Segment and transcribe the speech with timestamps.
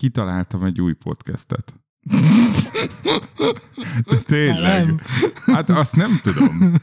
[0.00, 1.74] kitaláltam egy új podcastet.
[4.10, 4.86] De tényleg.
[4.86, 5.00] Nem.
[5.46, 6.74] Hát azt nem tudom.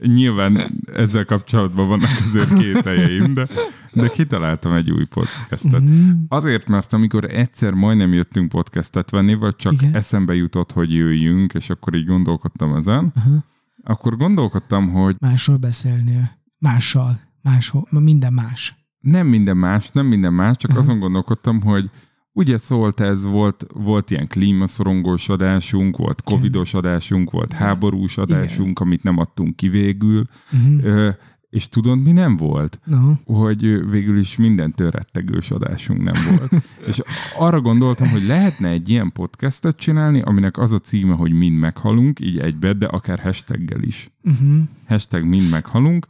[0.00, 3.46] Nyilván ezzel kapcsolatban vannak azért kételjeim, de,
[3.92, 5.80] de kitaláltam egy új podcastet.
[5.80, 6.10] Mhm.
[6.28, 9.94] Azért, mert amikor egyszer majdnem jöttünk podcastet venni, vagy csak Igen.
[9.94, 13.44] eszembe jutott, hogy jöjjünk, és akkor így gondolkodtam ezen, Aha.
[13.82, 16.30] akkor gondolkodtam, hogy Másról beszélnél.
[16.58, 17.20] Mással.
[17.42, 17.86] Máshol.
[17.90, 18.76] Minden más.
[19.00, 20.80] nem minden más, nem minden más, csak Aha.
[20.80, 21.90] azon gondolkodtam, hogy
[22.32, 29.02] ugye szólt ez, volt, volt ilyen klímaszorongós adásunk, volt covidos adásunk, volt háborús adásunk, amit
[29.02, 30.84] nem adtunk ki végül, Uh-huh.
[30.84, 31.10] Ö,
[31.52, 32.80] és tudod, mi nem volt?
[32.84, 33.12] No.
[33.24, 36.64] hogy végül is minden rettegős adásunk nem volt.
[36.88, 37.00] és
[37.38, 42.20] arra gondoltam, hogy lehetne egy ilyen podcastet csinálni, aminek az a címe, hogy mind meghalunk,
[42.20, 44.10] így egybe, de akár hashtaggel is.
[44.22, 44.58] Uh-huh.
[44.86, 46.06] Hashtag mind meghalunk.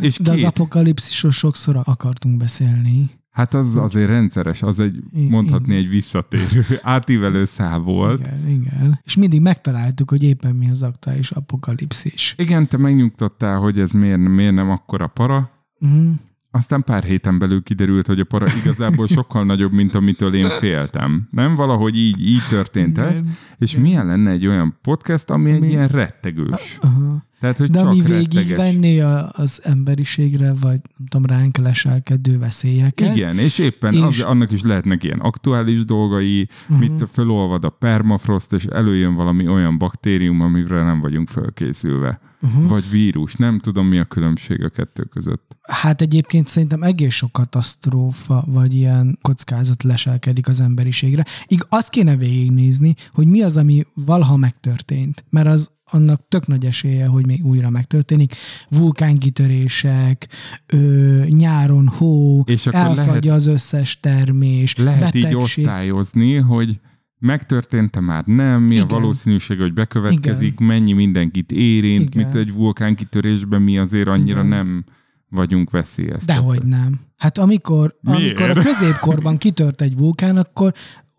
[0.00, 3.10] És De az két, apokalipszisról sokszor akartunk beszélni.
[3.34, 8.18] Hát az azért rendszeres, az egy, mondhatni egy visszatérő, átívelő szál volt.
[8.18, 9.00] Igen, igen.
[9.04, 12.34] És mindig megtaláltuk, hogy éppen mi az aktuális apokalipszis.
[12.38, 15.50] Igen, te megnyugtattál, hogy ez miért, miért nem akkora para.
[15.80, 16.14] Uh-huh.
[16.50, 21.28] Aztán pár héten belül kiderült, hogy a para igazából sokkal nagyobb, mint amitől én féltem.
[21.30, 23.20] Nem valahogy így, így történt ez.
[23.58, 26.78] És milyen lenne egy olyan podcast, ami egy Mi- ilyen rettegős.
[26.80, 27.24] Aha.
[27.40, 33.16] Tehát, hogy De csak ami végigvenné az emberiségre, vagy nem tudom, ránk leselkedő veszélyeket.
[33.16, 36.78] Igen, és éppen És- Az, annak is lehetnek ilyen aktuális dolgai, uh-huh.
[36.78, 42.20] mit fölolvad a permafrost, és előjön valami olyan baktérium, amire nem vagyunk fölkészülve.
[42.42, 42.68] Uh-huh.
[42.68, 43.34] Vagy vírus.
[43.34, 45.56] Nem tudom, mi a különbség a kettő között.
[45.62, 51.24] Hát egyébként szerintem egész sok katasztrófa, vagy ilyen kockázat leselkedik az emberiségre.
[51.46, 55.24] Ig- azt kéne végignézni, hogy mi az, ami valaha megtörtént.
[55.30, 58.34] Mert az annak tök nagy esélye, hogy még újra megtörténik.
[58.68, 60.28] Vulkánkitörések,
[60.66, 65.30] ö, nyáron hó, És akkor elfagy lehet- az összes termés, Lehet betegség.
[65.30, 66.80] így osztályozni, hogy
[67.18, 68.84] megtörtént-e már nem, mi Igen.
[68.84, 70.66] a valószínűség, hogy bekövetkezik, Igen.
[70.66, 72.26] mennyi mindenkit érint, Igen.
[72.26, 74.46] mit egy vulkánkitörésben mi azért annyira Igen.
[74.46, 74.84] nem
[75.28, 76.34] vagyunk veszélyeztetve.
[76.34, 77.00] Dehogy nem.
[77.16, 78.40] Hát amikor, Miért?
[78.40, 80.72] amikor a középkorban kitört egy vulkán, akkor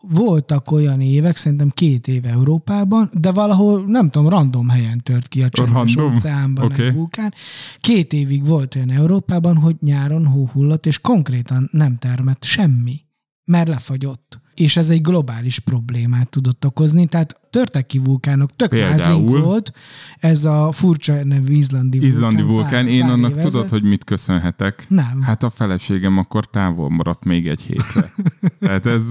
[0.09, 5.43] voltak olyan évek, szerintem két év Európában, de valahol, nem tudom, random helyen tört ki
[5.43, 6.85] a csendes óceánban Oké.
[6.85, 7.33] egy vulkán.
[7.79, 13.01] Két évig volt olyan Európában, hogy nyáron hó hullott, és konkrétan nem termett semmi,
[13.45, 14.39] mert lefagyott.
[14.55, 19.41] És ez egy globális problémát tudott okozni, tehát törtek ki vulkánok, tök Például?
[19.41, 19.71] volt,
[20.17, 22.17] ez a furcsa nevű izlandi vulkán.
[22.17, 24.85] Izlandi vulkán, pár- én pár annak éve tudod, hogy mit köszönhetek?
[24.87, 25.21] Nem.
[25.21, 28.11] Hát a feleségem akkor távol maradt még egy hétre.
[28.59, 29.01] Tehát ez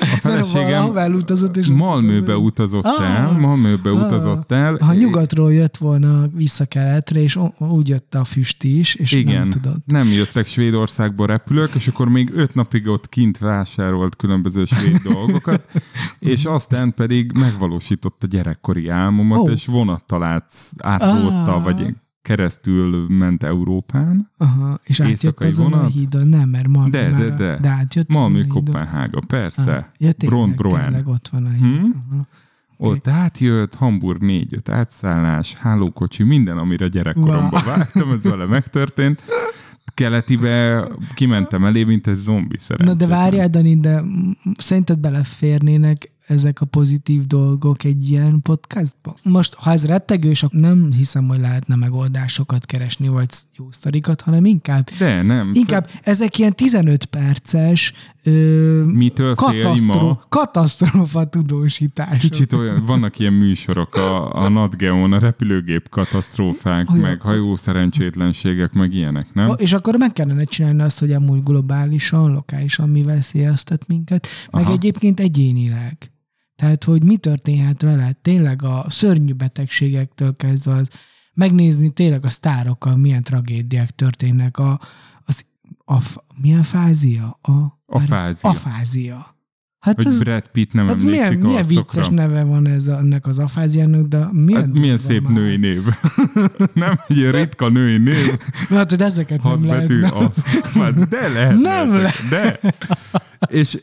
[0.00, 3.16] a feleségem elutazott, és ott Malmöbe utazott Ah.
[3.16, 4.04] el, Malmöbe Ah.
[4.04, 4.76] utazott el.
[4.80, 9.50] Ha nyugatról jött volna vissza keletre, és úgy jött a füst is, és Igen, nem
[9.50, 9.76] tudod.
[9.86, 15.68] nem jöttek Svédországból repülők, és akkor még öt napig ott kint vásárolt különböző svéd dolgokat,
[16.18, 19.50] és aztán pedig megvalósította gyerekkori álmomat, Ó.
[19.50, 21.62] és vonattal át, átrótta, Ah.
[21.62, 21.86] vagy
[22.24, 24.30] keresztül ment Európán.
[24.38, 25.92] Aha, és átjött azon a vonat?
[25.92, 27.58] hídon, nem, mert Malmö De, már de, a- de.
[27.60, 28.48] de átjött a hídon.
[28.48, 29.76] Kopenhága, persze.
[29.76, 30.82] Ah, ja, tényleg, Bront Broen.
[30.82, 31.76] tényleg ott van a híd.
[31.76, 31.84] Hm?
[32.12, 32.26] Aha.
[32.76, 37.76] Ott átjött, Hamburg 4-5 átszállás, hálókocsi, minden, amire gyerekkoromban Wow.
[37.76, 39.22] vágtam, ez vele megtörtént.
[39.94, 42.96] Keletibe kimentem elé, mint egy zombi Na szerencsét.
[42.96, 44.02] de várjál, Dani, de
[44.58, 49.16] szerinted beleférnének ezek a pozitív dolgok egy ilyen podcastba?
[49.22, 54.44] Most, ha ez rettegős, akkor nem hiszem, hogy lehetne megoldásokat keresni, vagy jó sztorikat, hanem
[54.44, 55.50] inkább De nem.
[55.54, 57.92] Inkább ezek ilyen 15 perces
[58.24, 59.34] ö, Mitől
[59.86, 60.20] ma?
[60.28, 62.18] katasztrófa tudósítások.
[62.18, 67.02] Kicsit olyan, vannak ilyen műsorok a, a NatGeon, a repülőgép katasztrófák, Olyan.
[67.02, 69.54] meg hajó szerencsétlenségek, meg ilyenek, nem?
[69.56, 74.72] És akkor meg kellene csinálni azt, hogy amúgy globálisan, lokálisan mi veszélyeztet minket, meg Aha.
[74.72, 76.12] egyébként egyénileg.
[76.56, 80.88] Tehát, hogy mi történhet veled, tényleg a szörnyű betegségektől kezdve az,
[81.34, 84.80] megnézni tényleg a sztárokkal milyen tragédiák történnek, a,
[85.84, 87.38] az, a, milyen fázia?
[87.42, 88.50] A, Afázia.
[88.50, 89.32] Afázia.
[89.78, 92.88] Hát Hogy ez, Brad Pitt nem hát emlékszik milyen, a milyen vicces neve van ez
[92.88, 95.32] a, ennek az afáziának, de milyen, Hát milyen szép már.
[95.32, 95.82] női név.
[96.74, 98.38] nem egy ilyen ritka női név.
[98.68, 100.00] Hát, hogy ezeket Hat nem betű.
[100.00, 100.24] lehetne.
[100.26, 100.32] A,
[100.74, 101.58] hát de lehet.
[101.58, 101.90] Nem
[102.30, 102.60] De.
[103.46, 103.82] És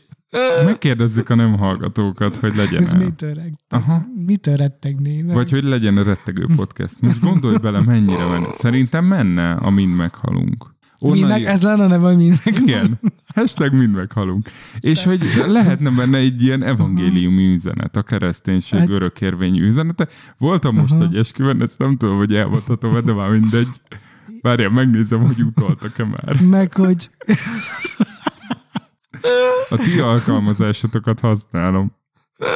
[0.64, 2.96] megkérdezzük a nem hallgatókat, hogy legyen el.
[2.98, 3.38] Mitől,
[3.68, 4.02] Aha.
[4.26, 5.34] mitől rettegnének?
[5.34, 7.00] Vagy hogy legyen a rettegő podcast.
[7.00, 8.52] Most gondolj bele, mennyire menne.
[8.52, 10.74] Szerintem menne, a mind meghalunk.
[11.04, 12.58] Onnan Mindnek, jö- ez lenne a neve, hogy mindnek.
[12.60, 13.00] Igen.
[13.34, 14.48] Hashtag mind meghalunk.
[14.80, 20.08] És hogy lehetne benne egy ilyen evangéliumi üzenet, a kereszténység Hát- örökérvényű üzenete.
[20.38, 21.04] Voltam most Aha.
[21.04, 23.68] egy esküvőn, ezt nem tudom, hogy elmondhatom, de már mindegy.
[24.40, 26.40] Várjál, megnézem, hogy utoltak-e már.
[26.40, 27.10] Meg hogy
[29.70, 31.92] A ti alkalmazásotokat használom.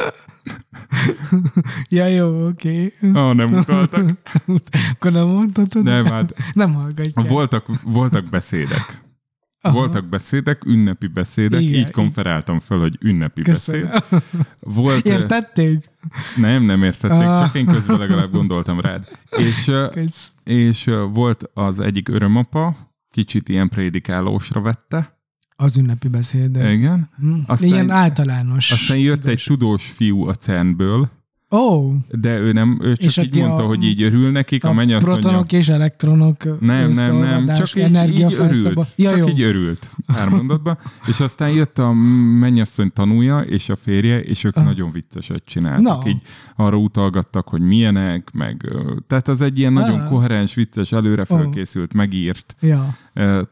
[1.88, 2.92] Ja, jó, oké.
[3.12, 4.10] Ah, nem utaltak.
[4.92, 5.82] Akkor nem mondhatod?
[5.84, 7.28] Nem, hát Nem hallgatják.
[7.28, 9.04] voltak, voltak beszédek.
[9.60, 9.74] Aha.
[9.74, 11.74] Voltak beszédek, ünnepi beszédek, Igen.
[11.74, 13.88] így konferáltam föl, hogy ünnepi Köszönöm.
[13.90, 14.22] beszéd.
[14.60, 15.90] Volt, Értették?
[16.36, 17.38] nem, nem értették, Ah.
[17.40, 19.08] csak én közben legalább gondoltam rád.
[19.30, 20.30] És, Kösz.
[20.44, 22.76] és volt az egyik örömapa,
[23.10, 25.15] kicsit ilyen prédikálósra vette.
[25.56, 26.56] Az ünnepi beszéd.
[26.56, 27.08] Igen.
[27.18, 27.34] Hm.
[27.46, 28.72] Aztán- Ilyen általános.
[28.72, 31.08] Aztán jött egy igaz- tudós fiú a CERN-ből,
[31.48, 34.68] oh, de ő nem, ő csak És így mondta, a- hogy így örül nekik, a,
[34.68, 35.12] a mennyasszonya.
[35.18, 38.92] protonok és elektronok Nem, nem, nem, csak így, így örült.
[38.96, 39.28] Ja, csak jó.
[39.28, 40.78] így örült pár mondatban.
[41.08, 41.92] És aztán jött a
[42.40, 44.64] mennyasszony tanúja és a férje, és ők Ah.
[44.64, 46.02] nagyon vicceset csináltak.
[46.04, 46.10] Na.
[46.10, 46.20] Így
[46.56, 48.68] arra utalgattak, hogy milyenek, meg...
[49.06, 50.08] Tehát az egy ilyen nagyon Ah.
[50.08, 52.96] koherens, vicces, előre felkészült, megírt, Ja.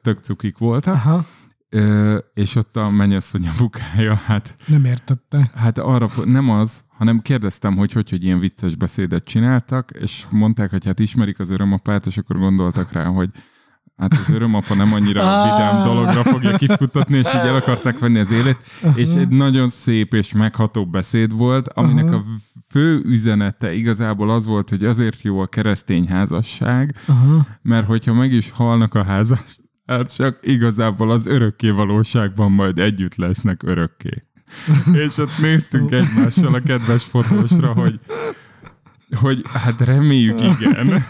[0.03, 0.95] tök cukik voltak.
[0.95, 1.27] Aha.
[1.75, 5.51] Ö, És ott a mennyasszony bukája, hát Nem értette.
[5.55, 10.71] Hát arra, nem az, hanem kérdeztem, hogy hogy, hogy ilyen vicces beszédet csináltak, és mondták,
[10.71, 13.31] hogy hát ismerik az örömapát, és akkor gondoltak rá, hogy
[13.97, 15.45] hát az örömapa nem annyira Ah.
[15.45, 18.57] vidám dologra fogja kifutatni, és így el akarták venni az élet,
[18.95, 22.23] és egy nagyon szép és megható beszéd volt, aminek a
[22.71, 27.47] fő üzenete igazából az volt, hogy azért jó a keresztény házasság, Aha.
[27.63, 33.15] mert hogyha meg is halnak a házas, hát csak igazából az örökké valóságban majd együtt
[33.15, 34.23] lesznek örökké.
[35.05, 38.01] És ott néztünk egymással a kedves fotósra, hogy
[39.15, 41.05] hogy hát reméljük igen,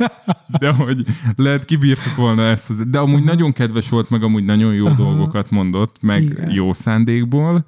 [0.58, 1.04] de hogy
[1.36, 4.94] lehet kibírtuk volna ezt, de amúgy nagyon kedves volt, meg amúgy nagyon jó Aha.
[4.94, 6.50] dolgokat mondott, meg Igen.
[6.50, 7.66] jó szándékból,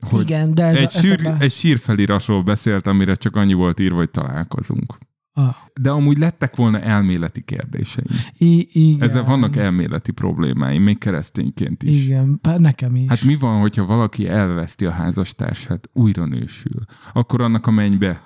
[0.00, 1.36] hogy Igen, de ez egy, a, ez sír, a...
[1.38, 4.98] egy sírfeliratról beszélt, amire csak annyi volt írva, hogy találkozunk.
[5.32, 8.06] Ah, De amúgy lettek volna elméleti kérdéseim.
[8.38, 9.08] i- igen.
[9.08, 12.04] Ezzel vannak elméleti problémáim, még keresztényként is.
[12.04, 13.08] Igen, nekem is.
[13.08, 16.84] Hát mi van, hogyha valaki elveszti a házastársát, újra nősül?
[17.12, 18.22] Akkor annak a mennybe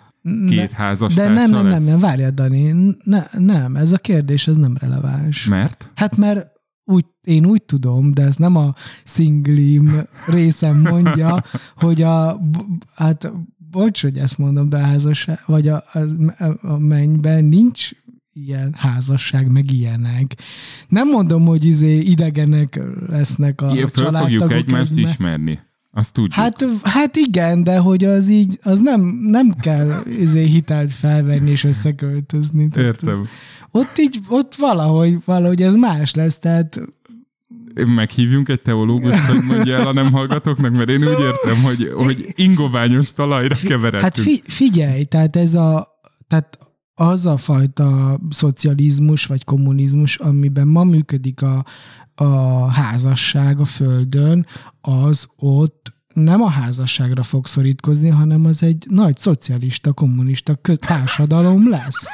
[0.46, 1.84] két de házastársa nem, nem, nem, lesz?
[1.86, 5.46] nem, várjál, Dani, ne, nem, ez a kérdés, ez nem releváns.
[5.46, 5.90] Mert?
[5.94, 6.52] Hát mert
[6.84, 8.74] úgy, én úgy tudom, de ez nem a
[9.04, 11.42] szinglim részem mondja,
[11.76, 12.40] hogy a,
[12.94, 13.32] hát
[13.74, 16.16] bocs, hogy ezt mondom, de a házasság, vagy a, az,
[16.62, 17.90] a mennyben nincs
[18.32, 20.34] ilyen házasság, meg ilyenek.
[20.88, 25.58] Nem mondom, hogy izé idegenek lesznek a Ilyen föl fogjuk egymást egymá- ismerni.
[25.96, 26.32] Azt tudjuk.
[26.32, 31.64] Hát, hát igen, de hogy az így, az nem, nem kell izé hitelt felvenni és
[31.64, 32.68] összeköltözni.
[32.68, 33.20] Tehát Értem.
[33.20, 33.28] Az,
[33.70, 36.80] ott így, ott valahogy, valahogy ez más lesz, tehát
[37.74, 42.26] Meghívjunk egy teológust, hogy mondja el a nem hallgatóknak, mert én úgy értem, hogy, hogy
[42.34, 44.02] ingoványos talajra keveredtünk.
[44.02, 45.88] Hát fi, figyelj, tehát ez a,
[46.28, 46.58] tehát
[46.94, 51.64] az a fajta szocializmus vagy kommunizmus, amiben ma működik a,
[52.14, 54.46] a házasság a Földön,
[54.80, 62.06] az ott nem a házasságra fog szorítkozni, hanem az egy nagy szocialista, kommunista társadalom lesz.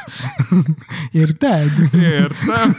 [1.10, 1.70] Érted?
[1.92, 2.76] Értem.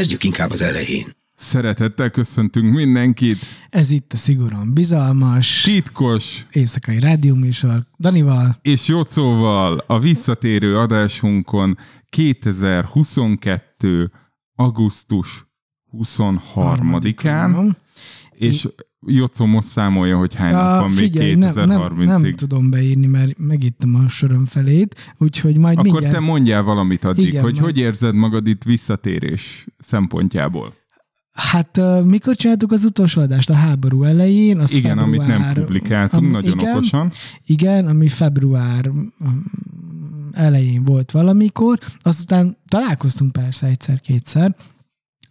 [0.00, 1.06] Kezdjük inkább az elején.
[1.34, 3.38] Szeretettel köszöntünk mindenkit.
[3.70, 8.58] Ez itt a szigorúan bizalmas Titkos éjszakai rádióműsor Danival.
[8.62, 14.10] és Jocóval a visszatérő adásunkon 2022.
[14.54, 15.46] augusztus
[15.92, 17.70] 23-án,
[18.30, 18.68] és
[19.06, 22.34] Jocó most számolja, hogy hány nap van még figyelj, nem, nem, nem 2030-ig.
[22.34, 26.14] tudom beírni, mert megittem a sorom felét, úgyhogy majd Akkor mindjárt...
[26.14, 30.74] te mondjál valamit addig, Igen, hogy majd- hogy érzed magad itt visszatérés szempontjából.
[31.32, 33.50] Hát mikor csináltuk az utolsó adást?
[33.50, 34.58] A háború elején?
[34.58, 37.10] Az Igen, február, amit nem publikáltunk, am- nagyon igen, okosan.
[37.46, 39.06] Igen, ami február mm,
[40.32, 44.54] elején volt valamikor, azután találkoztunk persze egyszer-kétszer,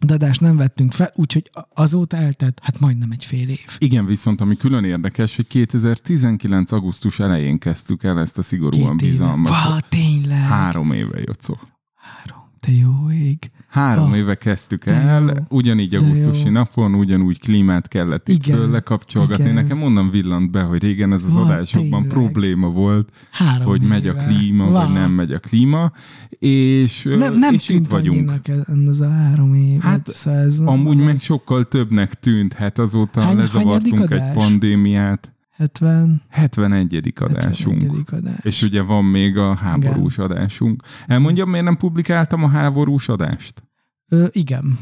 [0.08, 3.78] adást nem vettünk fel, úgyhogy azóta eltelt hát majdnem egy fél év.
[3.78, 6.72] Igen, viszont ami külön érdekes, hogy 2019.
[6.72, 9.50] augusztus elején kezdtük el ezt a szigorúan Két bizalmas.
[9.50, 10.42] Vá, tényleg.
[10.42, 11.58] Három éve, Jocó.
[11.96, 12.44] Három.
[12.60, 13.52] Te jó ég.
[13.70, 15.34] Három Ah, éve kezdtük de el, jó.
[15.58, 16.52] ugyanígy augusztusi jó.
[16.52, 19.44] napon, ugyanúgy klímát kellett itt Igen, lekapcsolgatni.
[19.44, 19.56] igen.
[19.56, 22.08] Nekem onnan villant be, hogy régen ez az Van, adásokban tényleg.
[22.08, 24.24] probléma volt, Három hogy megy a éve.
[24.26, 24.86] klíma, Vá.
[24.86, 25.92] vagy nem megy a klíma,
[26.40, 28.30] és, Nem, nem és itt tűnt vagyunk.
[28.30, 29.82] annyinak ez a három év.
[29.82, 35.34] Hát, szóval ez Amúgy meg sokkal többnek tűnt, hát azóta Hány- lezavartunk egy pandémiát.
[35.60, 37.14] 70, 71.
[37.20, 37.82] adásunk.
[37.82, 38.04] 71.
[38.12, 38.40] adás.
[38.44, 40.84] És ugye van még a háborús adásunk.
[41.08, 43.64] Elmondjam, miért nem publikáltam a háborús adást?
[44.10, 44.80] Ö, igen.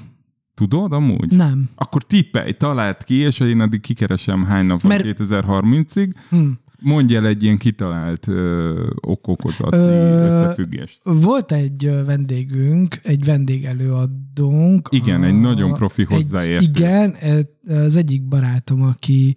[0.53, 1.31] Tudod amúgy?
[1.35, 1.69] Nem.
[1.75, 6.11] Akkor tippelj, talált ki, és én addig kikeresem hány nap van Mert- 2030-ig.
[6.29, 6.49] Hm.
[6.81, 10.99] Mondj el egy ilyen kitalált ö, okokozati Ö, összefüggést.
[11.03, 14.87] Volt egy vendégünk, egy vendégelőadónk.
[14.91, 16.65] Igen, egy nagyon profi egy- hozzáértő.
[16.65, 19.33] Igen, e- az egyik barátom, aki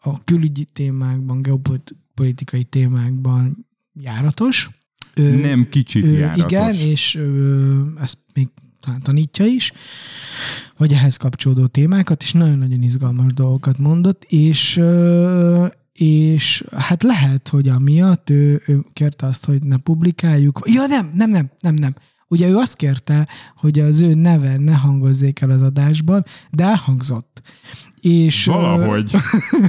[0.00, 3.66] a külügyi témákban, geopolitikai témákban
[4.00, 4.70] járatos.
[5.14, 6.52] Ő- Nem kicsit ő, járatos.
[6.52, 8.48] Igen, és ö, ezt még
[9.02, 9.72] tanítja is,
[10.76, 14.80] vagy ehhez kapcsolódó témákat, és nagyon-nagyon izgalmas dolgokat mondott, és
[15.92, 20.60] és hát lehet, hogy amiatt ő, ő kérte azt, hogy ne publikáljuk.
[20.64, 21.94] Ja, nem, nem, nem, nem, nem.
[22.28, 27.42] Ugye ő azt kérte, hogy az ő neve ne hangozzék el az adásban, de elhangzott.
[28.00, 29.10] És, Valahogy.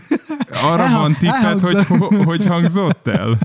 [0.69, 2.23] Arra Elha- van tippet, hogy, elhangzott.
[2.23, 3.37] hogy hangzott el?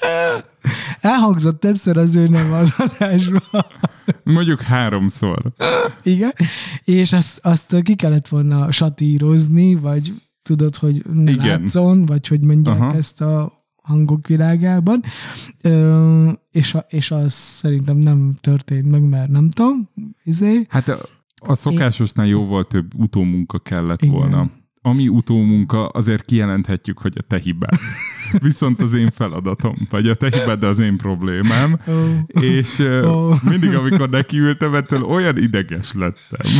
[1.00, 3.64] elhangzott többször az ő neve az adásban.
[4.24, 5.52] Mondjuk háromszor.
[6.02, 6.32] Igen,
[6.84, 11.46] és azt, azt ki kellett volna satírozni, vagy tudod, hogy ne Igen.
[11.60, 12.94] látszon, vagy hogy mondják Aha.
[12.94, 15.02] ezt a hangok világában.
[15.62, 19.90] Ö, és, a, és az szerintem nem történt meg, mert nem tudom,
[20.24, 20.66] izé.
[20.68, 20.98] Hát a,
[21.40, 24.14] a szokásosnál jóval több utómunka kellett Igen.
[24.14, 24.50] volna.
[24.82, 27.78] Ami utómunka, azért kijelenthetjük, hogy a te hibád.
[28.42, 31.78] Viszont az én feladatom, vagy a te hibád, de az én problémám.
[31.88, 31.92] Ó,
[32.40, 33.34] És Ó.
[33.48, 36.50] mindig, amikor nekiültem, ettől olyan ideges lettem,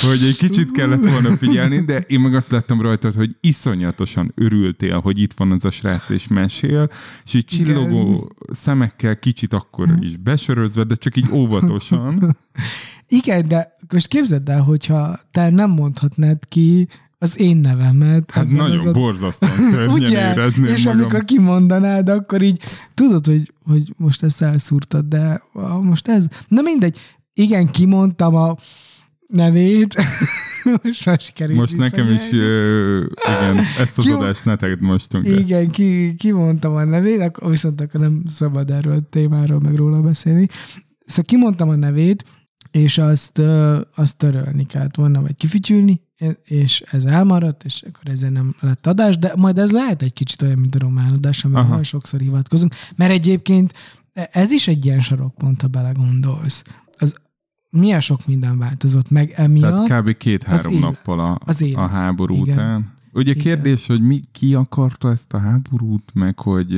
[0.00, 5.00] hogy egy kicsit kellett volna figyelni, de én meg azt láttam rajtad, hogy iszonyatosan örültél,
[5.00, 6.90] hogy itt van az a srác és mesél,
[7.24, 12.18] és így csillogó szemekkel kicsit akkor is besörözve, de csak így óvatosan.
[13.08, 18.30] Igen, de most képzeld el, hogyha te nem mondhatnád ki az én nevemet.
[18.30, 20.30] Hát nagyon a- borzasztóan szörnyen Ugye?
[20.30, 21.00] érezném És magam.
[21.00, 22.62] amikor kimondanád, akkor így
[22.94, 25.42] tudod, hogy, hogy most ezt elszúrtad, de
[25.82, 26.26] most ez...
[26.48, 26.98] Na mindegy.
[27.34, 28.56] Igen, kimondtam a
[29.28, 29.94] nevét.
[30.82, 33.04] most már sikerült Most nekem is, ö,
[33.40, 35.28] igen, ezt az Ki- adást ne tegyed mostunk.
[35.28, 40.00] Igen, ki, kimondtam a nevét, akkor viszont akkor nem szabad erről a témáról meg róla
[40.00, 40.48] beszélni.
[41.04, 42.24] Szóval kimondtam a nevét,
[42.76, 43.42] és azt,
[43.94, 46.00] azt törölni kellett volna, vagy kifütyülni,
[46.44, 50.42] és ez elmaradt, és akkor ezért nem lett adás, de majd ez lehet egy kicsit
[50.42, 51.62] olyan, mint a román adás, Aha.
[51.62, 53.72] nagyon sokszor hivatkozunk, mert egyébként
[54.12, 56.64] ez is egy ilyen sarokpont, ha belegondolsz.
[56.98, 57.16] Az
[57.70, 59.86] milyen sok minden változott meg emiatt.
[59.86, 60.16] Tehát kb.
[60.16, 61.78] két-három nappal a, Az élet.
[61.78, 62.54] a háború Igen.
[62.54, 62.94] után.
[63.16, 63.42] Ugye Igen.
[63.42, 66.72] kérdés, hogy mi, ki akarta ezt a háborút, meg hogy,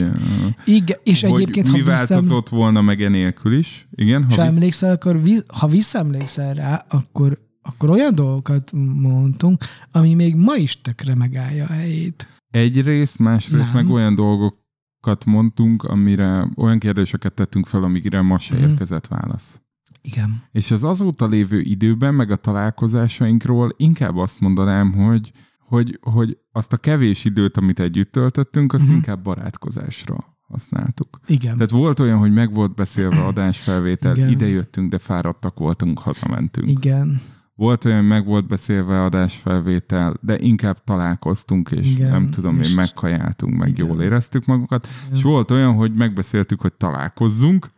[0.65, 3.89] Igen, és hogy egyébként, mi ha változott volna meg enélkül is.
[3.95, 4.39] Igen, ha visz...
[4.39, 10.81] emlékszel, akkor vi- ha visszaemlékszel rá, akkor, akkor olyan dolgokat mondtunk, ami még ma is
[10.81, 12.27] tökre megállja a helyét.
[12.51, 13.85] egyrészt, másrészt Nem.
[13.85, 18.63] meg olyan dolgokat mondtunk, amire olyan kérdéseket tettünk fel, amikre ma se Mhm.
[18.69, 19.61] érkezett válasz.
[20.03, 20.43] Igen.
[20.53, 25.31] És az azóta lévő időben, meg a találkozásainkról inkább azt mondanám, hogy,
[25.69, 28.97] hogy, hogy azt a kevés időt, amit együtt töltöttünk, azt uh-huh.
[28.99, 31.19] inkább barátkozásra használtuk.
[31.27, 31.55] Igen.
[31.55, 34.29] Tehát volt olyan, hogy meg volt beszélve adásfelvétel, Igen.
[34.31, 36.69] ide jöttünk, de fáradtak voltunk, hazamentünk.
[36.69, 37.21] Igen.
[37.55, 42.69] Volt olyan, hogy meg volt beszélve adásfelvétel, de inkább találkoztunk, és Igen, nem tudom és-
[42.69, 43.87] én, megkajáltunk, meg Igen.
[43.87, 44.89] jól éreztük magukat.
[45.05, 45.17] Igen.
[45.17, 47.71] És volt olyan, hogy megbeszéltük, hogy találkozzunk,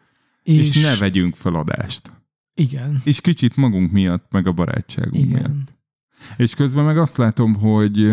[0.43, 2.13] és, és ne vegyünk fel adást.
[2.55, 3.01] Igen.
[3.05, 5.79] És kicsit magunk miatt, meg a barátságunk miatt.
[6.37, 8.13] És közben meg azt látom, hogy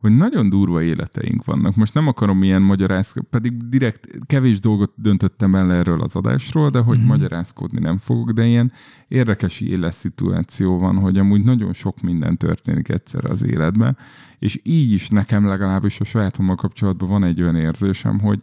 [0.00, 1.76] hogy nagyon durva életeink vannak.
[1.76, 6.78] Most nem akarom ilyen magyarázkodni, pedig direkt kevés dolgot döntöttem el erről az adásról, de
[6.78, 7.06] hogy Mhm.
[7.06, 7.06] mm-hmm.
[7.16, 8.72] magyarázkodni nem fogok, de ilyen
[9.08, 13.96] érdekes életszituáció van, hogy amúgy nagyon sok minden történik egyszer az életben,
[14.38, 18.40] és így is nekem legalábbis a sajátommal kapcsolatban van egy olyan érzésem, hogy,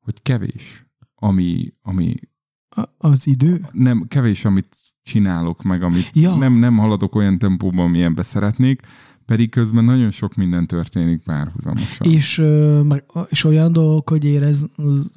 [0.00, 2.14] hogy kevés, ami, ami
[2.68, 3.66] A- az idő?
[3.72, 4.76] nem kevés, amit
[5.06, 6.34] csinálok, meg amit Ja.
[6.36, 8.80] nem, nem haladok olyan tempóban, amilyenbe szeretnék,
[9.24, 12.10] pedig közben nagyon sok minden történik párhuzamosan.
[12.10, 12.42] És,
[13.28, 14.66] és olyan dolgok, hogy érez,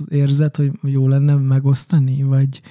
[0.09, 2.61] érzed, hogy jó lenne megosztani, vagy,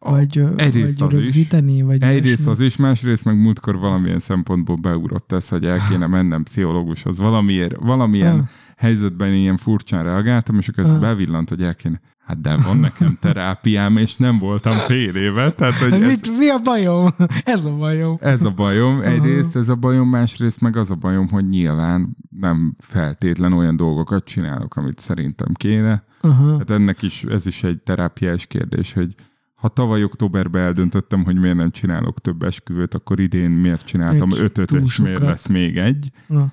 [0.00, 1.20] vagy, egyrészt vagy az is.
[1.20, 2.50] rögzíteni, vagy Egyrészt ilyesmi?
[2.50, 7.18] az is, másrészt meg múltkor valamilyen szempontból beugrott ez, hogy el kéne mennem pszichológushoz.
[7.18, 8.46] Valamiért, valamilyen Ah.
[8.76, 11.00] helyzetben ilyen furcsán reagáltam, és akkor ez Ah.
[11.00, 12.00] bevillant, hogy el kéne.
[12.30, 15.52] Hát de van nekem terápiám, és nem voltam fél éve.
[15.52, 17.08] Tehát, hogy ez, Mit, mi a bajom?
[17.44, 18.18] Ez a bajom.
[18.20, 19.00] Ez a bajom.
[19.00, 24.24] Egyrészt ez a bajom, másrészt meg az a bajom, hogy nyilván nem feltétlen olyan dolgokat
[24.24, 26.04] csinálok, amit szerintem kéne.
[26.20, 26.56] Aha.
[26.58, 29.14] Hát ennek is, ez is egy terápiás kérdés, hogy
[29.54, 34.72] ha tavaly októberben eldöntöttem, hogy miért nem csinálok több esküvőt, akkor idén miért csináltam ötöt,
[34.72, 36.10] és miért lesz még egy.
[36.26, 36.52] Na.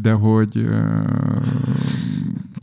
[0.00, 0.68] De hogy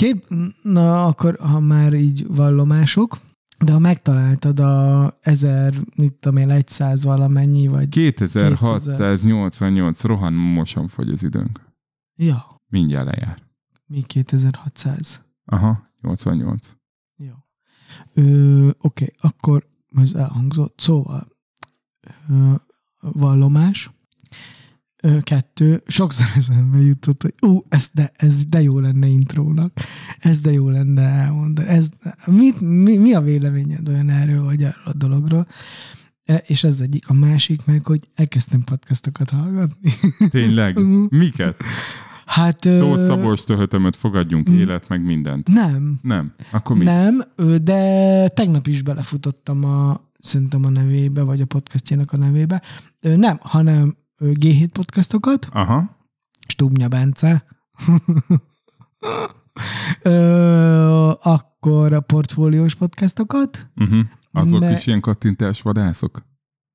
[0.01, 3.19] Kép, na akkor, ha már így vallomások,
[3.65, 7.89] De ha megtaláltad a 1000, mit tudom én, 100 valamennyi, vagy...
[7.89, 11.61] 2688 rohamosan fogy az időnk.
[12.15, 13.41] Ja, Mindjárt lejár.
[13.85, 15.25] mi 2600.
[15.45, 16.75] Aha, 88.
[17.15, 17.33] Jó.
[18.77, 20.79] Oké, akkor ez elhangzott.
[20.79, 21.25] Szóval
[22.29, 22.53] ö,
[22.99, 23.91] vallomás.
[25.21, 29.73] Kettő, sokszor eszembe jutott, hogy ú, ez de, ez de jó lenne intrónak.
[30.19, 31.67] Ez de jó lenne elmondani.
[31.67, 31.89] Ez,
[32.25, 35.47] mit, mi, mi a véleményed olyan erről, vagy erről a dologról?
[36.23, 37.09] E, És ez egyik.
[37.09, 39.93] A másik meg, hogy elkezdtem podcastokat hallgatni.
[40.29, 40.75] Tényleg?
[40.75, 41.03] Mhm.
[41.09, 41.63] Miket?
[42.25, 42.59] Hát...
[42.59, 45.47] Tóth Szabolcs töhötömet fogadjunk, élet, meg mindent.
[45.47, 46.33] Nem, Nem.
[46.51, 46.83] Akkor mi?
[46.83, 47.23] Nem,
[47.61, 52.61] de tegnap is belefutottam a, szerintem a nevébe, vagy a podcastjának a nevébe.
[52.99, 55.97] Nem, hanem G7 podcastokat, Aha.
[56.47, 57.43] Stubnya Bence.
[60.01, 63.69] Ö, akkor a portfóliós podcastokat.
[63.75, 63.99] Uh-huh.
[64.31, 66.23] Azok Me- is ilyen kattintás vadászok?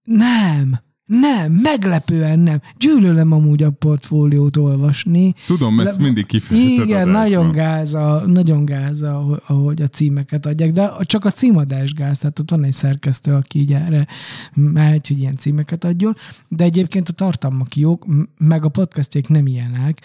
[0.02, 2.60] Nem, nem, meglepően nem.
[2.78, 5.34] Gyűlölöm amúgy a portfóliót olvasni.
[5.46, 10.72] Tudom, ezt Le- mindig kifejezted Igen, nagyon gáz, a, nagyon gáz, ahogy- a címeket adják,
[10.72, 14.06] de csak a címadás gáz, tehát ott van egy szerkesztő, aki így erre
[14.54, 16.16] megy, hogy ilyen címeket adjon,
[16.48, 18.06] de egyébként a tartalmak jók,
[18.38, 20.00] meg a podcastjék nem ilyenek,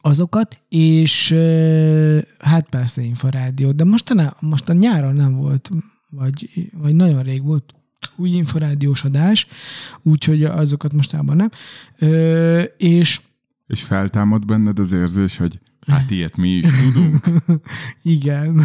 [0.00, 1.32] azokat, és
[2.38, 5.70] hát persze Inforádió, de mostanában, most a nyáron nem volt,
[6.10, 7.74] vagy, vagy nagyon rég volt
[8.16, 9.46] új inforádiós adás,
[10.02, 11.50] úgyhogy azokat mostában nem.
[11.98, 13.20] Ö, és
[13.66, 17.16] És feltámad benned az érzés, hogy hát ilyet mi is tudunk,
[18.02, 18.62] igen,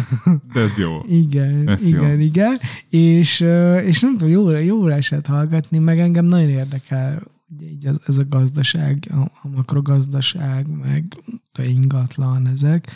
[0.52, 1.00] de ez jó.
[1.08, 2.18] Igen, Ez igen, jó.
[2.20, 2.58] igen.
[2.88, 3.40] És,
[3.84, 7.22] és nem tudom, jól, jól esett hallgatni, meg engem nagyon érdekel
[7.54, 11.04] ugye így az, ez a gazdaság, a, a makrogazdaság, meg
[11.52, 12.90] a ingatlan, ezek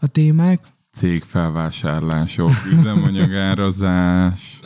[0.00, 0.60] a témák.
[0.92, 4.60] Cégfelvásárlások, üzemanyagárazás,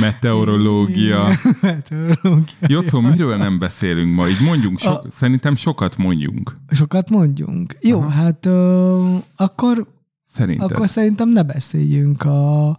[0.00, 1.28] meteorológia.
[1.60, 2.54] Meteorológia.
[2.60, 4.28] Jocó, miről nem beszélünk ma?
[4.28, 6.56] Így mondjunk, so- A- szerintem sokat mondjunk.
[6.70, 7.76] Sokat mondjunk.
[7.80, 8.08] Jó, Aha.
[8.10, 9.86] hát ö, akkor,
[10.24, 10.70] Szerinted.
[10.70, 12.76] akkor szerintem ne beszéljünk a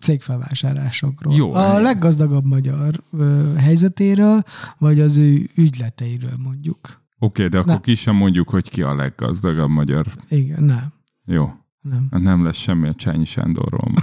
[0.00, 1.34] cégfelvásárlásokról.
[1.34, 1.82] Jó, a helyes.
[1.82, 4.42] leggazdagabb magyar ö, helyzetéről,
[4.78, 6.78] vagy az ő ügyleteiről mondjuk.
[7.18, 7.80] Oké, okay, de akkor Ne.
[7.80, 10.06] ki sem mondjuk, hogy ki a leggazdagabb magyar.
[10.28, 10.92] Igen, nem.
[11.24, 12.08] Jó, Nem.
[12.10, 13.92] hát nem lesz semmi a Csányi Sándorról.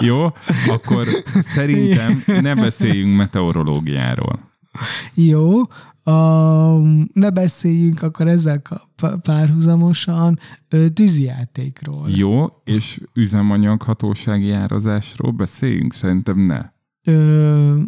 [0.00, 0.26] Jó,
[0.68, 1.06] akkor
[1.44, 4.50] szerintem ne beszéljünk meteorológiáról.
[5.14, 5.60] Jó,
[6.04, 8.62] um, ne beszéljünk akkor ezzel
[9.22, 10.38] párhuzamosan
[10.94, 12.08] tűzijátékról.
[12.08, 15.92] Jó, és üzemanyag hatósági árazásról beszéljünk?
[15.92, 16.60] Szerintem ne.
[17.04, 17.80] Ö,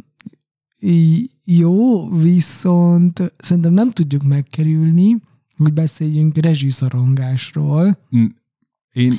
[1.44, 5.16] jó, viszont szerintem nem tudjuk megkerülni,
[5.57, 7.99] hogy beszéljünk rezsiszorongásról.
[8.92, 9.18] Én,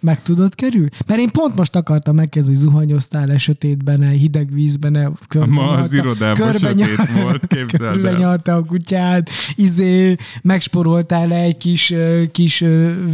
[0.00, 0.88] Meg tudod kerülni?
[1.06, 5.16] Mert én pont most akartam megkezdeni, hogy zuhanyoztál-e sötétben, hideg vízben,
[5.48, 8.40] ma az irodában sötét volt, képzeld el.
[8.44, 11.94] a kutyát, izé, megsporoltál egy kis,
[12.32, 12.64] kis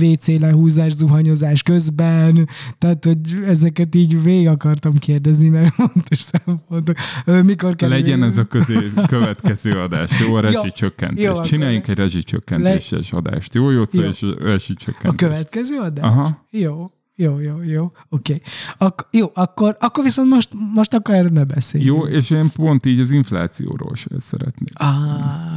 [0.00, 6.96] WC lehúzás, zuhanyozás közben, tehát, hogy ezeket így végig akartam kérdezni, mert fontos szempontok.
[7.42, 8.74] Mikor kell Legyen ez a közé,
[9.06, 10.34] következő adás, jó?
[10.34, 11.24] A rezsicsökkentés.
[11.24, 13.54] Jó, akkor- Csináljunk egy rezsicsökkentéses adást.
[13.54, 14.08] Jó, Jóca, Jó.
[14.08, 15.28] és a rezsicsökkentés.
[15.28, 15.95] következő adás?
[16.02, 16.46] Aha.
[16.50, 18.40] Jó, jó, jó, jó, oké.
[18.78, 21.96] Ak- jó, akkor, akkor viszont most, most akkor erről ne beszéljünk.
[21.96, 24.70] Jó, és én pont így az inflációról sem szeretnék.
[24.74, 24.94] Á,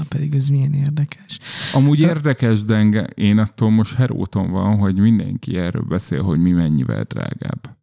[0.10, 1.40] pedig ez milyen érdekes.
[1.74, 6.52] Amúgy érdekes, de enge, én attól most heróton van, hogy mindenki erről beszél, hogy mi
[6.52, 7.78] mennyivel drágább.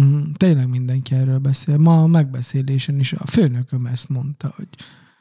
[0.00, 1.76] Mm, tényleg mindenki erről beszél.
[1.76, 4.68] Ma a megbeszélésen is a főnököm ezt mondta, hogy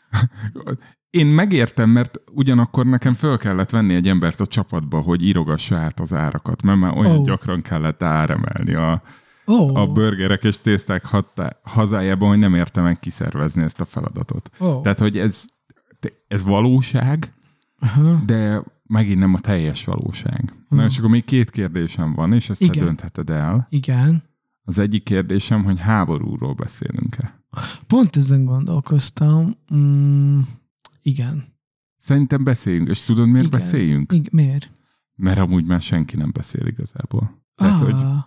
[1.16, 6.00] Én megértem, mert ugyanakkor nekem föl kellett venni egy embert a csapatba, hogy írogassa át
[6.00, 7.26] az árakat, mert már olyan oh.
[7.26, 9.02] gyakran kellett áremelni a,
[9.48, 14.50] ó, a burgerek és tészták hatá- hazájában, hogy nem értem meg kiszervezni ezt a feladatot.
[14.60, 15.46] ó, Tehát, hogy ez,
[16.28, 17.34] ez valóság,
[17.80, 20.54] aha, de megint nem a teljes valóság.
[20.70, 22.86] Na, és akkor még két kérdésem van, és ezt te Igen.
[22.86, 23.68] döntheted el.
[23.70, 24.24] igen.
[24.64, 27.44] Az egyik kérdésem, hogy háborúról beszélünk-e.
[27.88, 29.52] Pont ezen gondolkoztam.
[29.76, 30.40] Mm,
[31.06, 31.54] igen.
[31.98, 33.60] Szerintem beszéljünk, és tudod miért igen.
[33.60, 34.12] beszéljünk?
[34.12, 34.30] Igen.
[34.32, 34.70] Miért?
[35.16, 37.44] Mert amúgy már senki nem beszél igazából.
[37.56, 38.18] Tehát, hogy ah,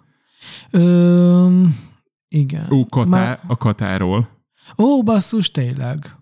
[0.71, 1.65] ö,
[2.29, 2.67] igen.
[2.73, 4.29] ó, Katá, Már- a Katáról.
[4.79, 6.17] Ó, basszus, tényleg.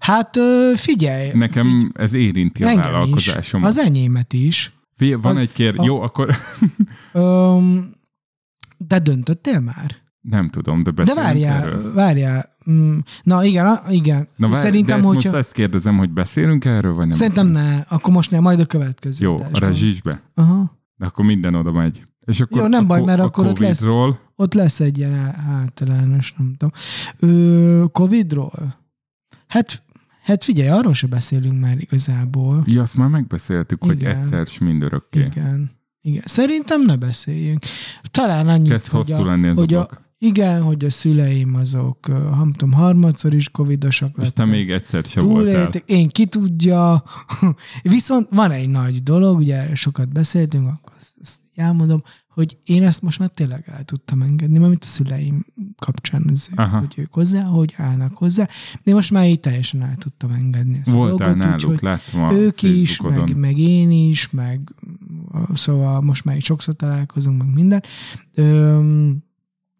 [0.00, 1.30] Hát ö, figyelj.
[1.32, 3.68] Nekem ez érinti a vállalkozásomat.
[3.68, 4.72] Az enyémet is.
[4.94, 5.80] Figyelj, van az- egy kérdés.
[5.80, 6.34] a- Jó, akkor
[7.12, 7.58] Ö,
[8.78, 9.96] de döntöttél már?
[10.30, 11.92] Nem tudom, de De beszélünk várjál, erről.
[11.94, 12.48] várjál.
[12.70, 14.28] Mm, Na igen, a- igen.
[14.36, 15.30] Na, várj, Szerintem, de ezt hogyha...
[15.30, 17.16] most ezt kérdezem, hogy beszélünk erről, vagy nem?
[17.16, 19.60] Szerintem ne, akkor most nem, majd a következő Jó, a adásban.
[19.60, 20.22] rezsisbe.
[20.34, 20.78] Aha.
[20.96, 22.02] De akkor minden oda megy.
[22.26, 24.80] És akkor Jó, nem a, baj, ko- mert a akkor ott lesz- Covid-ról, Ott lesz
[24.80, 26.70] egy ilyen á- általános, nem tudom.
[27.18, 28.76] Ö, Covid-ról?
[29.46, 29.82] Hát,
[30.22, 32.62] hát figyelj, arról se beszélünk már igazából.
[32.66, 34.16] Ja, azt már megbeszéltük, hogy Igen.
[34.16, 35.20] egyszer s mindörökké.
[35.20, 35.70] Igen.
[36.00, 36.22] Igen.
[36.24, 37.64] Szerintem ne beszéljünk.
[38.10, 40.06] Talán annyit, Kezd hogy hosszú a, lenni ez hogy a a, blokk.
[40.18, 44.46] Igen, hogy a szüleim azok, nem tudom, harmadszor is covidosak lettek.
[44.46, 45.70] még egyszer se voltál.
[45.86, 47.02] Én ki tudja.
[47.82, 53.18] Viszont van egy nagy dolog, ugye sokat beszéltünk, akkor ezt, elmondom, hogy én ezt most
[53.18, 55.46] már tényleg el tudtam engedni, mert a szüleim
[55.78, 56.78] kapcsán, az, Aha.
[56.78, 58.48] hogy ők hozzá, hogy állnak hozzá.
[58.82, 62.22] De most már így teljesen el tudtam engedni ezt a Voltál dolgot, náluk, úgyhogy láttam
[62.22, 64.74] a ők is, meg, meg én is, meg
[65.54, 67.82] szóval most már így sokszor találkozunk, meg minden.
[68.34, 69.26] Öm,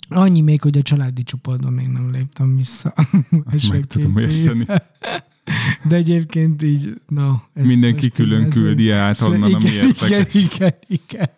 [0.09, 2.95] annyi még, hogy a családi csoportban még nem léptem vissza.
[3.53, 4.67] Ez Meg tudom érteni.
[5.89, 7.31] De egyébként így, no.
[7.53, 11.31] Ez Mindenki külön ez- küldi át onnan, ami igen, igen, igen, igen.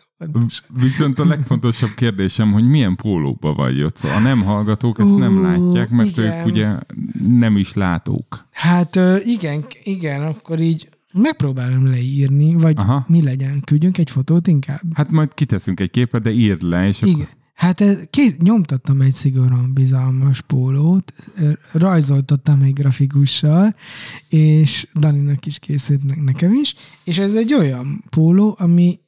[0.80, 3.85] Viszont a legfontosabb kérdésem, hogy milyen pólóba vagy.
[3.94, 6.38] Szóval a nem hallgatók ezt nem látják, mert igen.
[6.38, 6.76] ők ugye
[7.28, 8.46] nem is látók.
[8.50, 13.05] Hát igen, igen, akkor így megpróbálom leírni, vagy Aha.
[13.09, 14.83] Mi legyen, küldjünk egy fotót inkább.
[14.94, 17.14] Hát majd kiteszünk egy képet, de írd le, és Igen.
[17.14, 21.12] akkor Hát két, nyomtattam egy szigorúan bizalmas pólót,
[21.72, 23.74] rajzoltattam egy grafikussal,
[24.29, 26.74] és Daninak is készült ne- nekem is,
[27.05, 28.98] és ez egy olyan póló, ami,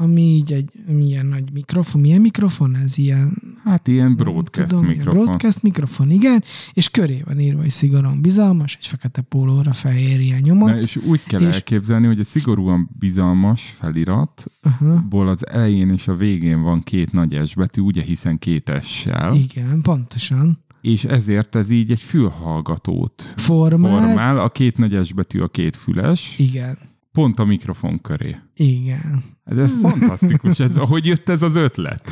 [0.00, 2.00] ami így egy ami ilyen nagy mikrofon.
[2.00, 2.98] Milyen mikrofon ez?
[2.98, 5.24] Ilyen hát ilyen broadcast tudom, ilyen mikrofon.
[5.24, 10.40] Broadcast mikrofon, igen, és köré van írva, hogy szigorúan bizalmas, egy fekete pólóra fehér ilyen
[10.42, 10.68] nyomot.
[10.70, 16.14] Na, és úgy kell És- elképzelni, hogy a szigorúan bizalmas feliratból az elején és a
[16.14, 20.58] végén van két nagy S betű, ugye hiszen két S-sel, Igen, pontosan.
[20.80, 23.90] és ezért ez így egy fülhallgatót Formáz.
[23.90, 26.78] formál, a két nagy S betű a két füles, Igen,
[27.12, 28.36] pont a mikrofon köré.
[28.54, 29.24] igen.
[29.44, 32.10] Ez, ez fantasztikus, ez, hogy jött ez az ötlet?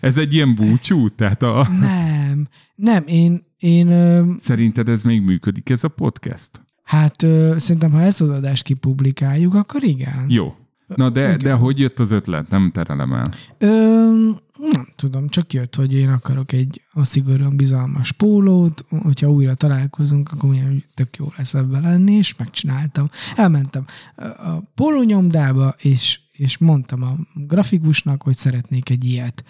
[0.00, 1.08] Ez egy ilyen búcsú?
[1.08, 1.66] Tehát a...
[1.80, 6.62] Nem, nem, én, én ö, Szerinted ez még működik, ez a podcast?
[6.82, 10.24] hát ö, szerintem, ha ezt az adást kipublikáljuk, akkor igen.
[10.28, 10.54] Jó.
[10.94, 12.48] Na de, de hogy jött az ötlet?
[12.48, 13.26] Nem terelem el.
[13.58, 13.68] Ö,
[14.58, 20.32] nem tudom, csak jött, hogy én akarok egy a szigorúan bizalmas pólót, hogyha újra találkozunk,
[20.32, 23.10] akkor milyen tök jó lesz ebben lenni, és megcsináltam.
[23.36, 23.84] Elmentem
[24.16, 29.44] a pólónyomdába, és, és mondtam a grafikusnak, hogy szeretnék egy ilyet.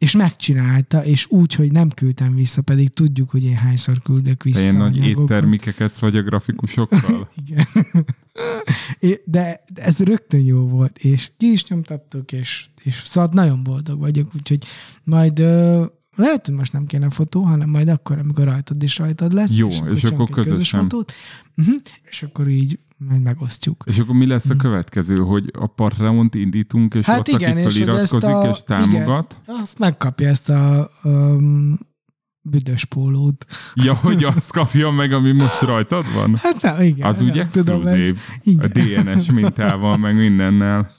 [0.00, 4.60] És megcsinálta, és úgy, hogy nem küldtem vissza, pedig tudjuk, hogy én hányszor küldök vissza.
[4.60, 7.30] ilyen nagy éttermikeket vagy a grafikusokkal?
[7.46, 7.66] Igen.
[9.24, 14.30] De ez rögtön jó volt, és ki is nyomtattuk, és, és szóval nagyon boldog vagyok,
[14.34, 14.66] úgyhogy
[15.04, 15.38] majd
[16.16, 19.52] lehet, hogy most nem kéne fotó, hanem majd akkor, amikor rajtad is rajtad lesz.
[19.52, 20.80] Jó, és akkor egy közös közösen.
[20.80, 21.12] fotót,
[21.56, 23.84] uh-huh, és akkor így majd megosztjuk.
[23.86, 27.60] És akkor mi lesz a következő, hogy a Patreon-t indítunk, és Hát ott igen, aki
[27.60, 29.40] és feliratkozik ezt a- és támogat?
[29.46, 31.78] Azt megkapja ezt a um,
[32.42, 33.46] büdös pólót.
[33.74, 36.36] Ja, hogy azt kapja meg, ami most rajtad van?
[36.36, 37.06] Hát nem, igen.
[37.06, 38.18] Az úgy exkluzív.
[38.18, 38.70] A Igen,
[39.14, 40.90] DNS mintával, meg mindennel.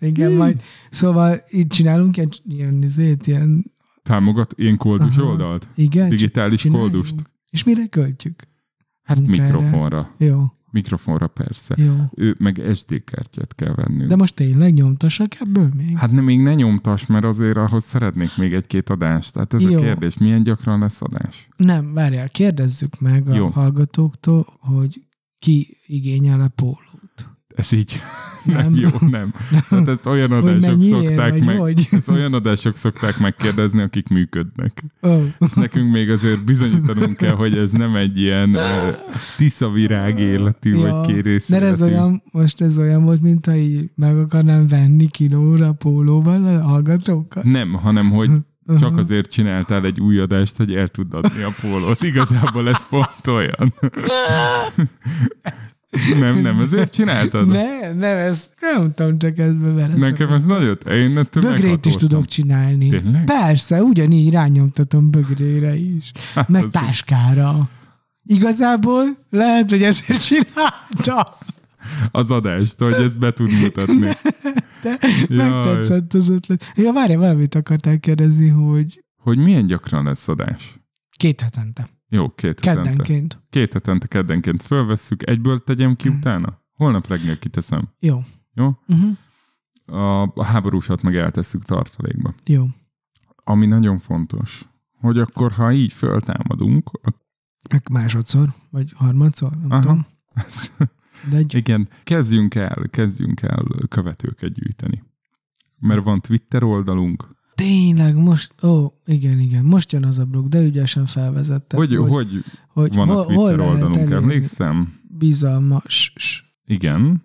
[0.00, 0.62] igen majd.
[0.90, 3.64] Szóval így csinálunk ilyen, ilyen, izét, ilyen
[4.02, 5.28] Támogat ilyen koldus Aha.
[5.28, 5.68] oldalt?
[5.74, 6.90] igen, Digitális csináljunk.
[6.90, 7.14] koldust?
[7.50, 8.42] És mire költjük?
[9.02, 9.42] Hát Munkára.
[9.42, 10.10] mikrofonra.
[10.18, 11.74] Jó, Mikrofonra persze.
[11.78, 11.94] jó.
[12.14, 14.08] Ő, meg SD kártyát kell vennünk.
[14.08, 15.96] De most tényleg nyomtassak ebből még?
[15.96, 19.32] Hát nem, még ne nyomtas, mert azért ahhoz szeretnék még egy-két adást.
[19.32, 19.76] Tehát ez Jó.
[19.76, 21.48] a kérdés, milyen gyakran lesz adás?
[21.56, 23.48] Nem, várjál, kérdezzük meg a Jó.
[23.48, 25.02] hallgatóktól, hogy
[25.38, 26.87] ki igényel-e pólót.
[27.58, 28.00] Ez így
[28.44, 28.56] Nem.
[28.56, 29.34] nem, jó, nem.
[29.70, 31.58] Hát ezt olyan Hogy adások mennyiért, szokták vagy meg.
[31.58, 31.88] hogy?
[31.90, 34.84] Ezt olyan adások szokták megkérdezni, akik működnek.
[35.00, 35.24] Oh.
[35.38, 38.62] És nekünk még azért bizonyítanunk kell, hogy ez nem egy ilyen uh,
[39.36, 43.90] tiszavirág életű, Ja, vagy kérész De ez olyan, most ez olyan volt, mint ha így
[43.94, 47.44] meg akarnám venni kilóra pólóval a hallgatókat.
[47.44, 48.30] Nem, hanem hogy
[48.78, 52.02] csak azért csináltál egy új adást, hogy el tud adni a pólót.
[52.02, 53.74] Igazából ez pont olyan.
[56.18, 57.48] Nem, nem, ezért csináltad?
[57.48, 59.98] Ne, nem, ez nem tudom, csak ezt beverezem.
[59.98, 60.78] Nekem ez nagyon...
[60.90, 62.88] Én ettől Bögrét is tudok csinálni.
[62.88, 63.24] Tényleg?
[63.24, 66.12] Persze, ugyanígy rányomtatom bögrére is.
[66.34, 67.68] Hát Meg táskára.
[68.24, 71.36] Igazából lehet, hogy ezért csinálta.
[72.10, 74.08] Az adást, hogy ezt be tud mutatni.
[74.82, 75.50] De Jaj.
[75.50, 76.72] megtetszett az ötlet.
[76.74, 80.78] Ja, várj, valamit akartál kérdezni, hogy Hogy milyen gyakran lesz adás?
[81.16, 81.88] két hetente.
[82.08, 82.88] Jó, két hetente.
[82.88, 83.42] Keddenként.
[83.50, 86.62] Két hetente, keddenként fölvesszük, egyből tegyem ki utána?
[86.72, 87.88] Holnap reggel kiteszem.
[87.98, 88.22] Jó.
[88.54, 88.78] Jó?
[88.86, 89.16] Uh-huh.
[89.86, 92.34] A, a háborúsat meg eltesszük tartalékba.
[92.46, 92.64] Jó.
[93.44, 94.68] Ami nagyon fontos,
[95.00, 96.90] hogy akkor, ha így föltámadunk,
[97.70, 99.80] Meg másodszor, vagy harmadszor, nem Aha.
[99.80, 100.06] tudom.
[101.30, 101.54] De egy...
[101.54, 105.02] igen, kezdjünk el, kezdjünk el követőket gyűjteni.
[105.78, 107.28] mert van Twitter oldalunk.
[107.58, 111.76] Tényleg, most, ó, igen, igen, most jön az a blog, de ügyesen felvezette.
[111.76, 115.00] Hogy, hogy, hogy, hogy van a hol- hol Twitter lehet oldalunk, emlékszem?
[115.18, 116.12] Bizalmas,
[116.64, 117.24] Igen,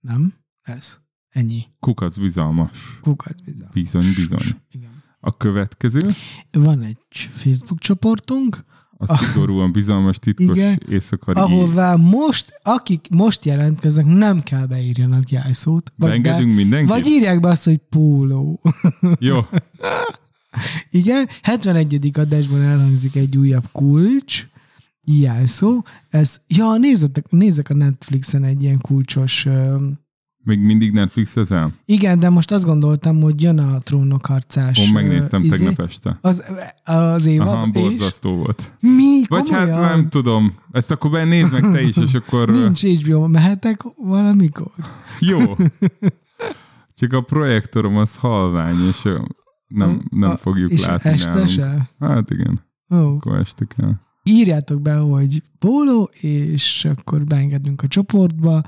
[0.00, 0.34] nem?
[0.62, 0.98] Ez.
[1.28, 1.62] Ennyi.
[1.80, 2.98] kukac bizalmas.
[3.00, 3.74] Kukat bizalmas.
[3.74, 4.60] Bizony, bizony.
[4.70, 4.90] Igen.
[5.20, 6.10] A következő,
[6.50, 8.64] Van egy Facebook csoportunk,
[8.98, 10.80] a szigorúan bizalmas titkos Igen.
[10.88, 15.92] éjszakari ahová most, akik most jelentkeznek, nem kell beírjanak jelszót.
[15.96, 16.88] Vagy, Beengedünk mindenkit?
[16.88, 18.60] vagy írják be azt, hogy póló.
[19.18, 19.38] Jó,
[20.90, 22.10] Igen, 71.
[22.18, 24.46] adásban elhangzik egy újabb kulcs,
[25.04, 25.82] jelszó.
[26.08, 29.48] Ez, ja, nézzetek, nézzek a Netflixen egy ilyen kulcsos
[30.46, 31.72] még mindig Netflix ezel?
[31.84, 34.88] Igen, de most azt gondoltam, hogy jön a trónok harcás.
[34.88, 35.56] Ó, megnéztem izé.
[35.56, 36.18] tegnap este.
[36.20, 36.44] Az,
[36.84, 37.80] az évad, Aha, és?
[37.80, 38.72] borzasztó volt.
[38.80, 39.22] Mi?
[39.28, 40.54] Vagy hát nem tudom.
[40.72, 42.50] Ezt akkor nézd meg te is, és akkor...
[42.50, 44.70] Nincs HBO, mehetek valamikor?
[45.30, 45.38] Jó.
[46.94, 49.02] Csak a projektorom az halvány, és
[49.66, 51.48] nem, nem A- fogjuk és látni este nálunk.
[51.48, 51.90] se?
[52.00, 52.60] Hát igen,
[52.94, 53.92] Ó, akkor este kell.
[54.22, 58.62] írjátok be, hogy póló, és akkor beengedünk a csoportba.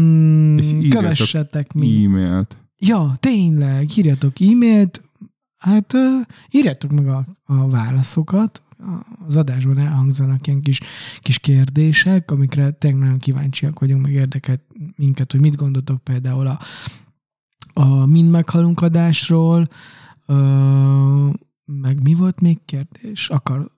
[0.00, 2.04] Mm, És kövessetek mi.
[2.04, 2.58] E-mailt.
[2.78, 5.02] Ja, tényleg, írjatok e-mailt,
[5.56, 8.62] hát uh, írjátok meg a, a válaszokat,
[9.26, 10.80] az adásban elhangzanak ilyen kis,
[11.18, 14.60] kis kérdések, amikre tényleg nagyon kíváncsiak vagyunk, meg érdekelt
[14.96, 16.58] minket, hogy mit gondoltok például a,
[17.72, 19.68] a Mind meghalunk adásról,
[20.26, 21.28] ö,
[21.64, 23.28] meg mi volt még kérdés?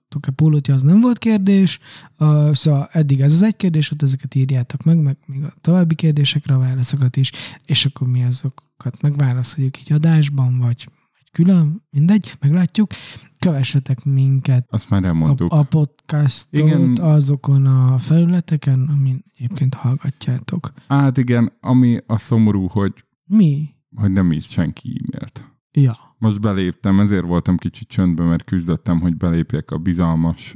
[0.09, 0.67] Akartok-e pólót?
[0.67, 1.79] Ja, az nem volt kérdés.
[2.17, 5.95] Ö, szóval eddig ez az egy kérdés, ott ezeket írjátok meg, meg még a további
[5.95, 7.31] kérdésekre a válaszokat is,
[7.65, 10.87] és akkor mi azokat megválaszoljuk így adásban, vagy,
[11.31, 12.91] külön, mindegy, meglátjuk.
[13.39, 15.51] Kövessetek minket Azt már a, elmondtuk.
[15.51, 16.97] a podcastot Igen.
[17.01, 20.73] azokon a felületeken, amin egyébként hallgatjátok.
[20.87, 22.93] Hát igen, ami a szomorú, hogy,
[23.25, 23.69] Mi?
[23.95, 25.45] hogy nem írt senki e-mailt.
[25.71, 26.06] Ja.
[26.17, 30.55] Most beléptem, ezért voltam kicsit csöndben, mert küzdöttem, hogy belépjek a bizalmas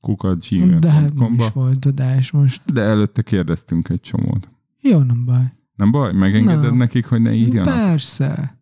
[0.00, 0.48] kukat
[0.78, 2.72] De hát nem is volt adás most.
[2.72, 4.50] De előtte kérdeztünk egy csomót.
[4.80, 5.52] Jó, nem baj.
[5.74, 6.12] Nem baj?
[6.12, 6.76] Megengeded Nem.
[6.76, 7.74] nekik, hogy ne írjanak?
[7.74, 8.58] Persze.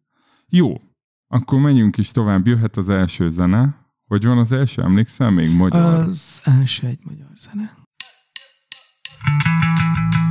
[0.49, 0.81] Jó.
[1.29, 2.47] Akkor menjünk is tovább.
[2.47, 3.75] Jöhet az első zene.
[4.07, 4.83] Hogy van az első?
[4.83, 5.83] Emlékszel még magyar?
[5.83, 7.79] Az első egy magyar zene.
[9.23, 10.30] Thank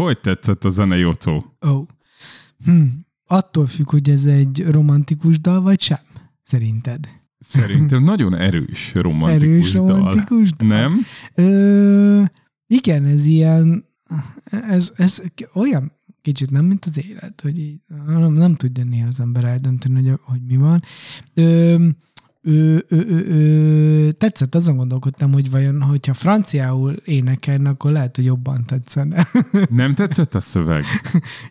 [0.00, 1.32] Hogy tetszett a zene, Jocó?
[1.66, 1.68] Ó.
[1.68, 1.86] Oh.
[2.64, 2.82] Hm.
[3.26, 5.98] Attól függ, hogy ez egy romantikus dal, vagy sem,
[6.42, 7.08] szerinted?
[7.38, 9.86] Szerintem nagyon erős romantikus Erős dal.
[9.86, 10.68] romantikus dal.
[10.68, 11.00] Nem?
[11.34, 12.22] Ö,
[12.66, 13.84] igen, ez ilyen,
[14.50, 15.22] ez, ez
[15.54, 20.08] olyan kicsit nem, mint az élet, hogy így, nem, nem tudja néha az ember eldönteni,
[20.08, 20.82] hogy, hogy mi van.
[21.34, 21.88] Ö,
[22.42, 28.24] ö, ö, ö, ö, tetszett, azon gondolkodtam, hogy vajon, hogyha franciául énekelne, akkor lehet, hogy
[28.24, 29.26] jobban tetszene.
[29.70, 30.84] Nem tetszett a szöveg?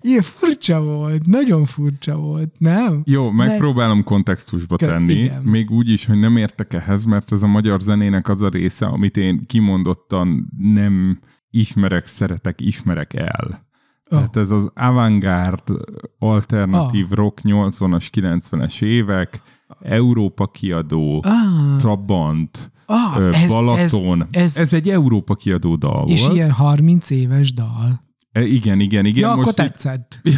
[0.01, 3.01] Ilyen furcsa volt, nagyon furcsa volt, nem?
[3.05, 5.43] Jó, megpróbálom kontextusba Ke- tenni, igen.
[5.43, 8.85] még úgy is, hogy nem értek ehhez, mert ez a magyar zenének az a része,
[8.85, 13.67] amit én kimondottan nem ismerek, szeretek, ismerek el.
[14.11, 14.17] Oh.
[14.19, 15.61] Tehát ez az avantgárd,
[16.19, 17.17] alternatív Ah.
[17.17, 19.41] rock 80-as, 90-es évek,
[19.81, 24.27] Európa kiadó, Ah, Trabant, ah, ez, Balaton.
[24.31, 26.33] Ez, ez, Ez egy Európa kiadó dal és volt.
[26.33, 27.99] ilyen 30 éves dal.
[28.39, 29.21] E, Igen, igen, igen.
[29.21, 30.19] Ja, akkor Most így- tetszett.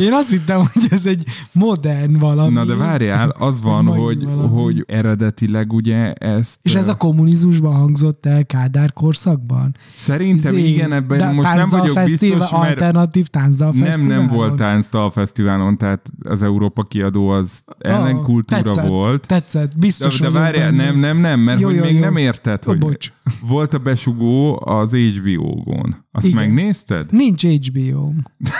[0.00, 2.52] Én azt hittem, hogy ez egy modern valami.
[2.52, 4.48] Na de várjál, az van, hogy, valami.
[4.62, 6.58] hogy eredetileg ugye ezt...
[6.62, 9.74] És ez a kommunizmusban hangzott el Kádár korszakban?
[9.94, 14.26] Szerintem Izé, igen, ebben de most nem vagyok fesztivál, biztos, mert Alternatív táncdal nem, nem
[14.26, 19.26] volt táncdal fesztiválon, tehát az Európa kiadó az ellenkultúra tetszett, volt.
[19.26, 22.00] Tetszett, biztos de várjál, nem, nem, nem, mert Jó, hogy jó, még jó.
[22.00, 23.12] nem érted, hogy bocs.
[23.48, 25.75] volt a besugó az HBO-gon.
[26.12, 26.36] Azt Igen.
[26.36, 27.12] megnézted?
[27.12, 28.10] Nincs hbo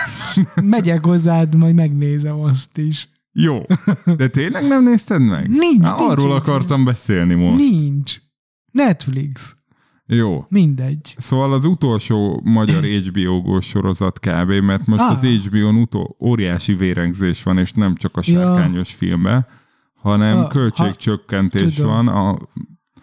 [0.63, 3.09] Megyek hozzád, majd megnézem azt is.
[3.31, 3.61] Jó.
[4.17, 5.49] De tényleg nem nézted meg?
[5.49, 7.57] Nincs, Há, nincs Arról akartam beszélni most.
[7.71, 8.17] Nincs.
[8.71, 9.55] Netflix.
[10.05, 10.45] Jó.
[10.49, 11.13] Mindegy.
[11.17, 15.11] Szóval az utolsó magyar HBO-gós sorozat kb., mert most Ah.
[15.11, 19.47] az HBO-n utó óriási vérengzés van, és nem csak a sárkányos filmbe,
[19.95, 21.91] hanem Ah, költségcsökkentés tudom.
[21.91, 22.07] van.
[22.07, 22.37] A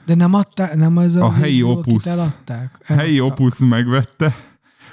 [0.07, 2.07] De nem adták, nem az A az helyi HBO, akit Opus.
[2.07, 2.79] eladták?
[2.85, 3.39] helyi Eladtak.
[3.39, 4.35] Opus megvette,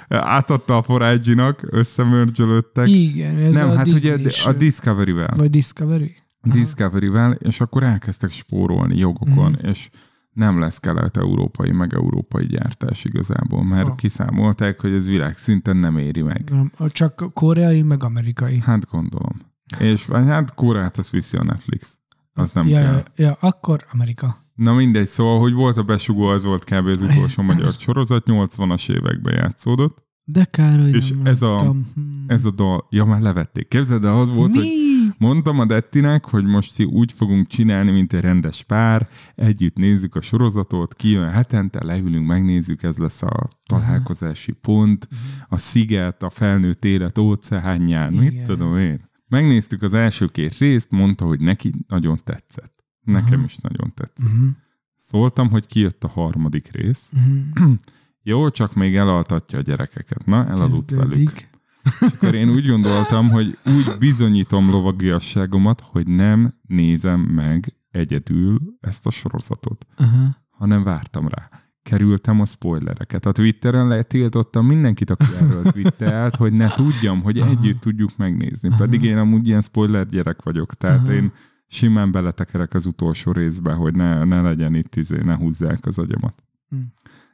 [0.08, 2.88] átadta a forágyinak, összemörgyölöttek.
[2.88, 5.34] Igen, ez nem, a hát ugye Disney-s, a Discovery-vel.
[5.36, 6.14] Vagy Discovery?
[6.42, 9.66] Discovery-vel, és akkor elkezdtek spórolni jogokon, Mhm.
[9.66, 9.90] és
[10.32, 13.94] nem lesz kelet-európai, meg európai gyártás igazából, mert Ah.
[13.94, 16.42] kiszámolták, hogy ez világszinten nem éri meg.
[16.50, 18.60] Nem, csak koreai, meg amerikai.
[18.64, 19.40] Hát gondolom.
[19.78, 21.98] És hát Kórát azt viszi a Netflix.
[22.34, 22.92] Az nem ja, kell.
[22.94, 24.41] Ja, ja, akkor Amerika.
[24.54, 26.86] Na mindegy, szóval, hogy volt a besugó, az volt kb.
[26.86, 30.10] az utolsó magyar sorozat, 80-as években játszódott.
[30.24, 31.58] De kár, hogy És ez a-.
[31.58, 32.24] Hmm.
[32.26, 33.68] Ez a dal, ja már levették.
[33.68, 35.14] Képzeld, de az volt, hogy Mi?
[35.18, 40.20] mondtam a Dettinek, hogy most úgy fogunk csinálni, mint egy rendes pár, együtt nézzük a
[40.20, 45.08] sorozatot, kijön hetente, leülünk, megnézzük, ez lesz a találkozási pont,
[45.48, 48.44] a sziget, a felnőtt élet óceánján, mit Igen.
[48.44, 49.10] tudom én.
[49.28, 52.81] Megnéztük az első két részt, mondta, hogy neki nagyon tetszett.
[53.02, 53.44] Nekem Aha.
[53.44, 54.26] is nagyon tetszett.
[54.32, 54.48] Uh-huh.
[54.96, 57.10] Szóltam, hogy kijött a harmadik rész.
[57.14, 57.72] Uh-huh.
[58.22, 60.26] Jó, csak még elaltatja a gyerekeket.
[60.26, 61.08] Na, elaludt velük.
[61.10, 61.48] Kezdődik.
[61.84, 69.06] És akkor én úgy gondoltam, hogy úgy bizonyítom lovagiasságomat, hogy nem nézem meg egyedül ezt
[69.06, 70.20] a sorozatot, Uh-huh.
[70.50, 71.50] hanem vártam rá.
[71.82, 73.26] Kerültem a spoilereket.
[73.26, 78.70] A Twitteren letiltottam mindenkit, aki erről twittelt, hogy ne tudjam, hogy együtt tudjuk megnézni.
[78.76, 81.12] Pedig én amúgy ilyen spoiler gyerek vagyok, tehát Aha.
[81.12, 81.32] én
[81.72, 86.44] simán beletekerek az utolsó részbe, hogy ne, ne legyen itt izé, ne húzzák az agyamat.
[86.68, 86.80] Hm.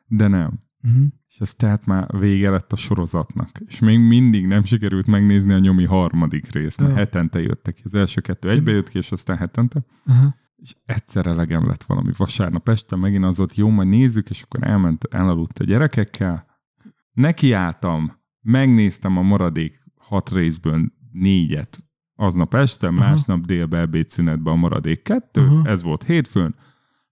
[0.06, 0.66] De nem.
[0.82, 1.04] Uh-huh.
[1.28, 3.60] és ez tehát már vége lett a sorozatnak.
[3.66, 6.80] És még mindig nem sikerült megnézni a nyomi harmadik részt.
[6.80, 6.86] Jó.
[6.86, 7.82] Hetente jöttek ki.
[7.84, 9.84] Az első kettő egybe jött ki, és aztán hetente.
[10.06, 10.32] Uh-huh.
[10.56, 12.10] És egyszer elegem lett valami.
[12.16, 16.46] Vasárnap este megint az ott, jó, majd nézzük, és akkor elment, elaludt a gyerekekkel.
[17.12, 21.87] Nekiálltam, megnéztem a maradék hat részből négyet
[22.20, 25.68] aznap este, másnap délbe ebédszünetben a maradék kettő, Aha.
[25.68, 26.54] ez volt hétfőn.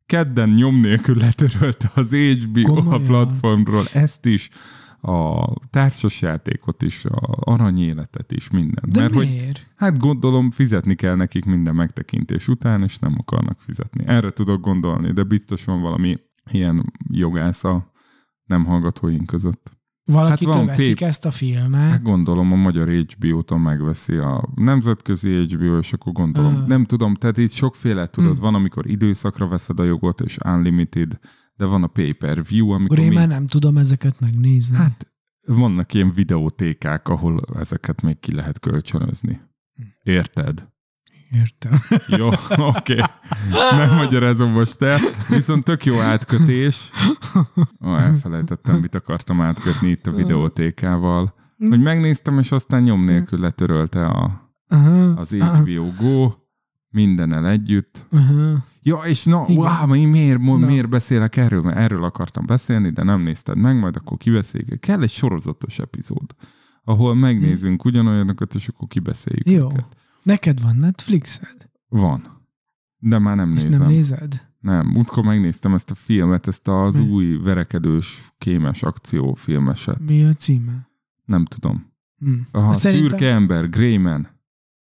[0.06, 3.04] Kedden nyom nélkül letörölte az HBO a Komolyan?
[3.04, 4.48] platformról ezt is,
[5.00, 8.92] a társasjátékot is, a aranyéletet is, mindent.
[8.92, 9.66] De Mert hogy miért?
[9.76, 14.06] Hát gondolom fizetni kell nekik minden megtekintés után, és nem akarnak fizetni.
[14.06, 16.16] Erre tudok gondolni, de biztos van valami
[16.50, 17.92] ilyen jogásza
[18.44, 19.75] nem hallgatóink között.
[20.06, 21.90] Valakitől van veszik ezt a filmet.
[21.90, 26.66] Hát gondolom a magyar HBO-tól megveszi a nemzetközi HBO, és akkor gondolom, Ah.
[26.66, 28.40] nem tudom, tehát itt sokféle tudod, Hmm.
[28.40, 31.18] van, amikor időszakra veszed a jogot, és unlimited,
[31.54, 34.76] de van a pay-per-view, amikor én mi- már nem tudom ezeket megnézni.
[34.76, 35.12] Hát
[35.46, 39.40] vannak ilyen videótékák, ahol ezeket még ki lehet kölcsönözni.
[40.02, 40.68] Érted?
[41.30, 41.72] Értem.
[42.06, 42.96] Jó, oké.
[43.76, 44.98] Nem magyarázom most el.
[45.28, 46.90] Viszont tök jó átkötés.
[47.86, 51.34] Ó, elfelejtettem, mit akartam átkötni itt a videótékával.
[51.58, 54.50] Hogy megnéztem, és aztán nyom nélkül letörölte a,
[55.16, 56.30] az HBO Go
[56.90, 58.06] mindennel együtt.
[58.10, 58.64] Aha.
[58.82, 60.66] Ja, és na, wow, én miért, mo- Na.
[60.66, 61.62] miért beszélek erről?
[61.62, 64.80] Mert erről akartam beszélni, de nem nézted meg, majd akkor kibeszéljük.
[64.80, 66.34] Kell egy sorozatos epizód,
[66.84, 69.64] ahol megnézzünk ugyanolyanokat, és akkor kibeszéljük Jó.
[69.64, 69.95] őket.
[70.26, 71.68] Neked van Netflixed?
[71.88, 72.46] Van.
[72.98, 73.78] De már nem És nézem.
[73.80, 74.46] nem nézed?
[74.60, 77.08] Nem, múltkor megnéztem ezt a filmet, ezt az Mi?
[77.08, 79.98] új verekedős, kémes akciófilmeset.
[80.00, 80.88] Mi a címe?
[81.24, 81.92] Nem tudom.
[82.18, 82.32] Hm.
[82.50, 84.28] Aha, Szerintem- szürke ember, Greyman.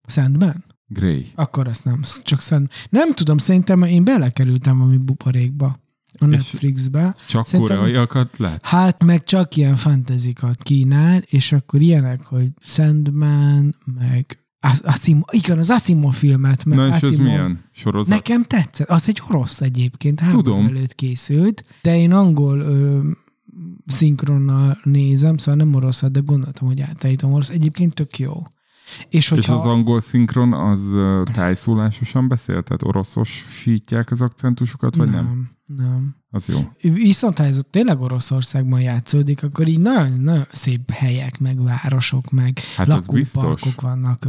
[0.06, 0.64] Sandman?
[0.86, 1.26] Grey.
[1.34, 2.72] Akkor azt nem, csak szent.
[2.90, 5.80] Nem tudom, szerintem én belekerültem valami buparékba
[6.18, 7.14] a Netflixbe.
[7.26, 8.66] Csak Szerintem- koreaiakat lát?
[8.66, 15.58] Hát meg csak ilyen fantazikat kínál, és akkor ilyenek, hogy Sandman, meg As- Asimov, igen,
[15.58, 17.26] az Asimov filmet, meg Na és ez Asimov.
[17.26, 18.14] milyen sorozat?
[18.14, 18.88] Nekem tetszett.
[18.88, 20.66] Az egy orosz egyébként, háború Tudom.
[20.66, 23.00] előtt készült, de én angol ö,
[23.86, 27.48] szinkronnal nézem, szóval nem oroszat, de gondoltam, hogy átállítom orosz.
[27.48, 28.42] Egyébként tök jó.
[29.08, 29.54] És És hogyha...
[29.54, 30.88] az angol szinkron az
[31.32, 32.62] tájszólásosan beszél?
[32.62, 35.24] Tehát oroszosítják az akcentusokat, vagy nem?
[35.24, 35.50] nem?
[35.76, 36.14] Nem.
[36.30, 36.58] Az jó.
[36.92, 42.30] Viszont ha ez ott tényleg Oroszországban játszódik, akkor így nagyon, nagyon szép helyek, meg városok,
[42.30, 44.26] meg Hát az lakóparkok vannak,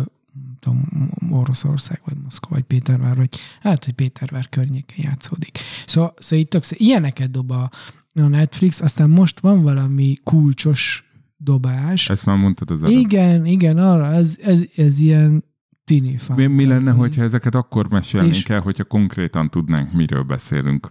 [0.60, 3.30] tudom, Oroszország, vagy Moszkva, vagy Pétervár, vagy
[3.62, 5.60] hát, hogy Pétervár környéken játszódik.
[5.86, 6.80] Szóval, szóval így tök szép.
[6.80, 7.70] Ilyeneket dob a,
[8.14, 11.06] a Netflix, aztán most van valami kulcsos
[11.38, 12.10] dobás.
[12.10, 12.98] Ezt már mondtad az előbb.
[12.98, 15.44] igen, igen, arra, ez, ez, ez ilyen
[15.84, 16.48] tini Mi, fantasy.
[16.48, 20.90] mi lenne, hogyha ezeket akkor mesélnénk És- el, hogyha konkrétan tudnánk, miről beszélünk?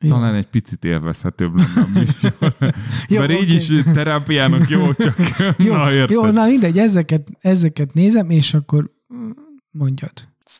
[0.00, 0.08] Jó.
[0.10, 2.32] Talán egy picit élvezhetőbb lenne a műsor.
[3.08, 3.54] Jó, Mert így oké.
[3.54, 5.16] is terápiának jó, csak
[5.58, 6.10] Jó, na érted.
[6.10, 8.90] jó, na mindegy, ezeket, ezeket nézem, és akkor
[9.70, 10.12] mondjad.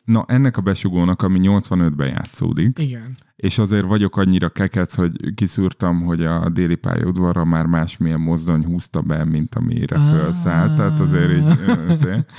[0.05, 3.17] Na ennek a besugónak, ami 85-ben játszódik, Igen.
[3.35, 9.01] és azért vagyok annyira kekec, hogy kiszúrtam, hogy a déli pályaudvarra már másmilyen mozdony húzta
[9.01, 10.09] be, mint amire Ah.
[10.11, 11.59] felszállt, tehát azért így...
[11.89, 12.31] Azért.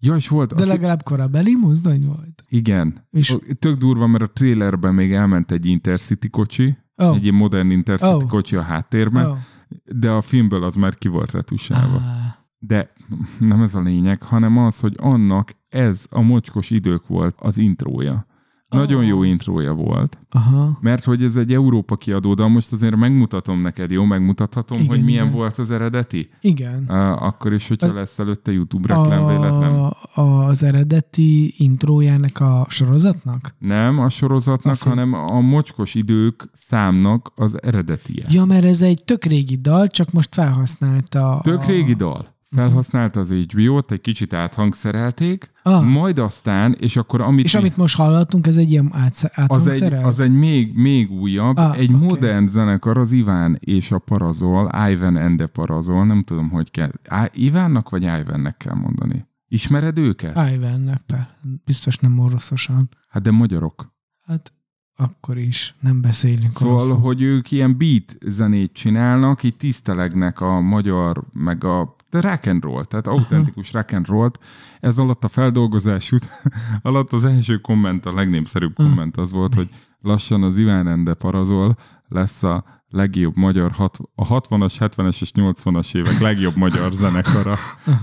[0.00, 0.54] Ja, és volt...
[0.54, 2.44] De azt- legalább korabeli mozdony volt.
[2.48, 3.06] Igen.
[3.10, 3.36] És-.
[3.58, 7.16] Tök durva, mert a trailerben még elment egy Intercity kocsi, Oh.
[7.16, 8.26] egy modern Intercity Oh.
[8.26, 9.36] kocsi a háttérben, Oh.
[9.84, 11.96] de a filmből az már ki volt retusálva.
[11.96, 12.02] Ah.
[12.58, 12.92] De
[13.38, 18.26] nem ez a lényeg, hanem az, hogy annak ez a mocskos idők volt az intrója.
[18.70, 20.78] Nagyon jó intrója volt, Aha.
[20.80, 24.04] mert hogy ez egy Európa kiadó, de most azért megmutatom neked, jó?
[24.04, 25.36] Megmutathatom, Igen, hogy milyen igen.
[25.36, 26.28] volt az eredeti?
[26.40, 26.84] Igen.
[26.88, 29.74] Uh, akkor is, hogyha Az- lesz előtte YouTube reklám véletlen.
[30.14, 33.54] A, az eredeti intrójának a sorozatnak?
[33.58, 34.94] Nem a sorozatnak, A film.
[34.96, 38.24] hanem a mocskos idők számnak az eredetie.
[38.28, 41.66] Ja, mert ez egy tök régi dal, csak most felhasználta Tök a...
[41.66, 42.26] régi dal.
[42.50, 45.84] Felhasználta az HBO-t, egy kicsit áthangszerelték, Ah.
[45.84, 47.44] majd aztán, és akkor amit...
[47.44, 50.04] És amit most hallottunk, ez egy ilyen átsz- az egy, áthangszerelt?
[50.04, 52.06] az egy még, még újabb, Ah, egy okay.
[52.06, 56.90] modern zenekar, az Iván és a Parazol, Ivan and the Parazol, nem tudom, hogy kell.
[57.32, 59.26] Ivánnak vagy Ivannek kell mondani?
[59.48, 60.50] Ismered őket?
[60.54, 61.00] Ivannek.
[61.64, 62.88] Biztos nem oroszosan.
[63.08, 63.92] Hát de magyarok.
[64.26, 64.52] Hát
[64.96, 66.98] akkor is nem beszélünk Szóval, oroszul.
[66.98, 72.62] hogy ők ilyen beat zenét csinálnak, így tisztelegnek a magyar, meg a de rock and
[72.62, 74.30] roll, tehát autentikus rock and roll
[74.80, 76.12] Ez alatt a feldolgozás
[76.82, 79.68] alatt az első komment, a legnépszerűbb komment az volt, hogy
[80.00, 81.76] lassan az Iván Ende parazol
[82.08, 87.54] lesz a legjobb magyar, hat, a 60-as, 70-es és 80-as évek legjobb magyar zenekara.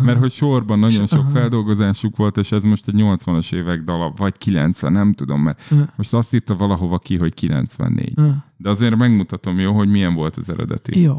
[0.01, 4.37] Mert hogy sorban nagyon sok feldolgozásuk volt, és ez most egy 80-as évek dala, vagy
[4.37, 8.13] 90, nem tudom, mert most azt írta valahova ki, hogy 94.
[8.57, 11.01] De azért megmutatom, jó, hogy milyen volt az eredeti.
[11.01, 11.17] Jó.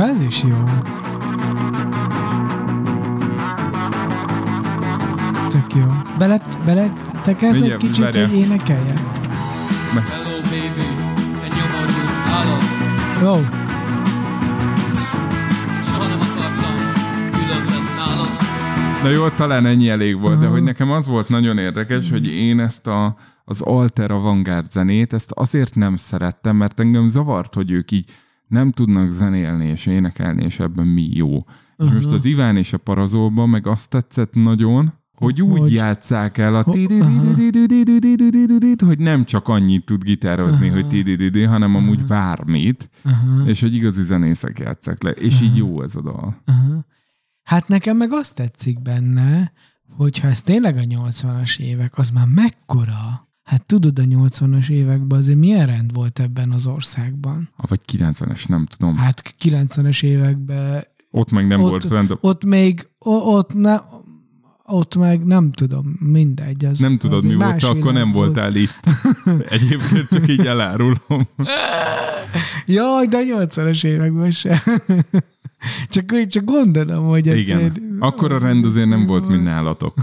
[0.00, 0.64] Ez is jó.
[5.48, 5.86] Tök jó.
[6.18, 6.92] Bele, bele
[7.22, 8.26] tekelsz egy Mindjárt, kicsit, várjál.
[8.26, 8.96] hogy énekeljen?
[8.96, 10.86] Hello baby,
[11.44, 11.52] egy
[16.30, 16.74] akartam
[17.30, 18.28] különben nálad.
[19.02, 22.60] Na jó, talán ennyi elég volt, de hogy nekem az volt nagyon érdekes, hogy én
[22.60, 27.90] ezt a, az alter avantgárd zenét, ezt azért nem szerettem, mert engem zavart, hogy ők
[27.90, 28.10] így
[28.50, 31.44] nem tudnak zenélni és énekelni, és ebben mi jó.
[31.78, 36.38] És most az Iván és a Parazóban meg azt tetszett nagyon, hogy úgy Hogy- játsszák
[36.38, 36.74] el a Ho-
[38.80, 42.90] hogy nem csak annyit tud gitározni, hogy hanem amúgy bármit,
[43.46, 46.42] és hogy igazi zenészek játsszák le, és így jó ez a dal.
[47.42, 49.52] Hát nekem meg azt tetszik benne,
[49.96, 53.28] hogyha ez tényleg a 80-as évek, az már mekkora?
[53.50, 57.48] Hát tudod, a 80-as években azért milyen rend volt ebben az országban?
[57.68, 58.96] Vagy 90-es, nem tudom.
[58.96, 62.16] Hát 90-es években Ott meg nem ott, volt rend.
[62.20, 63.80] ott még, ott, ne,
[64.64, 66.64] ott meg nem tudom, mindegy.
[66.64, 68.34] Az, Nem tudod, az mi volt, akkor nem volt.
[68.34, 68.80] voltál itt.
[69.56, 71.28] Egyébként csak így elárulom.
[72.66, 74.62] Jaj, de a 80-as években se.
[75.88, 77.96] csak, csak gondolom, hogy ez Igen.
[77.98, 79.94] Akkor a rend azért nem volt, mint nálatok.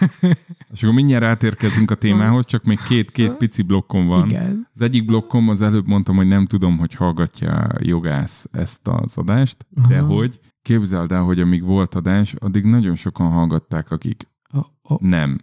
[0.72, 4.28] És akkor mindjárt átérkezünk a témához, csak még két-két pici blokkom van.
[4.28, 4.68] Igen.
[4.74, 9.16] Az egyik blokkom, az előbb mondtam, hogy nem tudom, hogy hallgatja a jogász ezt az
[9.16, 14.58] adást, de hogy képzeld el, hogy amíg volt adás, addig nagyon sokan hallgatták, akik O,
[14.82, 15.40] o, nem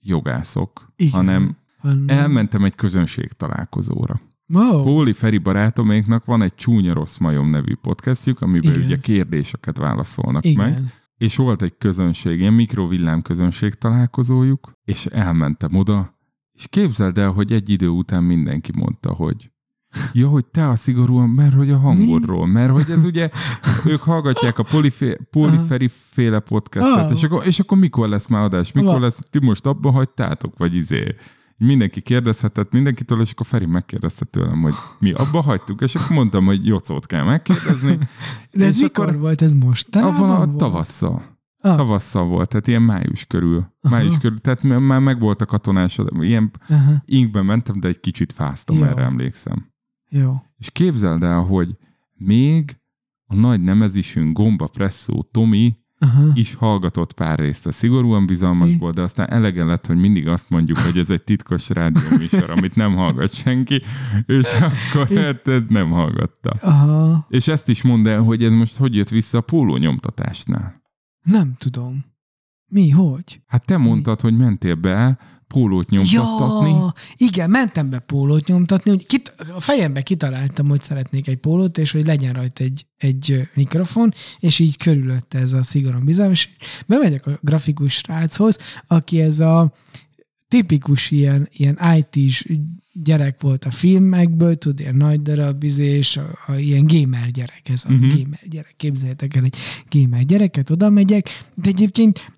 [0.00, 1.12] jogászok, Igen.
[1.12, 4.20] hanem hanem- elmentem egy közönség találkozóra.
[4.48, 4.82] Wow.
[4.82, 8.84] Póli Feri barátoméknak van egy Csúnya Rossz Majom nevű podcastjuk, amiben Igen.
[8.84, 10.64] ugye kérdéseket válaszolnak Igen.
[10.70, 10.82] meg.
[11.18, 16.14] És volt egy közönség, ilyen mikrovillám közönség találkozójuk, és elmentem oda,
[16.52, 19.50] és képzeld el, hogy egy idő után mindenki mondta, hogy
[20.12, 23.30] Ja, hogy te a szigorúan, mert hogy a hangodról, mert hogy ez ugye,
[23.86, 27.10] ők hallgatják a polifé, poliferi féle podcastet, Ah.
[27.10, 30.58] és akkor, és akkor mikor lesz már adás, mikor Va- lesz, ti most abba hagytátok,
[30.58, 31.14] vagy izé.
[31.58, 36.44] Mindenki kérdezhetett mindenkitől, és akkor Feri megkérdezte tőlem, hogy mi abba hagytuk, és akkor mondtam,
[36.44, 37.98] hogy Jocót kell megkérdezni.
[38.52, 39.42] De ez mikor akkor volt?
[39.42, 39.96] Ez most?
[39.96, 41.22] abban a tavasszal.
[41.58, 41.76] Ah.
[41.76, 43.74] Tavasszal volt, tehát ilyen május körül.
[43.80, 46.92] Május körül, tehát már meg volt a katonás, ilyen Aha.
[47.04, 48.84] inkben mentem, de egy kicsit fáztam, Jó.
[48.84, 49.72] erre emlékszem.
[50.08, 50.42] Jó.
[50.56, 51.76] És képzeld el, hogy
[52.16, 52.76] még
[53.26, 56.30] a nagy nemezisünk Gomba Presszó Tomi Aha.
[56.34, 60.78] is hallgatott pár részt a szigorúan bizalmasból, de aztán elege lett, hogy mindig azt mondjuk,
[60.78, 63.82] hogy ez egy titkos rádióműsor, amit nem hallgat senki,
[64.26, 66.50] és akkor hát nem hallgatta.
[66.50, 67.26] Aha.
[67.28, 70.82] És ezt is mondd el, hogy ez most hogy jött vissza a póló nyomtatásnál.
[71.22, 72.04] Nem tudom.
[72.68, 73.40] Mi, hogy?
[73.46, 76.70] Hát te mondtad, hogy mentél be pólót nyomtattatni.
[76.70, 81.78] Ja, igen, mentem be pólót nyomtatni, hogy kit, a fejembe kitaláltam, hogy szeretnék egy pólót,
[81.78, 86.48] és hogy legyen rajta egy, egy mikrofon, és így körülötte ez a szigorúan bizalom, és
[86.86, 89.72] bemegyek a grafikus sráchoz, aki ez a
[90.48, 92.46] tipikus ilyen, ilyen IT-s
[92.92, 97.84] gyerek volt a filmekből, tud, ilyen nagy darab, és a, a, ilyen gamer gyerek, ez
[97.88, 98.08] a uh-huh.
[98.08, 99.56] gamer gyerek, képzeljétek el egy
[99.90, 102.35] gamer gyereket, oda megyek, de egyébként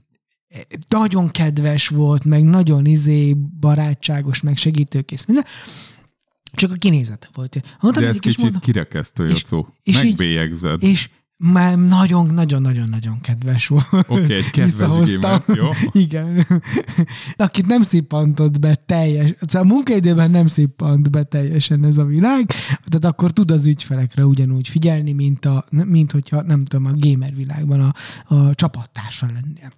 [0.89, 5.45] nagyon kedves volt, meg nagyon izé barátságos, meg segítőkész, minden.
[6.53, 7.63] Csak a kinézete volt.
[7.81, 9.75] Oda De ez és kicsit mondom, kirekesztő, és- Jocó.
[9.83, 10.83] és Megbélyegzed.
[10.83, 13.87] és már nagyon-nagyon-nagyon-nagyon kedves volt.
[14.07, 15.69] Oké, egy kedves gamer, jó?
[16.03, 16.47] Igen.
[17.37, 22.47] Akit nem szippantott be teljes, szóval a munkaidőben nem szippant be teljesen ez a világ,
[22.67, 27.35] tehát akkor tud az ügyfelekre ugyanúgy figyelni, mint, a, mint hogyha nem tudom, a gamer
[27.35, 27.95] világban a,
[28.35, 29.73] a csapattársa lennél.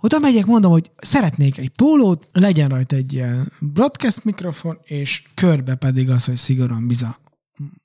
[0.00, 5.74] Oda megyek, mondom, hogy szeretnék egy pólót, legyen rajta egy ilyen broadcast mikrofon, és körbe
[5.74, 7.18] pedig az, hogy szigorúan biza.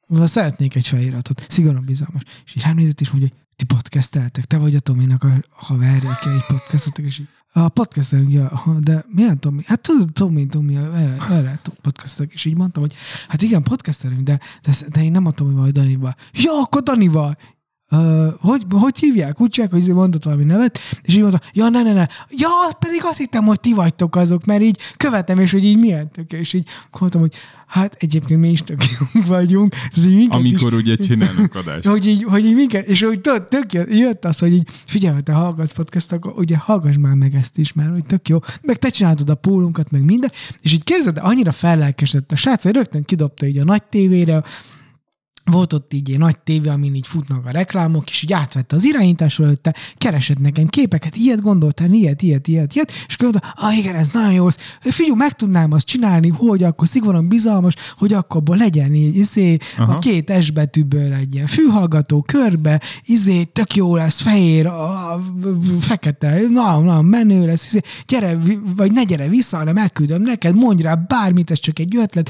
[0.07, 2.21] Vagy szeretnék egy feliratot, szigorúan bizalmas.
[2.45, 6.09] És így rám nézett, és mondja, hogy ti podcasteltek, te vagy a Tominak a haverja,
[6.09, 9.61] aki egy podcasteltek, és így, a podcastelünk, ja, de milyen Tomi?
[9.65, 12.93] Hát tudod, Tomi, Tomi, erre, erre podcastelek, és így mondtam, hogy
[13.27, 16.15] hát igen, podcastelünk, de, de, de én nem a Tomival, Danival.
[16.31, 17.37] Ja, akkor Danival!
[17.91, 19.37] Uh, hogy, hogy hívják?
[19.37, 22.99] Hívják, hogy izé mondott valami nevet, és így mondta, ja, ne, ne, ne, ja, pedig
[23.03, 26.53] azt hittem, hogy ti vagytok azok, mert így követem, és hogy így milyen tök, és
[26.53, 26.67] így
[26.99, 27.33] mondtam, hogy
[27.67, 28.81] hát egyébként mi is tök
[29.27, 29.75] vagyunk.
[29.95, 31.87] Ez így Amikor is, ugye csinálunk adást.
[31.87, 35.23] hogy így, hogy így minket, és hogy tök, tök jött- az, hogy így, figyelj, hogy
[35.23, 38.39] te hallgatsz podcast, akkor ugye hallgass már meg ezt is, mert hogy tök jó.
[38.61, 40.31] Meg te csináltad a pólunkat, meg minden,
[40.61, 44.43] és így képzeld, el, annyira fellelkesedett a srác, hogy rögtön kidobta így a nagy tévére,
[45.45, 48.85] volt ott így egy nagy tévé, amin így futnak a reklámok, és így átvette az
[48.85, 53.77] irányítás előtte, keresett nekem képeket, ilyet gondoltál, ilyet, ilyet, ilyet, ilyet, és akkor mondta, ah
[53.77, 54.47] igen, ez nagyon jó,
[54.79, 59.57] figyelj, meg tudnám azt csinálni, hogy akkor szigorúan bizalmas, hogy akkor abból legyen így, izé,
[59.77, 59.93] Aha.
[59.93, 65.19] a két S betűből egy ilyen fülhallgató körbe, izé, tök jó lesz, fehér, a, a,
[65.79, 68.37] fekete, na, na, menő lesz, izé, gyere,
[68.75, 72.29] vagy ne gyere vissza, hanem elküldöm neked, mondj rá bármit, ez csak egy ötlet.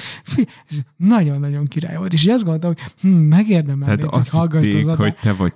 [0.98, 5.54] Nagyon-nagyon király volt, és azt gondoltam, hogy hm, megérdemel, Tehát azt hitték, hogy te vagy.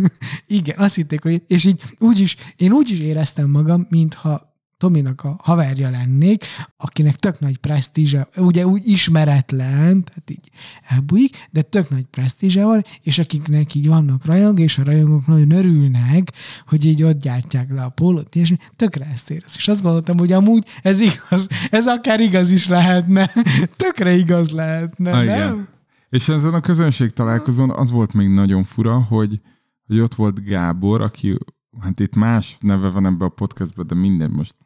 [0.46, 5.24] igen, azt hitték, hogy, és így úgy is, én úgy is éreztem magam, mintha Tominak
[5.24, 6.44] a haverja lennék,
[6.76, 10.50] akinek tök nagy presztízse, ugye úgy ismeretlen, tehát így
[10.88, 15.50] elbújik, de tök nagy presztízse van, és akiknek így vannak rajong, és a rajongók nagyon
[15.50, 16.32] örülnek,
[16.66, 19.52] hogy így ott gyártják le a pólót, és tökre ezt érez.
[19.56, 23.30] És azt gondoltam, hogy amúgy ez igaz, ez akár igaz is lehetne,
[23.76, 25.34] tökre igaz lehetne, Ah, nem?
[25.34, 25.68] igen.
[26.14, 29.40] És ezen a közönség találkozón az volt még nagyon fura, hogy,
[29.86, 31.38] hogy ott volt Gábor, aki,
[31.80, 34.56] hát itt más neve van ebbe a podcastban, de minden most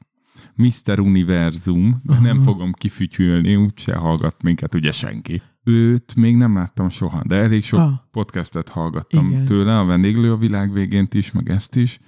[0.55, 1.01] Mr.
[1.01, 5.42] Univerzum, de nem fogom kifütyülni, úgyse hallgat minket ugye senki.
[5.64, 7.92] Őt még nem láttam soha, de elég sok Ah.
[8.11, 9.44] podcastet hallgattam Igen.
[9.44, 11.99] tőle, a vendéglő a világ végént is, meg ezt is,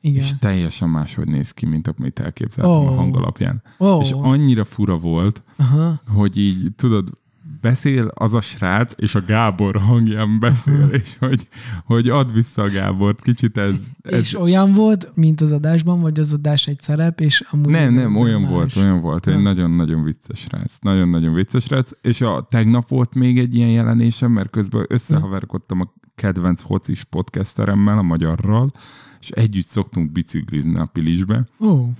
[0.00, 0.22] Igen.
[0.22, 2.86] és teljesen máshogy néz ki, mint amit elképzeltem Ó.
[2.86, 3.62] a hang alapján.
[3.78, 4.00] Ó.
[4.00, 6.00] És annyira fura volt, Aha.
[6.06, 7.20] hogy így tudod,
[7.62, 11.48] beszél az a srác, és a Gábor hangján beszél, és hogy,
[11.84, 13.22] hogy ad vissza a Gábort.
[13.22, 13.74] Kicsit ez...
[14.02, 17.66] ez És olyan volt, mint az adásban, vagy az adás egy szerep, és amúgy...
[17.66, 18.50] nem, nem, olyan más.
[18.50, 19.26] volt, olyan volt.
[19.26, 20.76] Egy nagyon-nagyon vicces srác.
[20.80, 21.90] Nagyon-nagyon vicces srác.
[22.00, 27.98] És a tegnap volt még egy ilyen jelenésem, mert közben összehaverkodtam a kedvenc focis podcasteremmel,
[27.98, 28.72] a magyarral,
[29.20, 31.46] és együtt szoktunk biciklizni a Pilisbe.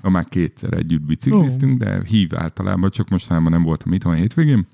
[0.03, 4.67] Ha már kétszer együtt bicikliztünk, de hív általában, csak mostanában nem voltam itthon a hétvégén.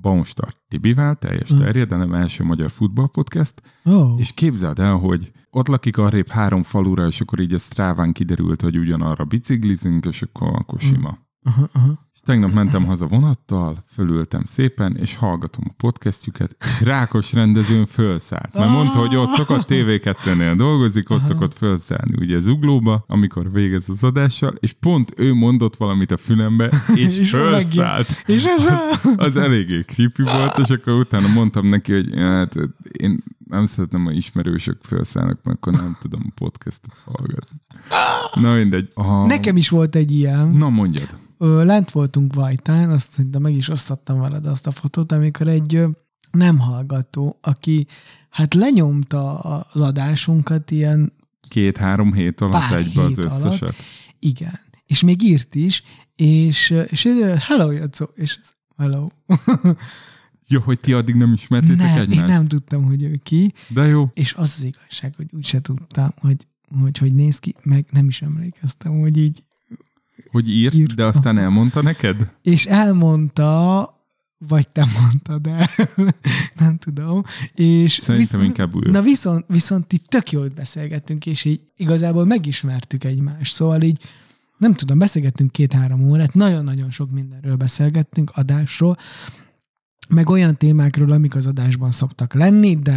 [0.00, 4.16] Baumstar Tibivel, teljes terjedelem, első magyar futballpodcast, ó.
[4.16, 8.62] és képzeld el, hogy ott lakik arrébb három falura, és akkor így a Stráván kiderült,
[8.62, 11.18] hogy ugyanarra biciklizünk, és akkor, akkor sima.
[11.48, 12.06] Aha, aha.
[12.14, 18.54] És tegnap mentem haza vonattal, fölültem szépen, és hallgatom a podcastjüket, és Rákos rendezőn fölszállt.
[18.54, 24.04] Mert mondta, hogy ott szokott TV2-nél dolgozik, ott szokott fölszállni ugye zuglóba, amikor végez az
[24.04, 28.22] adással, és pont ő mondott valamit a fülembe, és, És fölszállt.
[28.26, 28.78] És ez a...
[29.16, 32.54] Az eléggé creepy volt, és akkor utána mondtam neki, hogy hát
[32.98, 37.56] én nem szeretem, ha ismerősök felszállnak, mert akkor nem tudom a podcastot hallgatni.
[38.34, 38.90] Na mindegy.
[38.94, 39.26] A...
[39.26, 40.48] Nekem is volt egy ilyen.
[40.48, 41.16] Na mondjad.
[41.38, 45.74] Ö, lent voltunk Vajtán, azt szerintem meg is osztottam veled azt a fotót, amikor egy
[45.74, 45.88] ö,
[46.30, 47.86] nem hallgató, aki
[48.30, 51.12] hát lenyomta az adásunkat ilyen,
[51.48, 53.62] Két-három hét alatt egybe az összeset.
[53.62, 53.76] alatt.
[54.18, 55.82] igen, és még írt is,
[56.16, 57.08] és, és
[57.38, 58.38] hello, Jacó, és
[58.76, 59.04] hello.
[60.50, 62.20] Jó, hogy ti addig nem ismertétek Nem, egymást.
[62.20, 64.10] én nem tudtam, hogy ő ki, De jó.
[64.14, 66.46] és az az igazság, hogy úgyse tudtam, hogy
[66.80, 69.42] hogy, hogy néz ki, meg nem is emlékeztem, hogy így
[70.30, 70.94] Hogy írt, Írt.
[70.94, 72.30] de aztán elmondta neked?
[72.42, 73.96] és elmondta,
[74.38, 75.68] vagy te mondtad el,
[76.60, 77.22] nem tudom.
[77.54, 78.90] És Szerintem inkább ő.
[78.90, 83.52] Na viszont, viszont itt tök jól beszélgettünk, és így igazából megismertük egymást.
[83.52, 84.00] Szóval így
[84.56, 88.96] nem tudom, beszélgettünk két-három órát, nagyon-nagyon sok mindenről beszélgettünk, adásról,
[90.10, 92.96] meg olyan témákról, amik az adásban szoktak lenni, de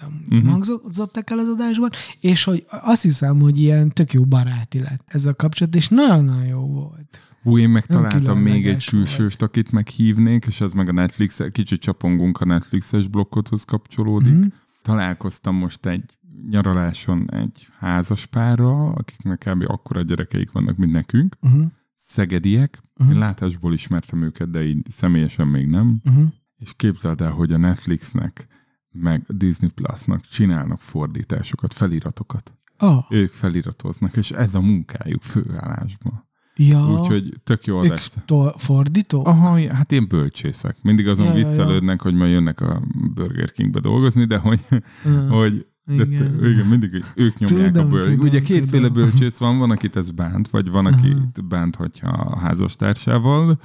[0.00, 0.36] nem Mhm.
[0.36, 0.50] uh-huh.
[0.50, 1.90] hangzottak el az adásban,
[2.20, 6.46] és hogy azt hiszem, hogy ilyen tök jó baráti lett ez a kapcsolat, és nagyon-nagyon
[6.46, 7.18] jó volt.
[7.42, 8.84] Hú, én megtaláltam még egy volt.
[8.84, 14.32] külsőst, akit meghívnék, és ez meg a Netflix, kicsit csapongunk a Netflixes blokkothoz kapcsolódik.
[14.32, 14.46] Mm-hmm.
[14.82, 16.04] Találkoztam most egy
[16.50, 19.64] nyaraláson egy házas párral, akiknek kb.
[19.66, 21.36] akkora gyerekeik vannak, mint nekünk.
[21.42, 21.64] Uh-huh.
[21.96, 22.78] Szegediek.
[22.96, 23.14] Uh-huh.
[23.14, 26.00] Én látásból ismertem őket, de így személyesen még nem.
[26.04, 26.24] Uh-huh.
[26.64, 28.46] És képzeld el, hogy a Netflixnek
[28.92, 32.52] meg a Disney Plusnak csinálnak fordításokat, feliratokat.
[32.78, 36.28] Oh, Ők feliratoznak, és ez a munkájuk főállásban.
[36.54, 36.86] ja.
[37.00, 37.80] Úgyhogy tök jó
[38.24, 39.26] to- fordító?
[39.26, 40.76] Aha, hát én bölcsészek.
[40.82, 41.46] Mindig azon Ja, ja, ja.
[41.46, 42.82] viccelődnek, hogy majd jönnek a
[43.14, 44.60] Burger Kingbe dolgozni, de hogy,
[45.04, 46.38] Ah, hogy de igen.
[46.38, 48.02] t- igen, mindig ők nyomják Tudom, a bőr.
[48.04, 48.92] tudom, Ugye kétféle tudom.
[49.02, 53.60] bölcsész van, van, akit ez bánt, vagy van, akit bánt, hogyha a házastársával,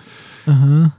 [0.45, 0.98] Aha.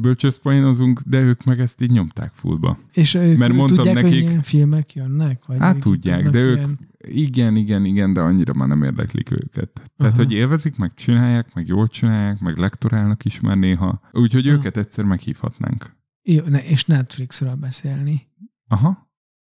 [0.00, 2.78] Bölcsőszpoénozunk, de ők meg ezt így nyomták fullba.
[2.92, 5.44] És ők Mert mondtam tudják, nekik- hogy ilyen filmek jönnek?
[5.46, 9.30] Vagy Hát ők tudják, de ők- ilyen- Igen, igen, igen, de annyira már nem érdeklik
[9.30, 9.70] őket.
[9.96, 10.22] Tehát, Aha.
[10.22, 14.00] hogy élvezik, meg csinálják, meg jól csinálják, meg lektorálnak is már néha.
[14.12, 14.56] Úgyhogy Aha.
[14.56, 15.96] őket egyszer meghívhatnánk.
[16.22, 18.26] Jó, ne, és Netflixről beszélni.
[18.68, 18.88] Aha.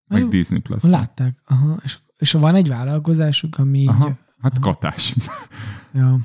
[0.06, 0.82] Meg Mert Disney Plus.
[0.82, 1.38] Látták.
[1.44, 1.80] Aha.
[1.84, 3.88] És, és van egy vállalkozásuk, ami így...
[3.88, 4.18] Aha.
[4.40, 4.70] Hát Aha.
[4.70, 5.14] katás.
[5.94, 6.18] Ja.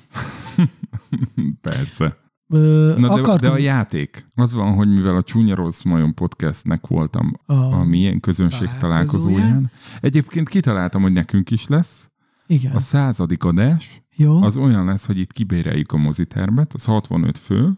[1.62, 2.18] Persze.
[2.50, 4.26] Ö, Na de, akartunk, de a játék.
[4.36, 9.72] Az van, hogy mivel a Csúnya Rossz Majom podcastnek voltam a, a milyen közönség találkozóján.
[10.02, 12.10] Egyébként kitaláltam, hogy nekünk is lesz.
[12.48, 12.76] Igen.
[12.76, 14.42] A századik adás Jó.
[14.42, 17.74] az olyan lesz, hogy itt kibéreljük a mozitermet, az 65 fő,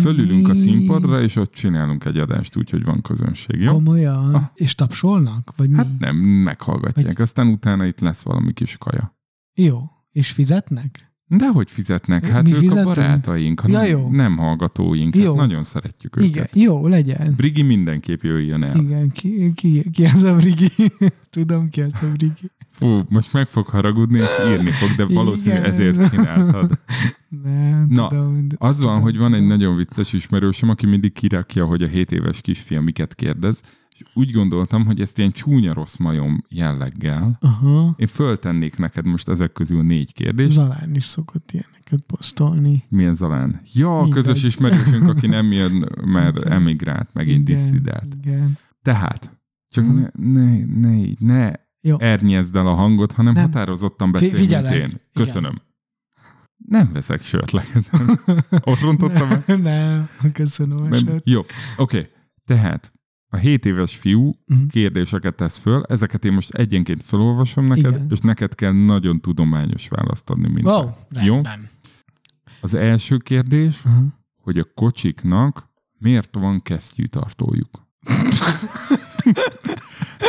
[0.00, 3.72] fölülünk a színpadra, és ott csinálunk egy adást, úgyhogy van közönség, jó?
[3.72, 4.34] Komolyan?
[4.34, 4.42] Ah.
[4.54, 5.52] És tapsolnak?
[5.56, 5.76] Vagy mi?
[5.76, 7.06] Hát nem, meghallgatják.
[7.06, 9.16] Vagy- Aztán utána itt lesz valami kis kaja.
[9.54, 9.82] Jó.
[10.12, 11.09] És fizetnek?
[11.32, 12.26] De hogy fizetnek?
[12.26, 12.86] Hát Mi ők fizetünk?
[12.86, 14.08] a barátaink, hanem Ja, jó.
[14.10, 15.16] nem hallgatóink.
[15.16, 15.26] Jó.
[15.26, 16.28] Hát nagyon szeretjük őket.
[16.28, 16.46] Igen.
[16.52, 17.34] Jó, legyen.
[17.36, 18.76] Brigi mindenképp jöjjön el.
[18.76, 20.68] Igen, ki, ki, ki az a Brigi?
[21.30, 22.50] Tudom, ki az a Brigi.
[22.80, 25.64] Fú, most meg fog haragudni, és írni fog, de valószínű Igen.
[25.70, 26.78] ezért csináltad.
[27.42, 28.48] Nem, Na, tudom.
[28.48, 32.12] de- Az van, hogy van egy nagyon vicces ismerősöm, aki mindig kirakja, hogy a 7
[32.12, 33.60] éves kisfiam miket kérdez,
[33.94, 37.94] és úgy gondoltam, hogy ezt ilyen csúnya rossz majom jelleggel, Aha.
[37.96, 40.52] én föltennék neked most ezek közül négy kérdést.
[40.52, 42.84] Zalán is szokott ilyeneket posztolni.
[42.88, 43.60] Milyen zalán?
[43.74, 48.14] Ja, a közös ismerősünk, aki nem jön, mert emigrált, megint disszidált.
[48.24, 48.58] Igen.
[48.82, 49.94] Tehát, csak Mhm.
[49.96, 51.96] ne, ne, ne, így, ne Jó.
[52.00, 53.42] ernyezd el a hangot, hanem Nem.
[53.44, 54.72] határozottan Fi- beszélj, mint figyelek.
[54.72, 54.78] én.
[54.78, 55.00] Igen.
[55.12, 55.60] Köszönöm.
[56.66, 58.18] Nem veszek sört lekezem.
[58.64, 59.56] Ott rontottam el.
[59.56, 60.98] Nem, köszönöm a Nem.
[60.98, 61.28] sört.
[61.28, 61.40] Jó,
[61.76, 62.10] oké.
[62.44, 62.92] Tehát
[63.32, 64.66] a 7 éves fiú Mhm.
[64.66, 68.06] kérdéseket tesz föl, ezeket én most egyenként felolvasom neked, Igen.
[68.10, 70.74] és neked kell nagyon tudományos választ adni minden.
[70.74, 71.34] Wow, Jó?
[71.34, 71.68] rendben.
[72.60, 74.02] Az első kérdés, Aha.
[74.42, 75.68] hogy a kocsiknak
[75.98, 77.88] miért van kesztyűtartójuk?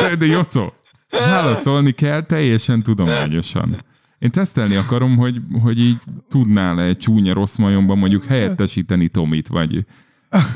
[0.00, 0.72] de, de Jocó,
[1.18, 3.76] válaszolni kell teljesen tudományosan.
[4.18, 5.96] Én tesztelni akarom, hogy, hogy így
[6.28, 9.86] tudnál-e egy csúnya rossz majomban mondjuk helyettesíteni Tomit, vagy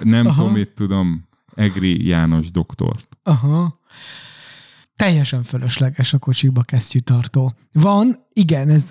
[0.03, 0.43] nem Aha.
[0.43, 3.09] Tomit, tudom, Egri János doktort.
[3.23, 3.81] Aha.
[4.97, 7.55] Teljesen fölösleges a kocsiba kesztyűtartó.
[7.73, 8.91] Van, igen, ez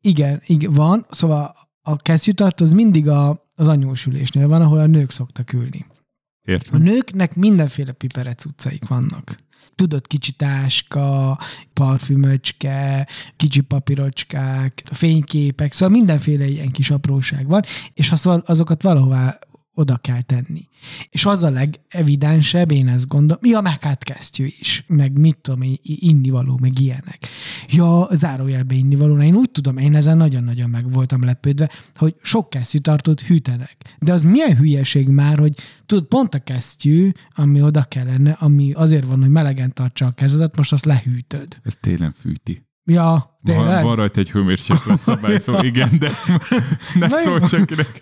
[0.00, 5.10] igen, igen, van, szóval a kesztyűtartó az mindig a, az anyósülésnél van, ahol a nők
[5.10, 5.86] szoktak ülni.
[5.88, 6.82] A Értem?
[6.82, 9.36] nőknek mindenféle piperec utcaik vannak.
[9.74, 11.38] Tudod, kicsi táska,
[11.72, 13.06] parfümöcske,
[13.36, 17.62] kicsi papírocskák, fényképek, szóval mindenféle ilyen kis apróság van,
[17.94, 19.38] és azt, val- azokat valahová
[19.74, 20.68] oda kell tenni.
[21.10, 25.62] És az a legevidensebb, én ezt gondolom, ja, meg hát kesztyű is, meg mit tudom,
[25.62, 27.28] én, innivaló, meg ilyenek.
[27.68, 33.20] Ja, zárójelbe innivaló, én úgy tudom, én ezen nagyon-nagyon meg voltam lepődve, hogy sok kesztyűtartót
[33.20, 33.76] hűtenek.
[33.98, 35.54] De az milyen hülyeség már, hogy
[35.86, 40.56] tudod, pont a kesztyű, ami oda kellene, ami azért van, hogy melegen tartsa a kezedet,
[40.56, 41.60] most azt lehűtöd.
[41.62, 42.66] Ez télen fűti.
[42.84, 43.84] Ja, tényleg?
[43.84, 46.10] van rajta egy hőmérséklet szabályszó, igen, de
[47.00, 47.24] ne Na jó.
[47.24, 47.98] szólj senkinek.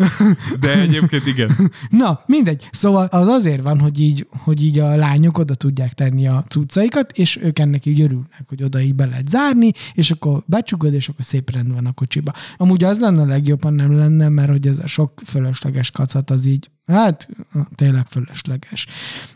[0.61, 1.51] De egyébként igen.
[1.91, 2.69] Na, mindegy.
[2.73, 7.13] Szóval az azért van, hogy így, hogy így a lányok oda tudják tenni a cuccaikat,
[7.13, 11.09] és ők ennek így örülnek, hogy oda így be lehet zárni, és akkor becsukod, és
[11.09, 12.33] akkor szép rend van a kocsiba.
[12.57, 16.31] Amúgy az lenne a legjobb, ha nem lenne, mert hogy ez a sok fölösleges kacat
[16.31, 17.29] az így, hát
[17.75, 18.87] tényleg fölösleges.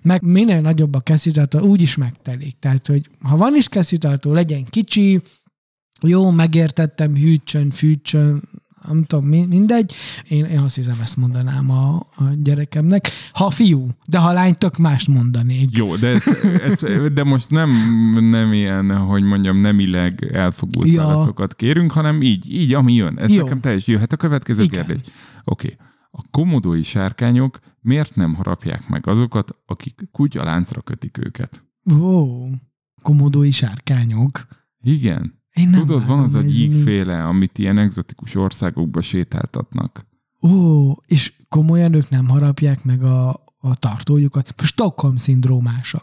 [0.03, 2.57] Meg minél nagyobb a kesztyűtartó, úgy is megtelik.
[2.59, 5.23] Tehát, hogy ha van is kesztyűtartó, legyen kicsi,
[6.03, 8.43] jó, megértettem, hűtsön, fűtsön,
[8.89, 9.95] nem tudom, mi- mindegy.
[10.29, 13.09] Én, én azt hiszem, ezt mondanám a, a gyerekemnek.
[13.33, 15.77] Ha fiú, de ha lány, tök mást mondanék.
[15.77, 16.27] Jó, de, ez,
[16.83, 17.71] ez, de most nem,
[18.31, 21.07] nem ilyen, hogy mondjam, nemileg elfogult Ja.
[21.07, 23.19] válaszokat kérünk, hanem így, így, ami jön.
[23.19, 23.43] Ez Jó.
[23.43, 24.87] nekem teljesen jöhet a következő Igen.
[24.87, 25.07] kérdés.
[25.45, 25.77] Oké.
[26.11, 31.65] A komodói sárkányok miért nem harapják meg azokat, akik kutyaláncra kötik őket?
[32.01, 32.27] Ó,
[33.03, 34.47] komodói sárkányok.
[34.83, 35.43] Igen.
[35.55, 40.07] Én nem Tudod, van az a gyíkféle, amit ilyen egzotikus országokba sétáltatnak.
[40.43, 43.29] Ó, és komolyan ők nem harapják meg a,
[43.59, 44.55] a tartójukat.
[44.63, 46.03] Stockholm szindrómása.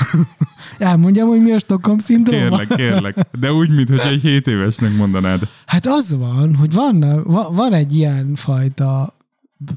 [0.78, 2.56] Elmondjam, hogy mi a Stockholm szindróma?
[2.56, 3.16] Kérlek, kérlek.
[3.38, 5.48] De úgy, mintha egy 7 évesnek mondanád.
[5.66, 7.22] Hát az van, hogy van,
[7.52, 9.16] van egy ilyen fajta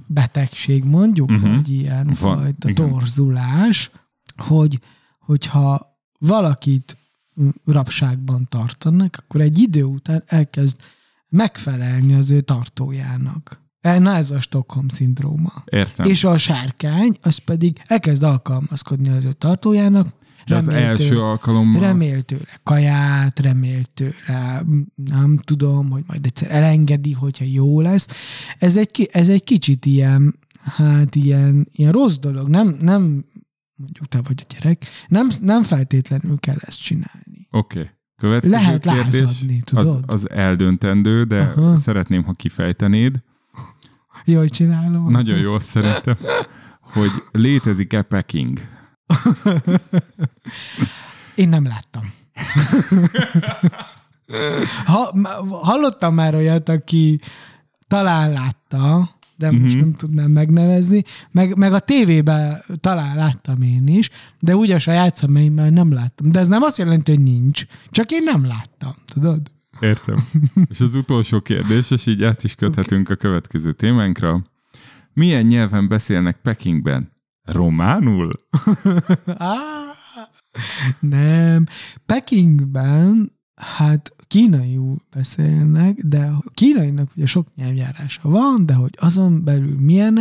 [0.07, 1.55] betegség, mondjuk, uh-huh.
[1.55, 2.89] vagy ilyen Van, fajta igen.
[2.89, 3.91] torzulás,
[4.35, 4.79] hogy,
[5.19, 6.97] hogyha valakit
[7.65, 10.77] rabságban tartanak, akkor egy idő után elkezd
[11.29, 13.63] megfelelni az ő tartójának.
[13.81, 15.53] E, Na ez a Stockholm szindróma.
[15.65, 16.09] Értem.
[16.09, 20.07] És a sárkány, az pedig elkezd alkalmazkodni az ő tartójának,
[20.47, 21.81] De az első alkalommal...
[21.81, 24.63] Remél tőle kaját, remél tőle,
[24.95, 28.07] nem tudom, hogy majd egyszer elengedi, hogyha jó lesz.
[28.59, 32.49] Ez egy, ez egy kicsit ilyen, hát ilyen, ilyen rossz dolog.
[32.49, 33.25] Nem, nem
[33.75, 37.47] mondjuk te vagy a gyerek, nem, nem feltétlenül kell ezt csinálni.
[37.51, 37.79] Oké.
[37.79, 37.91] Okay.
[38.17, 40.03] Következő Lehet kérdés lázadni, az, tudod?
[40.07, 41.75] az eldöntendő, de Aha.
[41.75, 43.21] szeretném, ha kifejtenéd.
[44.25, 45.11] Jól csinálom.
[45.11, 46.15] Nagyon jól szerintem,
[46.79, 48.59] hogy létezik-e Peking?
[51.35, 52.13] Én nem láttam.
[54.85, 55.13] ha,
[55.49, 57.19] hallottam már olyat, aki
[57.87, 59.83] talán látta, de most Mhm.
[59.83, 64.09] nem tudnám megnevezni, meg, meg a tévében talán láttam én is,
[64.39, 66.31] de úgy a saját szemeimmel nem láttam.
[66.31, 69.41] De ez nem azt jelenti, hogy nincs, csak én nem láttam, tudod?
[69.79, 70.17] Értem.
[70.69, 74.43] És az utolsó kérdés, és így át is köthetünk a következő témánkra.
[75.13, 77.11] Milyen nyelven beszélnek Pekingben?
[77.43, 78.29] Románul?
[79.37, 79.53] Á,
[80.99, 81.65] nem.
[82.05, 89.75] Pekingben, hát kínaiul beszélnek, de a kínainak ugye sok nyelvjárása van, de hogy azon belül
[89.79, 90.19] milyen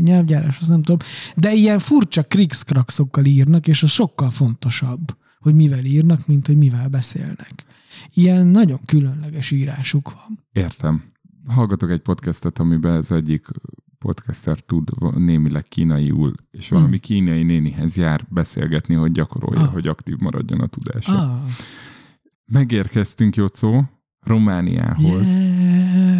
[0.00, 0.98] nyelvjárás, azt nem tudom,
[1.36, 6.88] de ilyen furcsa krikszkrakszokkal írnak, és az sokkal fontosabb, hogy mivel írnak, mint hogy mivel
[6.88, 7.52] beszélnek.
[8.14, 10.38] Ilyen nagyon különleges írásuk van.
[10.52, 11.02] Értem.
[11.46, 13.46] Hallgatok egy podcastet, amiben az egyik
[13.98, 19.72] podcaster tud némileg kínaiul, és valami kínai nénihez jár beszélgetni, hogy gyakorolja, Ah.
[19.72, 21.12] hogy aktív maradjon a tudása.
[21.18, 21.40] Ah,
[22.46, 23.84] Megérkeztünk, Jocó,
[24.20, 25.28] Romániához.
[25.28, 26.12] yeah.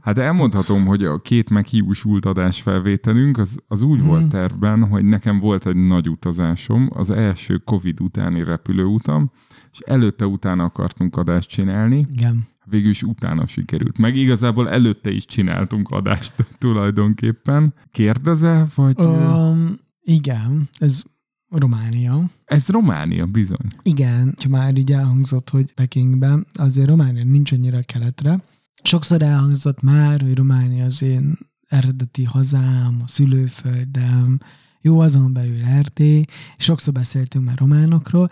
[0.00, 5.38] Hát elmondhatom, hogy a két meghiúsult adás felvételünk az, az úgy volt tervben, hogy nekem
[5.38, 9.30] volt egy nagy utazásom, az első Covid utáni repülőutam,
[9.72, 12.46] és előtte utána akartunk adást csinálni, Igen.
[12.64, 13.98] végül is utána sikerült.
[13.98, 17.74] Meg igazából előtte is csináltunk adást tulajdonképpen.
[17.90, 19.00] Kérdezel, vagy...
[19.00, 21.02] Um, igen, ez
[21.58, 22.30] Románia.
[22.44, 23.66] Ez Románia, bizony.
[23.82, 28.42] Igen, ha már így elhangzott, hogy Pekingben, azért Románia nincs annyira keletre.
[28.82, 31.38] Sokszor elhangzott már, hogy Románia az én
[31.68, 34.38] eredeti hazám, a szülőföldem,
[34.82, 36.24] jó, azon belül Erdély,
[36.56, 38.28] sokszor beszéltünk már románokról.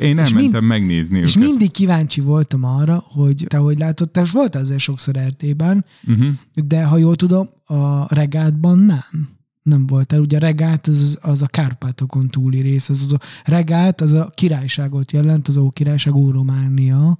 [0.00, 1.48] Én és elmentem megnézni és őket.
[1.48, 6.26] mindig kíváncsi voltam arra, hogy te hogy látod, te volt azért sokszor Erdélyben, Uh-huh.
[6.54, 9.38] de ha jól tudom, a regátban nem.
[9.62, 10.20] Nem volt el.
[10.20, 12.88] Ugye regát az, az a Kárpátokon túli rész.
[12.88, 17.18] Az, az a regát az a királyságot jelent, az Ókirályság, Ó-Románia.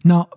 [0.00, 0.28] Na,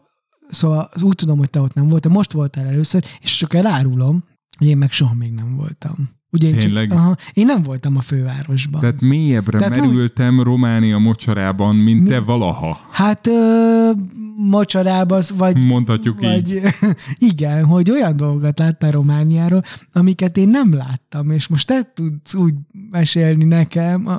[0.50, 2.12] szóval úgy tudom, hogy te ott nem voltál.
[2.12, 4.24] Most voltál először, és csak elárulom,
[4.58, 6.17] hogy én meg soha még nem voltam.
[6.38, 6.90] Ugye én, Tényleg?
[6.90, 8.82] Csak, aha, én nem voltam a fővárosban.
[8.82, 12.10] Tehát mélyebbre Tehát merültem Románia mocsarában, mint Mi?
[12.10, 12.80] te valaha.
[12.92, 13.92] Hát ö,
[14.36, 16.62] mocsarába, vagy Mondhatjuk így.
[16.62, 16.62] vagy,
[17.32, 19.64] Igen, hogy olyan dolgokat láttál Romániáról,
[19.94, 22.54] amiket én nem láttam, és most te tudsz úgy
[22.90, 24.12] mesélni nekem, a,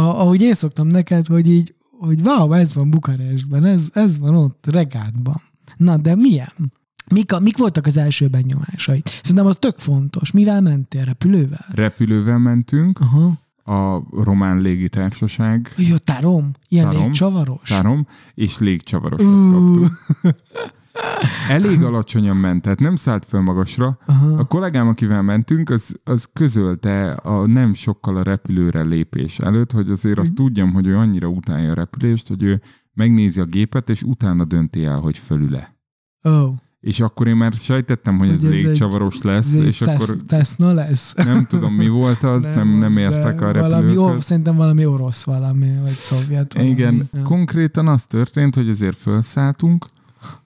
[0.00, 4.64] ahogy én szoktam neked, hogy így, hogy wow, ez van Bukarestben, ez, ez van ott,
[4.70, 5.42] Regátban.
[5.76, 6.72] Na, de milyen?
[7.10, 9.06] Mik, a, mik voltak az első benyomásaid?
[9.22, 10.30] Szerintem az tök fontos.
[10.30, 11.04] Mivel mentél?
[11.04, 11.64] Repülővel?
[11.74, 13.32] Repülővel mentünk, Aha.
[13.64, 16.50] a román légitársaság, Jó, tárom?
[16.68, 17.02] Ilyen Tárom.
[17.02, 17.68] légcsavaros?
[17.68, 19.86] tárom, és légcsavarosat kaptunk.
[21.48, 23.98] Elég alacsonyan ment, tehát nem szállt föl magasra.
[24.06, 24.38] Aha.
[24.38, 29.90] A kollégám, akivel mentünk, az, az közölte a nem sokkal a repülőre lépés előtt, hogy
[29.90, 32.62] azért azt tudjam, hogy ő annyira utálja a repülést, hogy ő
[32.94, 35.74] megnézi a gépet, és utána dönti el, hogy fölül-e.
[36.22, 36.54] Oh,
[36.86, 40.72] És akkor én már sejtettem, hogy ez ez légcsavaros lesz, egy és akkor Cess- Cessna
[40.72, 41.14] lesz.
[41.14, 44.24] nem tudom, mi volt az, nem, nem, az, értek a valami, ó, repülőkhöz.
[44.24, 46.70] Szerintem valami orosz valami, vagy szovjet valami.
[46.70, 47.22] Igen, Ja.
[47.22, 49.86] konkrétan az történt, hogy azért felszálltunk,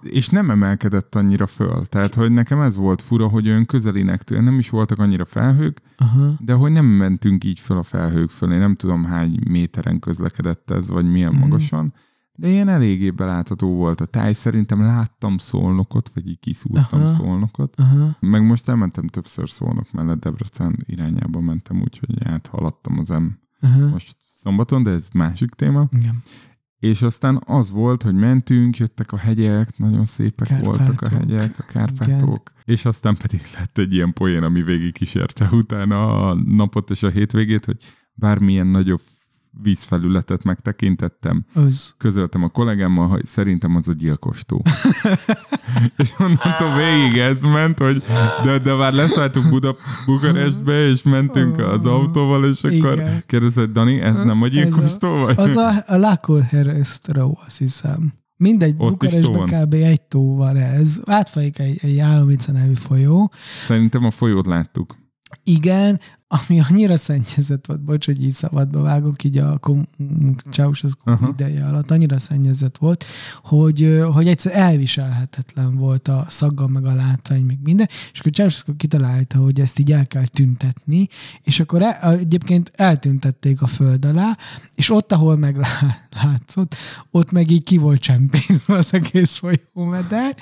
[0.03, 1.87] és nem emelkedett annyira föl.
[1.87, 5.81] Tehát, hogy nekem ez volt fura, hogy olyan közelinek tőle, nem is voltak annyira felhők,
[5.97, 6.33] Aha.
[6.39, 10.89] de hogy nem mentünk így föl a felhők fölé, nem tudom hány méteren közlekedett ez,
[10.89, 11.41] vagy milyen Mhm.
[11.41, 11.93] magasan,
[12.41, 14.33] de ilyen eléggé belátható volt a táj.
[14.33, 17.07] Szerintem láttam szolnokot, vagy így kiszúrtam Aha.
[17.07, 17.75] szolnokot.
[17.77, 18.17] Aha.
[18.21, 23.87] Meg most elmentem többször szolnok mellett, Debrecen irányába mentem, úgyhogy áthaladtam az M Aha.
[23.87, 25.89] most szombaton, de ez másik téma.
[25.91, 26.23] Igen.
[26.79, 30.77] És aztán az volt, hogy mentünk, jöttek a hegyek, nagyon szépek Kárpátok.
[30.77, 35.49] voltak a hegyek, a Kárpátok, és aztán pedig lett egy ilyen poén, ami végig kísérte
[35.53, 37.77] utána a napot és a hétvégét, hogy
[38.15, 39.01] bármilyen nagyobb
[39.63, 41.95] vízfelületet megtekintettem, Az.
[41.99, 44.63] közöltem a kollégámmal, hogy szerintem az a gyilkostó.
[45.97, 48.03] és onnantól végig ez ment, hogy
[48.45, 49.77] de, de már leszálltunk Buda,
[50.07, 53.23] Bukarestbe, és mentünk az autóval, és akkor Igen.
[53.27, 55.39] kérdezett, Dani, ez nem a gyilkostó vagy?
[55.39, 58.13] Az a, a Lakolheresztró, azt hiszem.
[58.37, 59.75] Mindegy, Ott tó Bukarestben kb.
[59.75, 61.01] egy tó van ez.
[61.05, 63.33] Átfolyik egy, egy Jálomica nevű folyó.
[63.67, 64.97] Szerintem a folyót láttuk.
[65.45, 66.01] Igen,
[66.33, 69.61] ami annyira szennyezett volt, bocs, hogy így szabadba vágok, így a
[70.51, 71.29] Ceausescu Aha.
[71.29, 73.05] ideje alatt annyira szennyezett volt,
[73.43, 78.77] hogy, hogy egyszer elviselhetetlen volt a szagga, meg a látvány, meg minden, és akkor Ceausescu
[78.77, 81.09] kitalálta, hogy ezt így el kell tüntetni,
[81.43, 84.37] és akkor el, egyébként eltüntették a föld alá,
[84.75, 86.75] és ott, ahol meglátszott,
[87.11, 90.37] ott meg így ki volt csempészve az egész folyómeder.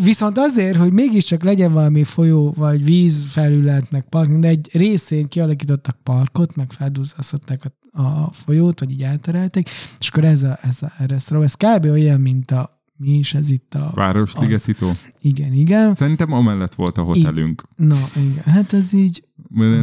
[0.00, 4.68] Viszont azért, hogy mégiscsak legyen valami folyó, vagy vízfelület, meg park, de egy
[5.12, 10.58] részén kialakítottak parkot, meg feldúzasztották a, a folyót, vagy így elterelték, és akkor ez a,
[10.62, 11.84] ez a restaurant, ez kb.
[11.84, 13.92] olyan, mint a mi is ez itt a...
[13.94, 14.90] Városligeti tó.
[15.20, 15.94] Igen, igen.
[15.94, 17.62] Szerintem amellett volt a hotelünk.
[17.76, 18.54] Na, igen.
[18.54, 19.24] Hát ez így...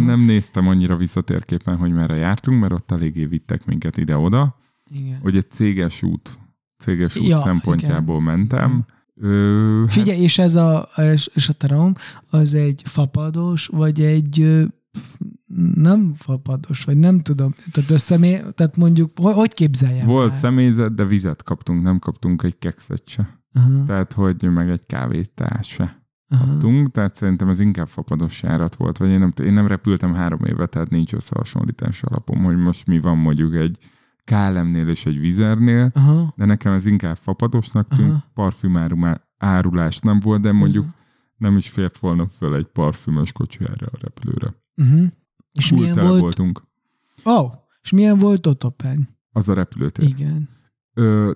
[0.06, 4.56] Nem néztem annyira visszatérképen, hogy merre jártunk, mert ott eléggé vittek minket ide-oda.
[4.92, 5.20] Igen.
[5.22, 6.40] Hogy egy céges út,
[6.78, 8.86] céges út Ja, szempontjából mentem.
[9.16, 11.94] Ö, hát Figyelj, és ez a, és, és a terom,
[12.30, 14.64] az egy fapados, vagy egy ö,
[15.76, 20.38] nem fapados, vagy nem tudom, tehát összemé, tehát mondjuk, hogy, képzeljem volt el?
[20.38, 23.40] személyzet, de vizet kaptunk, nem kaptunk egy kekszet se.
[23.54, 26.46] Aha, Tehát, hogy meg egy kávét se aha.
[26.46, 30.44] kaptunk, tehát szerintem ez inkább fapados járat volt, vagy én nem, én nem repültem három
[30.44, 33.78] éve, tehát nincs összehasonlítási alapom, hogy most mi van mondjuk egy
[34.24, 38.24] KLM-nél és egy vizernél, Aha, de nekem ez inkább fapadosnak tűnt, Aha.
[38.34, 40.86] parfümárum árulás nem volt, de mondjuk
[41.38, 44.54] nem is fért volna föl egy parfümös kocsi erre a repülőre.
[44.80, 45.08] Uh-huh.
[45.52, 46.20] És milyen volt?
[46.22, 46.62] voltunk.
[47.26, 49.08] Ó, oh, és milyen volt Otopeny?
[49.32, 50.06] Az a repülőtér.
[50.08, 50.50] Igen.
[50.94, 51.32] Ö,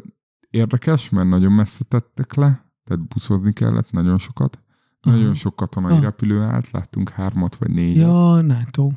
[0.50, 4.62] érdekes, mert nagyon messze tettek le, tehát buszozni kellett nagyon sokat.
[5.02, 6.02] Nagyon sok katonai Ah.
[6.02, 8.04] repülő állt, láttunk hármat vagy négyet.
[8.04, 8.90] Ja, NATO.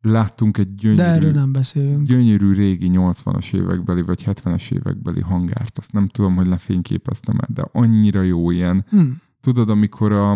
[0.00, 2.06] Láttunk egy De erről gyönyörű, nem beszélünk.
[2.06, 5.78] gyönyörű régi 80-as évekbeli vagy 70-es évekbeli hangárt.
[5.78, 8.84] Azt nem tudom, hogy lefényképeztem el, de annyira jó ilyen.
[8.88, 9.10] Hm.
[9.40, 10.32] Tudod, amikor a,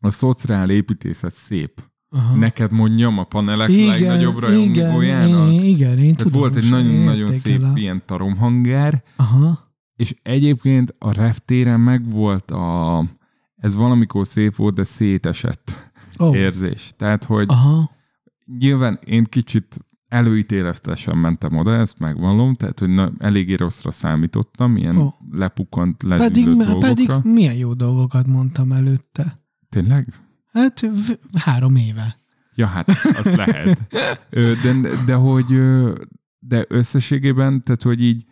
[0.00, 1.90] a szociál építészet szép.
[2.16, 2.34] Aha.
[2.34, 5.52] Neked mondjam, a panelek legnagyobb igen, rajongójának.
[5.52, 6.40] igen, igen, én tudom.
[6.40, 7.76] volt egy nagyon-nagyon szép értékelem.
[7.76, 9.58] ilyen taromhangár, Aha.
[9.96, 13.04] és egyébként a reptéren meg volt a,
[13.56, 15.84] ez valamikor szép volt, de szétesett
[16.18, 16.36] Oh.
[16.36, 16.92] érzés.
[16.96, 17.90] Tehát, hogy Aha.
[18.58, 24.96] nyilván én kicsit előítéletesen mentem oda, ezt megvallom, tehát, hogy na, eléggé rosszra számítottam, ilyen
[24.96, 25.12] oh.
[25.30, 26.78] lepukkant, Pedig, dolgokra.
[26.78, 29.40] pedig milyen jó dolgokat mondtam előtte.
[29.68, 30.06] Tényleg?
[30.56, 30.90] Hát
[31.34, 32.18] három éve.
[32.54, 33.88] Ja, hát az lehet.
[34.30, 35.46] De, de hogy
[36.38, 38.24] de összességében, tehát hogy így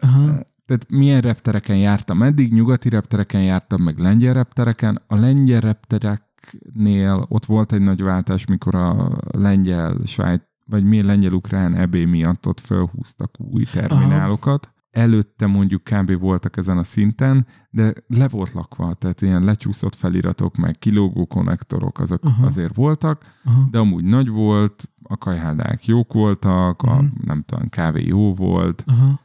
[0.00, 0.24] Aha.
[0.66, 5.02] tehát milyen reptereken jártam eddig, nyugati reptereken jártam, meg lengyel reptereken.
[5.06, 11.74] A lengyel reptereknél ott volt egy nagy váltás, mikor a lengyel, svájc, vagy mi lengyel-ukrán
[11.74, 14.72] EB miatt ott felhúztak új terminálokat.
[14.98, 16.18] Előtte mondjuk kb.
[16.18, 21.98] voltak ezen a szinten, de le volt lakva, tehát ilyen lecsúszott feliratok, meg kilógó konnektorok,
[21.98, 22.46] azok Aha.
[22.46, 23.68] azért voltak, Aha.
[23.70, 27.06] de amúgy nagy volt, a kajhádák jók voltak, a, Mhm.
[27.24, 29.20] nem tudom, kávé jó volt, Aha.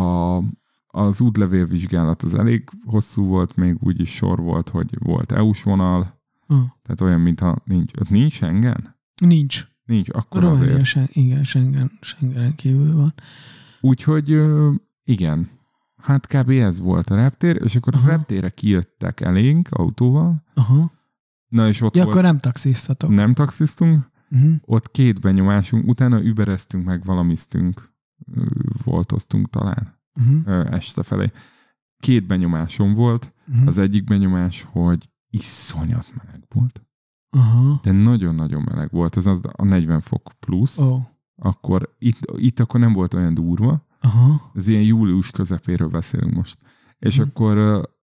[0.00, 0.42] a,
[0.86, 6.14] az útlevélvizsgálat az elég hosszú volt, még úgy is sor volt, hogy volt EU-s vonal,
[6.46, 6.58] Ah.
[6.82, 7.90] tehát olyan, mintha nincs.
[8.00, 8.96] Ott nincs Schengen?
[9.20, 9.66] Nincs.
[9.84, 10.84] Nincs, akkor Románia, azért.
[10.84, 13.14] sen, igen, Schengen, Schengenen kívül van.
[13.80, 14.40] Úgyhogy
[15.06, 15.48] igen,
[15.96, 16.50] hát kb.
[16.50, 18.06] ez volt a reptér, és akkor Aha.
[18.06, 20.90] a reptérre kijöttek elénk autóval, Aha.
[21.48, 23.10] na és ott Ja, volt, akkor nem taxisztatok.
[23.10, 24.54] nem taxisztunk, Uh-huh.
[24.64, 27.92] ott két benyomásunk, utána übereztünk meg valamiztünk,
[28.84, 29.98] voltoztunk talán.
[30.14, 30.66] Uh-huh.
[30.74, 31.32] este felé.
[31.98, 33.32] Két benyomásom volt.
[33.48, 33.66] Uh-huh.
[33.66, 36.82] Az egyik benyomás, hogy iszonyat meleg volt.
[37.30, 37.80] Aha.
[37.82, 39.16] De nagyon-nagyon meleg volt.
[39.16, 40.78] Ez az a 40 fok plusz.
[40.78, 41.00] Oh.
[41.36, 43.85] Akkor itt, itt akkor nem volt olyan durva.
[44.06, 44.50] Aha.
[44.54, 46.58] Ez ilyen július közepéről beszélünk most.
[46.98, 47.28] És Mhm.
[47.28, 47.58] akkor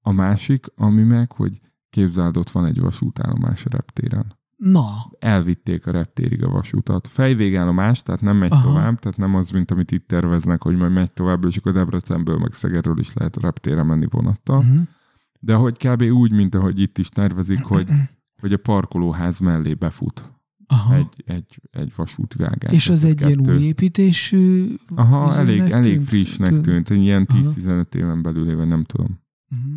[0.02, 4.38] a másik, ami meg, hogy képzeld, ott van egy vasútállomás a reptéren.
[4.56, 4.86] Na.
[5.20, 7.08] Elvitték a reptérig a vasútat.
[7.08, 8.62] Fejvégállomás, tehát nem megy Aha.
[8.68, 12.38] tovább, tehát nem az, mint amit itt terveznek, hogy majd megy tovább, és akkor Debrecenből,
[12.38, 14.58] meg Szegerről is lehet reptére menni vonattal.
[14.58, 14.80] Uh-huh.
[15.39, 16.02] De hogy kb.
[16.02, 17.89] úgy, mint ahogy itt is tervezik, hogy,
[18.41, 20.32] hogy a parkolóház mellé befut
[20.68, 20.95] Aha.
[20.95, 22.74] egy, egy, egy vasúti vágás.
[22.74, 23.55] És az egy ilyen kettő.
[23.57, 24.76] új építésű...
[24.95, 26.61] Aha, elég, elég frissnek Tűnt.
[26.61, 27.39] tűnt, egy ilyen Aha.
[27.41, 29.20] 10-15 éven belül éve, nem tudom.
[29.51, 29.74] Uh-huh.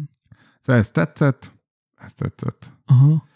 [0.60, 1.52] Szóval ez tetszett,
[1.96, 2.72] ez tetszett.
[2.86, 3.26] Aha.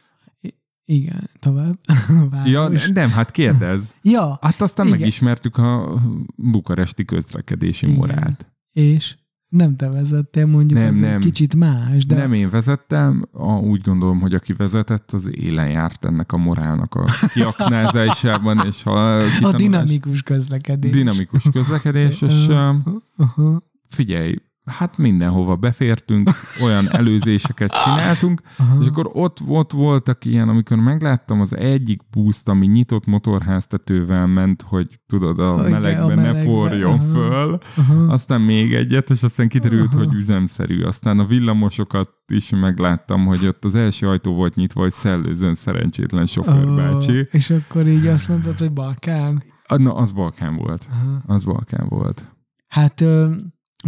[0.84, 1.78] Igen, tovább.
[2.44, 3.94] Ja, nem, hát kérdez.
[4.02, 4.98] ja, Hát aztán Igen.
[4.98, 6.00] megismertük a
[6.36, 7.98] bukaresti közlekedési Igen.
[7.98, 8.52] morált.
[8.72, 9.16] és
[9.52, 11.10] nem te vezettél, mondjuk Nem, az nem.
[11.12, 12.14] egy kicsit más, de.
[12.14, 16.94] Nem én vezettem, a, úgy gondolom, hogy aki vezetett, az élen járt ennek a morálnak
[16.94, 20.92] a kiaknázásában, és ha a kitanulás- dinamikus közlekedés.
[20.92, 23.56] dinamikus közlekedés, és uh,
[23.88, 26.30] figyelj, hát mindenhova befértünk,
[26.62, 28.40] olyan előzéseket csináltunk,
[28.80, 34.62] és akkor ott, ott voltak ilyen, amikor megláttam az egyik buszt, ami nyitott motorháztetővel ment,
[34.62, 37.04] hogy tudod, a Hogy melegben, a ne melegben, forjon aha.
[37.04, 38.12] föl, Aha.
[38.12, 40.04] aztán még egyet, és aztán kiderült, Aha.
[40.04, 40.82] hogy üzemszerű.
[40.82, 46.26] Aztán a villamosokat is megláttam, hogy ott az első ajtó volt nyitva, hogy szellőzön szerencsétlen
[46.26, 47.18] sofőrbácsi.
[47.18, 49.42] Ó, és akkor így azt mondtad, hogy Balkán.
[49.76, 50.88] Na, az Balkán volt.
[50.90, 51.22] Aha.
[51.26, 52.28] Az Balkán volt.
[52.66, 53.30] Hát ö,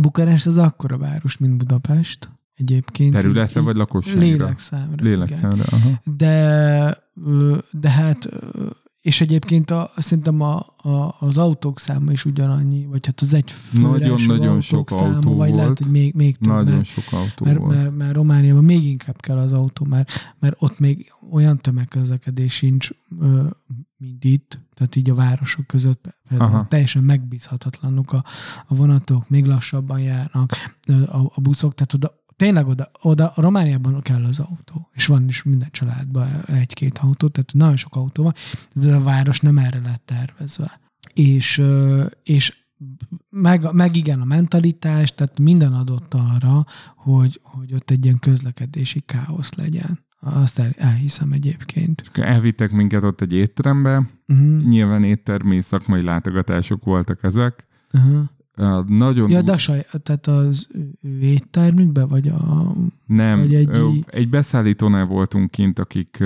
[0.00, 3.12] Bukarest az akkora város, mint Budapest egyébként.
[3.12, 4.20] Területre Így- vagy lakosságra?
[4.20, 5.02] Lélekszámra.
[5.04, 6.00] Lélekszámra, aha.
[6.16, 6.98] De,
[7.70, 8.28] de hát,
[9.04, 13.52] és egyébként a, szerintem a, a, az autók száma is ugyanannyi, vagy hát az egy
[13.72, 15.78] Nagyon-nagyon sok száma, autó vagy lehet, volt.
[15.78, 17.74] hogy még, még több, Nagyon mert, sok autó mert, volt.
[17.76, 22.90] mert, mert Romániában még inkább kell az autó, mert, mert ott még olyan tömegközlekedés sincs,
[23.96, 26.66] mint itt, tehát így a városok között Aha.
[26.68, 28.24] teljesen megbízhatatlanok a,
[28.66, 30.50] a vonatok, még lassabban járnak
[31.06, 35.28] a, a buszok, tehát oda, tényleg oda, oda a Romániában kell az autó, és van
[35.28, 38.34] is minden családban egy-két autó, tehát nagyon sok autó van,
[38.74, 40.80] ez a város nem erre lett tervezve.
[41.14, 41.62] És,
[42.22, 42.56] és
[43.30, 46.66] meg, meg igen a mentalitás, tehát minden adott arra,
[46.96, 50.02] hogy, hogy ott egy ilyen közlekedési káosz legyen.
[50.20, 52.10] Azt el, elhiszem egyébként.
[52.12, 54.62] Elvittek minket ott egy étterembe, Uh-huh.
[54.62, 57.66] nyilván éttermi szakmai látogatások voltak ezek.
[57.92, 58.22] Uh-huh.
[58.56, 60.68] Uh, Nagyon Ja, de saj, tehát az
[61.02, 62.72] ő éttermükbe, vagy a...
[63.06, 64.28] nem, vagy egy egy...
[64.28, 66.24] beszállítónál voltunk kint, akik,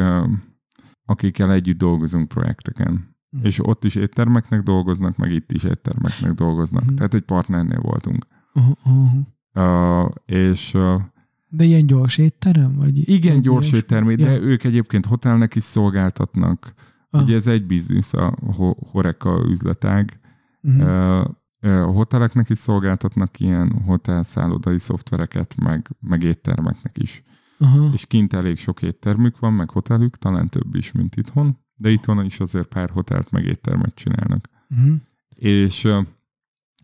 [1.04, 3.16] akikkel együtt dolgozunk projekteken.
[3.30, 3.44] Mhm.
[3.44, 6.84] És ott is éttermeknek dolgoznak, meg itt is éttermeknek dolgoznak.
[6.84, 6.94] Mhm.
[6.94, 8.26] Tehát egy partnernél voltunk.
[8.54, 10.04] Uh-huh, uh-huh.
[10.04, 11.00] Uh, és uh,
[11.48, 12.72] De ilyen gyors étterem?
[12.76, 14.40] Vagy igen, gyors éttermi, de Ja.
[14.40, 16.74] ők egyébként hotelnek is szolgáltatnak.
[17.10, 17.22] Ah.
[17.22, 20.20] Ugye ez egy biznisz, a ho- Horeca üzletág.
[20.62, 20.82] Uh-huh.
[20.82, 21.24] Ö,
[21.60, 27.22] A hoteleknek is szolgáltatnak ilyen hotelszállodai szoftvereket, meg, meg éttermeknek is.
[27.58, 27.92] Uh-huh.
[27.92, 31.58] És kint elég sok éttermük van, meg hotelük, talán több is, mint itthon.
[31.76, 34.48] De itthon is azért pár hotelt, meg éttermet csinálnak.
[34.70, 34.94] Uh-huh.
[35.34, 35.88] És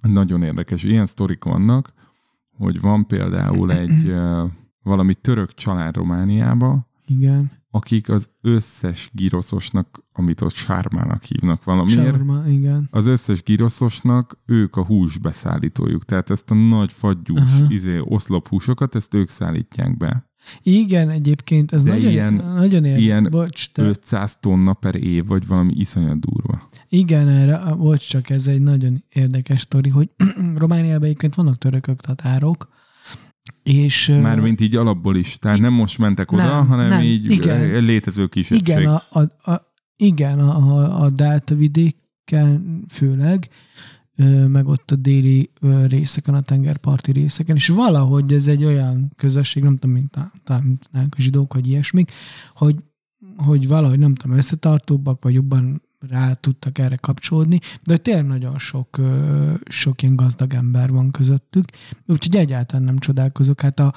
[0.01, 1.93] nagyon érdekes, ilyen sztorik vannak,
[2.51, 4.15] hogy van például egy
[4.83, 7.51] valami török család Romániába, Igen.
[7.75, 12.89] Akik az összes giroszosnak, amit ott sármának hívnak valamiért, Sarma, igen.
[12.91, 16.05] az összes giroszosnak ők a hús beszállítójuk.
[16.05, 17.67] Tehát ezt a nagy fagyús, Aha.
[17.69, 20.29] izé, oszlophúsokat, ezt ők szállítják be.
[20.63, 23.03] Igen, egyébként ez De nagyon, ilyen- nagyon érdekes.
[23.03, 26.69] ilyen Bocs, te, 500 tonna per év, vagy valami iszonyat durva.
[26.89, 30.11] Igen, erre, bocs, csak ez egy nagyon érdekes sztori, hogy
[30.57, 32.69] Romániában egyébként vannak törökök, tatárok,
[33.63, 34.07] és...
[34.23, 35.39] Mármint így alapból is.
[35.39, 37.85] Tehát nem most mentek oda, Nem, hanem nem, így igen.
[37.85, 38.69] létező kisegység.
[38.69, 43.49] Igen, a, a, a, igen, a, a, delta vidéken főleg,
[44.47, 45.51] meg ott a déli
[45.87, 50.19] részeken, a tengerparti részeken, és valahogy ez egy olyan közösség, nem tudom, mint,
[50.63, 52.13] mint a zsidók, vagy ilyesmik,
[52.55, 52.77] hogy,
[53.37, 58.59] hogy valahogy nem tudom, összetartóbbak, vagy jobban rá tudtak erre kapcsolódni, de hogy tényleg nagyon
[58.59, 59.01] sok,
[59.65, 61.65] sok ilyen gazdag ember van közöttük,
[62.07, 63.61] úgyhogy egyáltalán nem csodálkozok.
[63.61, 63.95] Hát a,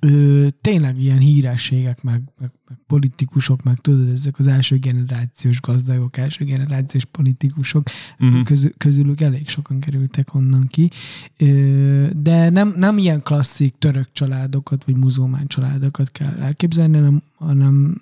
[0.00, 6.16] ö, tényleg ilyen hírességek, meg, meg, meg politikusok, meg tudod, ezek az első generációs gazdagok,
[6.16, 7.88] első generációs politikusok,
[8.18, 8.42] uh-huh.
[8.42, 10.90] közül, közülük elég sokan kerültek onnan ki.
[11.38, 17.98] Ö, de nem, nem ilyen klasszik török családokat, vagy muzulmán családokat kell elképzelni, hanem, hanem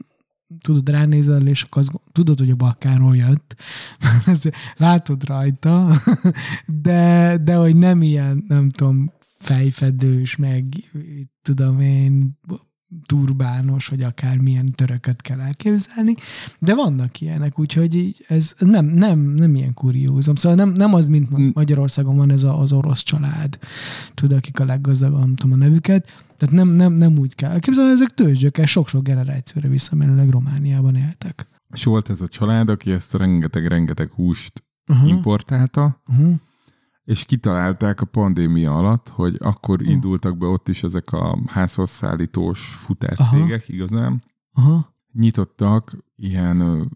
[0.61, 3.63] tudod, ránézel, és akkor azt, tudod, hogy a Balkánról jött,
[4.77, 5.91] látod rajta,
[6.83, 10.65] de, de hogy nem ilyen, nem tudom, fejfedős, meg
[11.43, 12.39] tudom én,
[13.07, 16.15] turbános, vagy akármilyen törököt kell elképzelni,
[16.59, 20.35] de vannak ilyenek, úgyhogy ez nem, nem, nem ilyen kuriózum.
[20.35, 21.49] Szóval nem, nem az, mint Mm.
[21.55, 23.59] Magyarországon van ez a, az orosz család,
[24.15, 26.05] tudod, akik a leggazdagabb, nem tudom a nevüket,
[26.37, 31.47] tehát nem, nem, nem úgy kell elképzelni, ezek tőzsgyökkel sok-sok generációra visszamenőleg Romániában éltek.
[31.73, 35.09] És volt ez a család, aki ezt a rengeteg-rengeteg húst Uh-huh.
[35.09, 36.35] importálta, Uh-huh.
[37.05, 39.91] És kitalálták a pandémia alatt, hogy akkor Hm.
[39.91, 44.23] indultak be ott is ezek a házhoz szállítós futárcégek, igazán.
[44.53, 44.95] Aha.
[45.13, 46.89] Nyitottak ilyen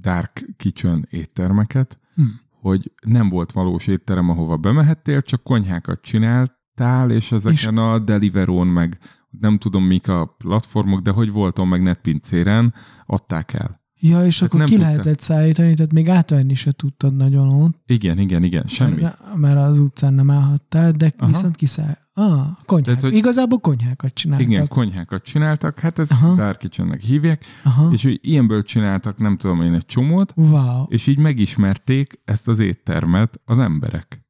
[0.00, 2.22] dark kitchen éttermeket, Hm.
[2.60, 8.98] hogy nem volt valós étterem, ahova bemehettél, csak konyhákat csináltál, és ezeken a Deliverón, meg
[9.30, 12.74] nem tudom mik a platformok, de hogy voltam meg netpincéren,
[13.06, 13.82] adták el.
[14.08, 14.90] Ja, és Hát akkor nem ki tudta.
[14.90, 17.78] lehetett szállítani, tehát még átvenni se tudtad nagyon ott.
[17.86, 19.00] Igen, igen, igen, semmi.
[19.00, 21.30] Mert, mert az utcán nem állhattál, de Aha.
[21.30, 21.96] viszont kiszáll.
[22.12, 22.84] Ah, konyhák.
[22.84, 24.48] Tehát, hogy- Igazából konyhákat csináltak.
[24.48, 26.34] Igen, konyhákat csináltak, hát Aha.
[26.34, 27.92] Dark Kitchennek hívják, Aha.
[27.92, 30.84] és hogy ilyenből csináltak, nem tudom én, egy csomót, Wow.
[30.88, 34.22] és így megismerték ezt az éttermet az emberek.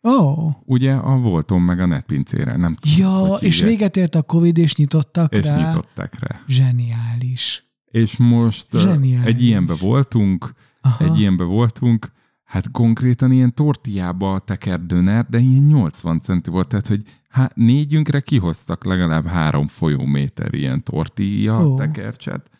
[0.00, 0.54] Oh.
[0.64, 4.76] Ugye a Volton meg a netpincére, nem tudom, ja, és véget ért a Covid, és
[4.76, 5.56] nyitottak És rá.
[5.66, 6.40] nyitották rá.
[6.48, 7.65] Zseniális.
[7.96, 9.26] És most Zseniális.
[9.26, 11.04] egy ilyenbe voltunk, Aha.
[11.04, 12.12] egy ilyenbe voltunk,
[12.44, 18.20] hát konkrétan ilyen tortiába tekert döner, de ilyen 80 centi volt, tehát hogy hát négyünkre
[18.20, 21.78] kihoztak legalább három folyóméter ilyen tortilla oh.
[21.78, 22.50] tekercset.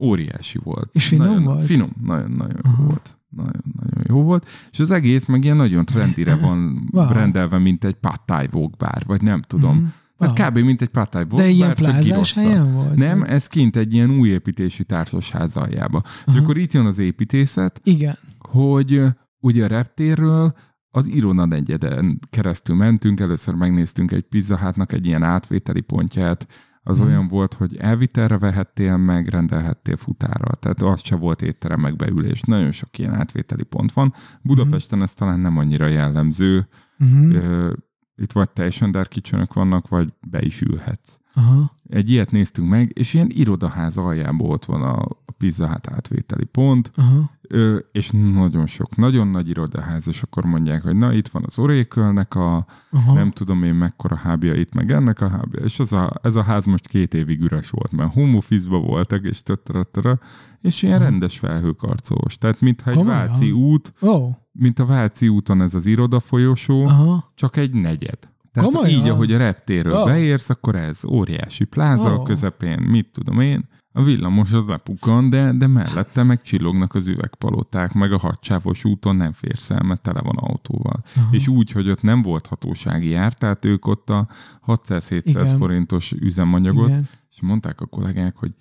[0.00, 0.90] Óriási volt.
[0.92, 1.64] És finom nagyon, volt?
[1.64, 3.18] Finom, nagyon-nagyon jó volt.
[3.28, 4.46] Nagyon-nagyon jó volt.
[4.70, 6.58] És az egész meg ilyen nagyon trendire van
[6.92, 7.12] Wow.
[7.12, 8.48] rendelve, mint egy pattáj
[8.78, 9.76] bár, vagy nem tudom.
[9.76, 9.86] Mm-hmm.
[10.20, 10.48] Tehát Wow.
[10.48, 10.58] kb.
[10.58, 12.94] mint egy pattáj De ilyen plázás helyen volt?
[12.96, 16.02] Nem, ez kint egy ilyen új építési társasház aljába.
[16.26, 18.16] És akkor itt jön az építészet, Igen.
[18.38, 19.02] hogy
[19.40, 20.54] ugye a reptérről
[20.90, 26.46] az Irona negyeden keresztül mentünk, először megnéztünk egy Pizza Hutnak egy ilyen átvételi pontját,
[26.82, 27.08] az Mhm.
[27.08, 30.54] olyan volt, hogy elvitelre vehettél meg, rendelhettél futárral.
[30.54, 32.40] Tehát az se volt étterem megbeülés.
[32.42, 34.14] Nagyon sok ilyen átvételi pont van.
[34.42, 36.68] Budapesten ez talán nem annyira jellemző.
[36.98, 37.34] Uh-huh.
[37.34, 37.72] Ö,
[38.20, 41.19] Itt vagy teljesen dark kitchenök vannak, vagy be is ülhetsz.
[41.34, 41.74] Aha.
[41.88, 46.44] Egy ilyet néztünk meg, és ilyen irodaház aljában ott van a, a Pizza Hut átvételi
[46.44, 47.30] pont, Aha.
[47.52, 51.58] Ö, és nagyon sok, nagyon nagy irodaház, és akkor mondják, hogy na itt van az
[51.58, 53.12] Oracle-nek a Aha.
[53.12, 56.42] nem tudom én mekkora hábja itt, meg ennek a hábja, és az a, ez a
[56.42, 58.38] ház most két évig üres volt, mert home
[58.68, 60.14] voltak, és tötterötterö,
[60.60, 62.38] és ilyen rendes felhőkarcolós.
[62.38, 63.26] Tehát mintha egy Komolyan?
[63.26, 64.30] Váci út, Ó.
[64.52, 67.28] mint a Váci úton ez az iroda folyosó, Aha.
[67.34, 68.18] csak egy negyed.
[68.52, 69.00] Tehát Komolyan?
[69.00, 70.04] így, ahogy a reptérről Ó.
[70.04, 72.20] beérsz, akkor ez óriási pláza Ó.
[72.20, 73.68] a közepén, mit tudom én.
[73.92, 79.16] A villamos az lepukkan, de, de mellette meg csillognak az üvegpaloták, meg a hadsávos úton
[79.16, 81.02] nem férsz el, mert tele van autóval.
[81.16, 81.28] Aha.
[81.30, 84.28] És úgy, hogy ott nem volt hatósági jár, tehát ők ott a
[84.66, 85.44] 600-700 Igen.
[85.44, 87.08] forintos üzemanyagot, Igen.
[87.30, 88.54] és mondták a kollégák, hogy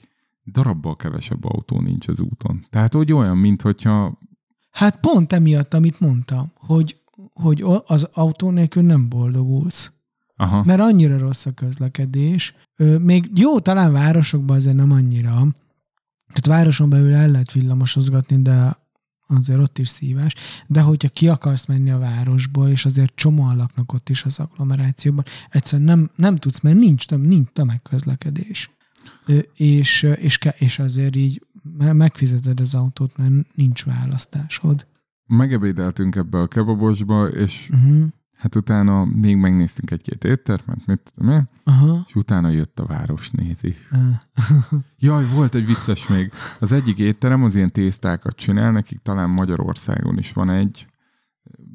[0.46, 2.66] darabbal kevesebb autó nincs az úton.
[2.70, 4.18] Tehát, hogy olyan, mint hogyha
[4.72, 6.98] Hát pont emiatt, amit mondtam, hogy,
[7.40, 9.92] hogy az autó nélkül nem boldogulsz.
[10.36, 12.54] aha, Mert annyira rossz a közlekedés.
[13.00, 15.48] Még jó, talán városokban azért nem annyira.
[16.28, 18.78] Tehát városon belül el lehet villamosozgatni, de
[19.28, 20.36] azért ott is szívás.
[20.68, 25.26] De hogyha ki akarsz menni a városból, és azért csomóan laknak ott is az agglomerációban,
[25.50, 28.70] egyszerűen nem, nem tudsz, mert nincs, töm- nincs tömegközlekedés.
[29.54, 31.46] És, és, és azért így
[31.78, 34.86] me- megfizeted az autót, mert nincs választásod.
[35.30, 38.08] Megebédeltünk ebbe a kebabosba, és Uh-huh.
[38.38, 42.04] hát utána még megnéztünk egy-két éttermet, mit tudom én, Aha.
[42.08, 43.76] és utána jött a városnézi.
[43.92, 43.98] Ö,
[45.08, 46.32] Jaj, volt egy vicces még.
[46.60, 50.88] Az egyik étterem az ilyen tésztákat csinál, nekik talán Magyarországon is van egy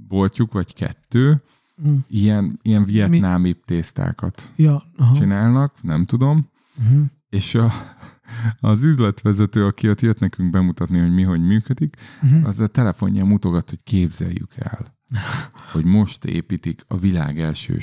[0.09, 1.43] boltjuk, vagy kettő,
[1.89, 1.97] Mm.
[2.09, 5.14] ilyen, ilyen vietnámi tésztákat Ja, aha.
[5.14, 6.48] csinálnak, nem tudom,
[6.89, 7.05] Uh-huh.
[7.28, 7.70] és a,
[8.61, 12.49] az üzletvezető, aki ott jött nekünk bemutatni, hogy mi hogy működik, Uh-huh.
[12.49, 14.97] az a telefonja mutogat, hogy képzeljük el,
[15.73, 17.79] hogy most építik a világ első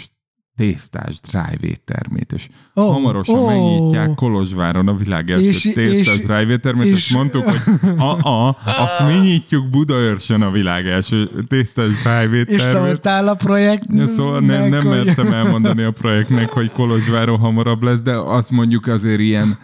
[0.56, 3.48] tésztás drive éttermét, és oh, hamarosan oh.
[3.48, 8.28] megnyitják Kolozsváron a világ első És- tésztás és- drive éttermét, és, és- mondtuk, hogy a,
[8.28, 13.86] a, azt mi nyitjuk Budaörsön a világ első tésztás drive És szóltál a projekt.
[13.94, 18.88] Ja, szóval nem, nem mertem elmondani a projektnek, hogy Kolozsváron hamarabb lesz, de azt mondjuk
[18.88, 19.58] azért ilyen,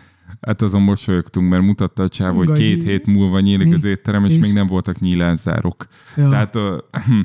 [0.47, 3.73] hát azon mosolyogtunk, mert mutatta a csáv, hogy két hét múlva nyílik Mi?
[3.73, 4.39] az étterem, és, És?
[4.39, 5.87] még nem voltak nyílánzárok.
[6.15, 6.29] Ja.
[6.29, 6.77] Tehát ö,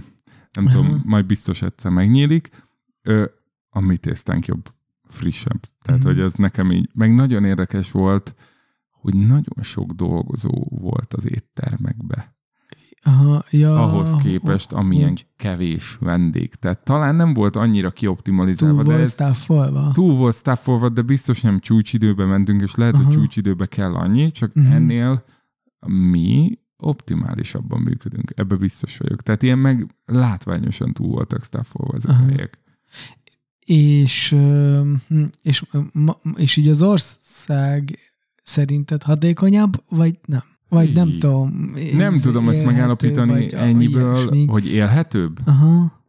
[0.58, 2.50] nem tudom, majd biztos egyszer megnyílik.
[3.02, 3.24] Ö,
[3.70, 4.68] A mi tésztánk jobb,
[5.08, 5.60] frissebb.
[5.82, 6.08] Tehát, Mhm.
[6.08, 8.34] hogy ez nekem így, meg nagyon érdekes volt,
[8.90, 12.34] hogy nagyon sok dolgozó volt az éttermekbe
[13.04, 16.54] Aha, ja, ahhoz képest, amilyen hogy kevés vendég.
[16.54, 19.90] Tehát talán nem volt annyira túl kioptimalizálva, de volt staffolva.
[19.92, 23.04] túl volt staffolva, de biztos nem csúcsidőben mentünk, és lehet, Aha.
[23.04, 24.72] hogy csúcsidőbe kell annyi, csak Mhm.
[24.72, 25.24] ennél
[25.86, 28.32] mi optimálisabban működünk.
[28.36, 29.22] Ebbe biztos vagyok.
[29.22, 32.24] Tehát ilyen meg látványosan túl voltak staffolva ezek a Aha.
[32.24, 32.58] helyek.
[33.66, 34.30] És,
[35.08, 35.64] hm, és,
[36.36, 37.98] és így az ország
[38.42, 40.42] szerinted hatékonyabb, vagy nem?
[40.72, 41.18] Vagy nem Így.
[41.18, 41.66] tudom.
[41.96, 45.38] Nem tudom ezt megállapítani ennyiből, hogy élhetőbb?
[45.44, 46.00] Aha.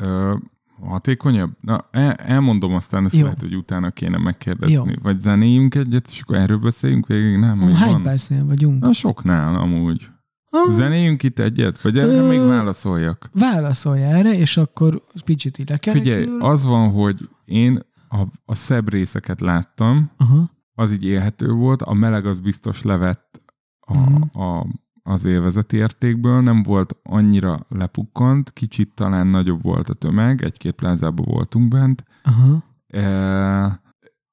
[0.00, 0.34] Ö,
[0.80, 1.50] hatékonyabb?
[1.60, 3.22] Na, el, elmondom aztán, ezt Jó.
[3.22, 4.74] lehet, hogy utána kéne megkérdezni.
[4.74, 4.84] Jó.
[5.02, 7.58] Vagy zenéjünk egyet, és akkor erről beszéljünk végig, nem?
[7.58, 8.02] Még Hány van?
[8.02, 8.82] percnél vagyunk?
[8.82, 10.06] Na, soknál amúgy.
[10.50, 11.80] Ah, Zenéljünk itt egyet?
[11.82, 13.30] Vagy erre Ö, még válaszoljak?
[13.32, 19.40] Válaszolj erre, és akkor picit ide Figyelj, az van, hogy én a, a szebb részeket
[19.40, 20.50] láttam, Aha.
[20.74, 23.46] az így élhető volt, a meleg az biztos levett
[23.88, 24.40] a, Mhm.
[24.42, 24.66] a,
[25.02, 31.26] az élvezeti értékből, nem volt annyira lepukkant, kicsit talán nagyobb volt a tömeg, egy-két plázában
[31.28, 32.04] voltunk bent.
[32.22, 32.62] Aha.
[32.86, 33.80] E,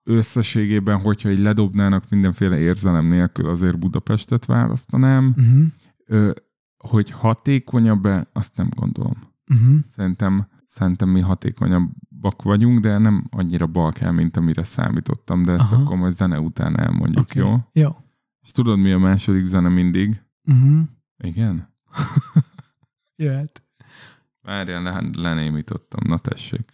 [0.04, 5.34] összességében, hogyha így ledobnának mindenféle érzelem nélkül, azért Budapestet választanám.
[5.38, 5.64] Uh-huh.
[6.06, 6.32] Ö,
[6.78, 9.14] hogy hatékonyabb-e, azt nem gondolom.
[9.54, 9.76] Uh-huh.
[9.86, 15.82] Szerintem, szerintem mi hatékonyabbak vagyunk, de nem annyira balkán, mint amire számítottam, de ezt Aha.
[15.82, 17.40] akkor majd zene után elmondjuk, Oké.
[17.40, 17.56] jó?
[17.74, 17.90] Jó.
[18.45, 20.23] És tudod, mi a második zene mindig?
[20.53, 20.83] Uh-huh.
[21.25, 21.75] Igen?
[23.17, 23.63] Jöhet.
[24.43, 26.01] Várjál, le, lenémítottam.
[26.07, 26.69] Na tessék.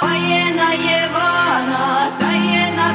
[0.00, 2.85] Воєна Євана, таєна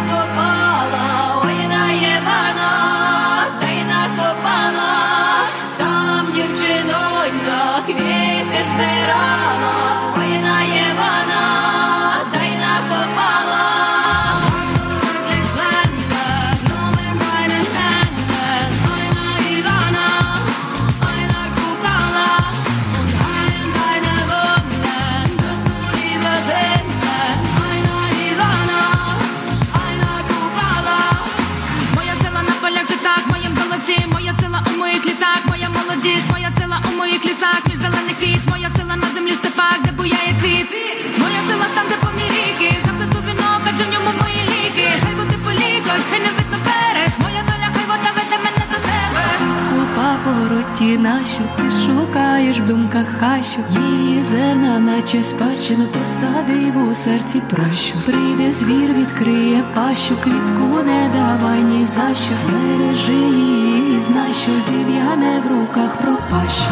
[50.83, 53.61] папороті нащо ти шукаєш в думках хащу.
[53.71, 57.95] Її зерна, наче спадщину посадив у серці пращу.
[58.07, 62.35] Прийде звір, відкриє пащу, квітку не давай ні за що.
[62.53, 66.71] Бережи її, знай, що зів'яне в руках пропащу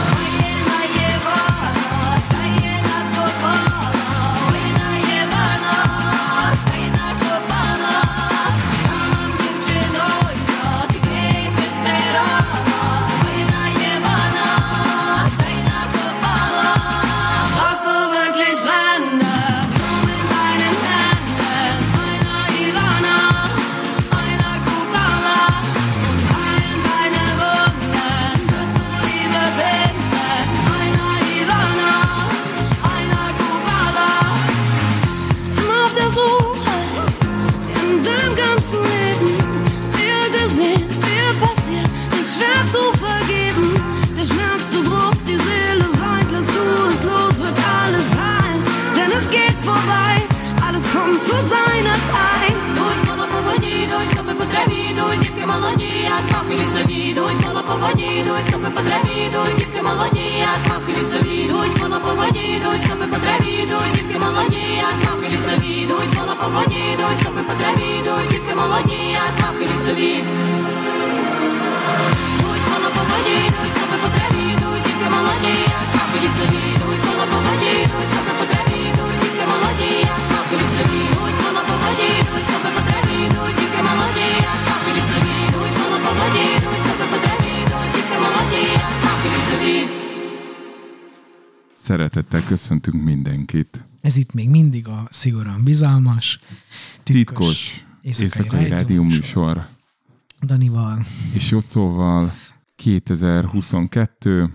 [92.50, 93.84] köszöntünk mindenkit.
[94.00, 96.40] Ez itt még mindig a szigorúan bizalmas,
[97.02, 99.66] Titkos éjszakai, éjszakai rádió műsor.
[100.42, 102.32] Danival És Jocóval
[102.76, 104.54] 2022,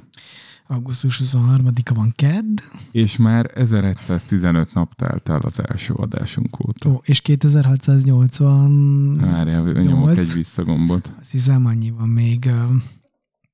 [0.68, 2.58] augusztus 23-a van kedd,
[2.92, 6.90] és már 1115 nap telt el az első adásunk óta.
[6.90, 11.14] ó, és 2680, Várjál, nyomok egy visszagombot.
[11.20, 12.50] azt hiszem annyi van még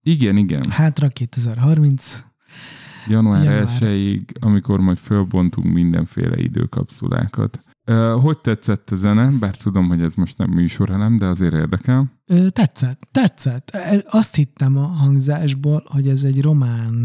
[0.03, 0.69] Igen, igen.
[0.69, 2.23] hátra, 2030.
[3.07, 3.67] Január Január.
[3.79, 7.59] 1-ig, amikor majd fölbontunk mindenféle időkapszulákat.
[8.21, 9.29] Hogy tetszett a zene?
[9.29, 12.11] Bár tudom, hogy ez most nem műsorelem, de azért érdekel.
[12.49, 13.77] Tetszett, tetszett.
[14.09, 17.01] Azt hittem a hangzásból, hogy ez egy román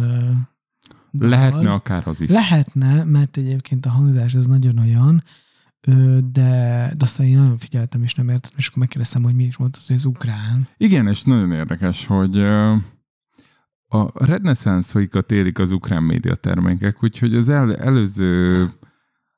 [1.12, 1.28] dal.
[1.28, 2.30] Lehetne akár az is.
[2.30, 5.22] Lehetne, mert egyébként a hangzás az nagyon olyan,
[6.32, 9.56] de, de aztán én nagyon figyeltem, és nem értettem, és akkor megkérdeztem, hogy mi is
[9.56, 10.68] mondtad, hogy ez ukrán.
[10.76, 12.46] Igen, és nagyon érdekes, hogy
[14.02, 18.64] a reneszánszaikat érik az ukrán médiatermékek, úgyhogy az el, előző,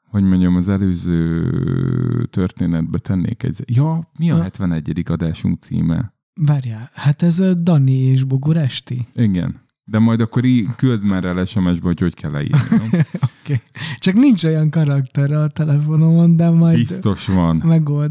[0.03, 3.63] hogy mondjam, az előző történetbe tennék egy...
[3.67, 4.43] Ja, mi a Ha.
[4.43, 5.03] 71.
[5.11, 6.15] adásunk címe?
[6.35, 9.07] Várjál, hát ez Dani és Boguresti.
[9.15, 9.67] Igen.
[9.91, 12.89] De majd akkor í- küld már el SMS-be, hogy hogy kell leírnom.
[13.43, 13.61] Okay.
[13.99, 17.57] Csak nincs olyan karakter a telefonomon, de majd Biztos van.
[17.57, 18.11] megold.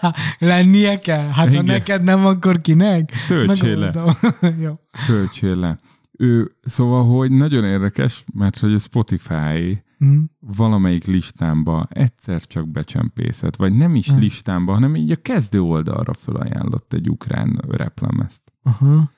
[0.38, 1.26] Lennie kell?
[1.28, 1.64] Hát ha Igen.
[1.64, 3.12] neked nem, akkor kinek?
[3.28, 4.16] Töltsél le.
[4.64, 4.72] Jó.
[5.06, 5.78] Töltsél le.
[6.18, 10.18] Ő, szóval, hogy nagyon érdekes, mert hogy a Spotify Hm.
[10.40, 14.18] valamelyik listámba egyszer csak becsempészett, vagy nem is Hm.
[14.18, 18.42] listámba, hanem így a kezdő oldalra felajánlott egy ukrán replemezt.
[18.62, 19.10] Aha.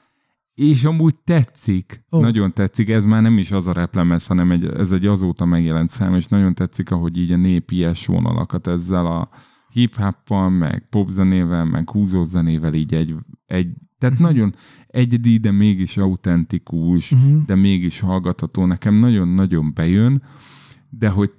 [0.60, 2.20] És amúgy tetszik, oh.
[2.20, 5.90] nagyon tetszik, ez már nem is az a replemez, hanem egy, ez egy azóta megjelent
[5.90, 9.28] szám, és nagyon tetszik, ahogy így a népies vonalakat ezzel a
[9.72, 13.14] hip-hoppal, meg popzenével, meg húzózenével így egy,
[13.46, 13.68] egy
[13.98, 14.30] Tehát uh-huh.
[14.30, 14.54] nagyon
[14.86, 17.44] egyedi, de mégis autentikus, uh-huh.
[17.44, 18.64] de mégis hallgatható.
[18.64, 20.22] Nekem nagyon-nagyon bejön,
[20.88, 21.30] de hogy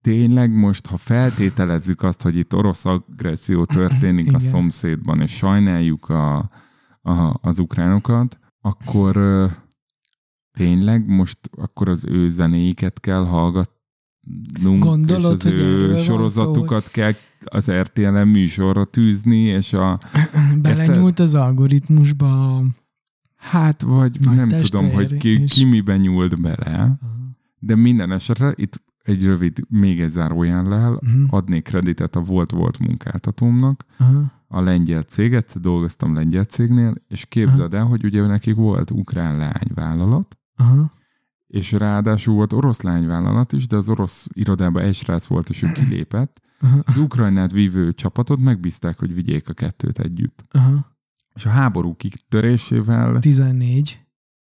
[0.00, 6.50] tényleg most, ha feltételezzük azt, hogy itt orosz agresszió történik a szomszédban, és sajnáljuk a,
[7.02, 9.46] a, az ukránokat, akkor ö,
[10.52, 16.02] tényleg most akkor az ő zenéiket kell hallgatnunk, Gondolod, és az hogy ő van szó,
[16.02, 17.12] sorozatukat kell
[17.44, 19.98] az RTL-en műsorra tűzni, és a
[20.62, 22.62] Belenyúlt az algoritmusba.
[23.36, 26.98] hát, vagy Nagy nem tudom, hogy ki, és- ki miben nyúlt bele,
[27.58, 31.22] de minden esetre itt egy rövid, még egy zárójellel, Uh-huh.
[31.30, 34.32] adnék kreditet a volt-volt munkáltatómnak, Aha.
[34.46, 39.36] a lengyel cég, egyszer dolgoztam lengyel cégnél, és képzeld el, hogy ugye nekik volt ukrán
[39.36, 40.90] lányvállalat, Aha.
[41.46, 45.72] és ráadásul volt orosz lányvállalat is, de az orosz irodában egy srác volt, és ő
[45.72, 46.40] kilépett.
[46.60, 46.78] Aha.
[46.86, 50.44] Az Ukrajnát vívő csapatot megbízták, hogy vigyék a kettőt együtt.
[50.50, 50.96] Aha.
[51.34, 54.00] És a háború kitörésével 14.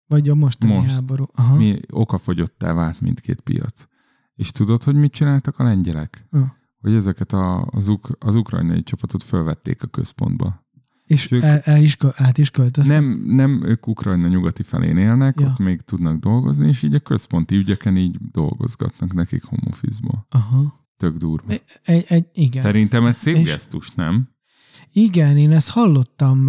[0.07, 0.93] Vagy a mostani Most.
[0.93, 1.25] háború.
[1.35, 1.55] Aha.
[1.55, 3.87] mi okafogyottá vált mindkét piac.
[4.35, 6.27] És tudod, hogy mit csináltak a lengyelek?
[6.31, 6.41] Ah.
[6.81, 10.63] Hogy ezeket a, az, uk, az ukrajnai csapatot felvették a központba.
[11.05, 12.99] És ők- el, el is, át is költöztek?
[13.01, 15.47] Nem, nem ők Ukrajna nyugati felén élnek, Ja.
[15.47, 20.25] ott még tudnak dolgozni, és így a központi ügyeken így dolgozgatnak nekik home office-ba.
[20.29, 20.83] Aha.
[20.97, 21.53] Tök durva.
[21.83, 22.61] Egy, egy, igen.
[22.61, 24.29] Szerintem ez szép És- gesztus, nem?
[24.91, 26.45] Igen, én ezt hallottam,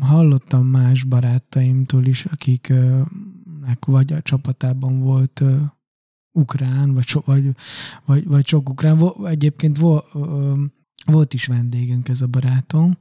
[0.00, 5.42] hallottam más barátaimtól is, akiknek vagy a csapatában volt
[6.36, 7.50] ukrán, vagy, so, vagy,
[8.04, 9.00] vagy, vagy sok ukrán.
[9.24, 10.54] Egyébként vo, ö,
[11.06, 12.96] volt is vendégünk ez a barátom,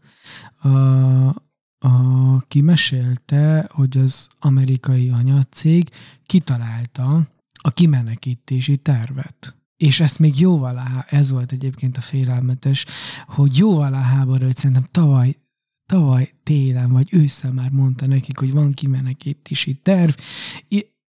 [0.62, 0.70] a,
[1.80, 5.90] aki mesélte, hogy az amerikai anyacég
[6.26, 7.28] kitalálta
[7.62, 9.56] a kimenekítési tervet.
[9.78, 12.86] És ezt még jóval, a, ez volt egyébként a félelmetes,
[13.28, 15.36] hogy jóval a háború, hogy szerintem tavaly,
[15.86, 20.14] tavaly télen vagy ősszel már mondta nekik, hogy van kimenekítési terv,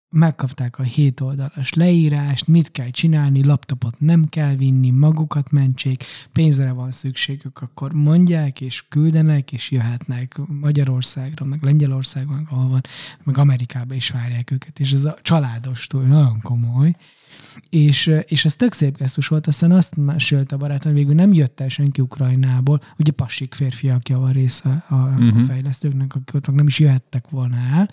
[0.09, 6.71] megkapták a 7 oldalas leírást, mit kell csinálni, laptopot nem kell vinni, magukat mentsék, pénzre
[6.71, 12.81] van szükségük, akkor mondják, és küldenek, és jöhetnek Magyarországra, meg Lengyelországra, meg ahol van,
[13.23, 16.95] meg Amerikába is várják őket, és ez a családos túl, nagyon komoly.
[17.69, 21.33] És, és ez tök szép gesztus volt, aztán azt mesélte a barátom, hogy végül nem
[21.33, 25.13] jött el senki Ukrajnából, ugye passik férfiak java része a, uh-huh.
[25.13, 25.39] a Mhm.
[25.39, 27.89] fejlesztőknek, akik ott nem is jöhettek volna el,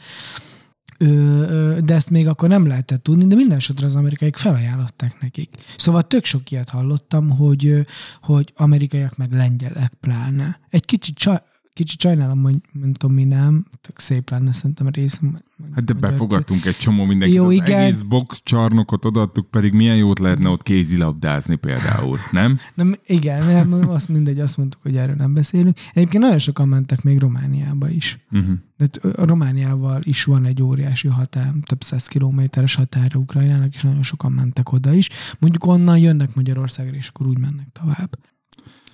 [1.84, 5.48] de ezt még akkor nem lehetett tudni, de minden esetre az amerikaiak felajánlották nekik.
[5.76, 7.86] Szóval tök sok ilyet hallottam, hogy,
[8.22, 10.60] hogy amerikaiak meg lengyelek pláne.
[10.70, 11.44] Egy kicsit, csa,
[11.74, 15.38] kicsit sajnálom, hogy nem tudom mi nem, tök szép lenne szerintem a részünk.
[15.74, 17.80] Hát de befogadtunk egy csomó mindenkit, Jó, az igen.
[17.80, 22.58] egész box csarnokot odaadtuk, pedig milyen jót lehetne ott kézilabdázni például, nem?
[22.74, 25.78] Nem, igen, nem, azt mindegy, azt mondtuk, hogy erről nem beszélünk.
[25.92, 28.18] Egyébként nagyon sokan mentek még Romániába is.
[28.30, 28.54] Uh-huh.
[28.76, 34.02] De a Romániával is van egy óriási határ, több száz kilométeres határa Ukrajnának, és nagyon
[34.02, 35.08] sokan mentek oda is.
[35.38, 38.18] Mondjuk onnan jönnek Magyarországra, és akkor úgy mennek tovább.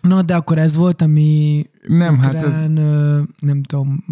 [0.03, 4.05] Na, de akkor ez volt, ami Nem, hát ez ukrán, ö, nem tudom,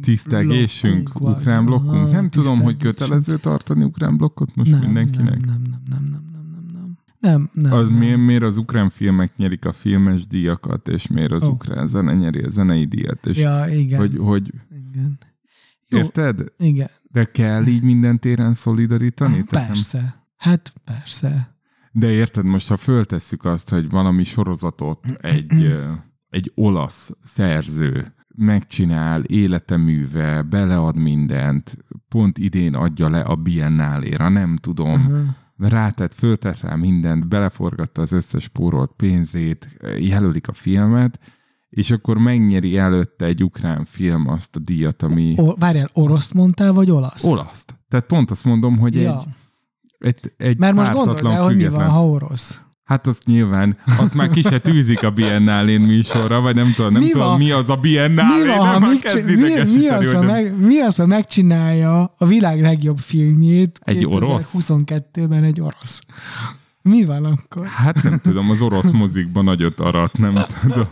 [0.00, 2.10] tisztelgésünk, ukrán blokkunk.
[2.10, 5.46] Nem tudom, hogy kötelező tartani ukrán blokkot most nem, mindenkinek.
[5.46, 6.98] Nem, nem, nem, nem, nem, nem, nem, nem.
[7.20, 7.72] Nem, nem.
[7.72, 7.98] Az nem.
[7.98, 11.50] miért, miért az ukrán filmek nyerik a filmes díjakat, és miért az Ó.
[11.50, 13.98] ukrán zene nyeri a zenei díjat, és Ja, igen.
[13.98, 14.50] hogy, hogy
[14.90, 15.18] igen.
[15.88, 16.44] Jó, érted?
[16.58, 16.90] igen.
[17.10, 19.30] De kell így minden téren szolidarítani?
[19.32, 20.24] Tehát nem- Persze.
[20.36, 21.51] Hát persze.
[21.92, 25.76] De érted, most ha föltesszük azt, hogy valami sorozatot egy,
[26.30, 31.76] egy olasz szerző megcsinál, életeműve, belead mindent,
[32.08, 34.90] pont idén adja le a Biennáléra, nem tudom,
[35.58, 35.68] Aha.
[35.68, 41.18] rátett, föltett rá mindent, beleforgatta az összes pórolt pénzét, jelölik a filmet,
[41.68, 46.72] és akkor megnyeri előtte egy ukrán film azt a díjat, ami O, várjál, oroszt mondtál,
[46.72, 47.24] vagy olasz?
[47.24, 47.74] olaszt.
[47.88, 49.18] Tehát pont azt mondom, hogy Ja.
[49.18, 49.26] egy,
[50.02, 52.60] egy, egy Mert most gondold el, hogy mi van, ha orosz.
[52.84, 57.02] Hát azt nyilván, azt már ki se tűzik a Biennálén műsorra, vagy nem tudom, nem
[57.02, 57.38] Mi tudom, van?
[57.38, 60.96] mi az a Biennálé, Mi van, ha mi, idegesíteni, mi, az, nem- meg, mi az,
[60.96, 64.54] ha megcsinálja a világ legjobb filmjét Egy orosz?
[64.68, 66.02] 2022-ben egy orosz?
[66.82, 67.66] Mi van akkor?
[67.66, 70.86] Hát nem tudom, az orosz mozikban nagyot arat, nem tudom.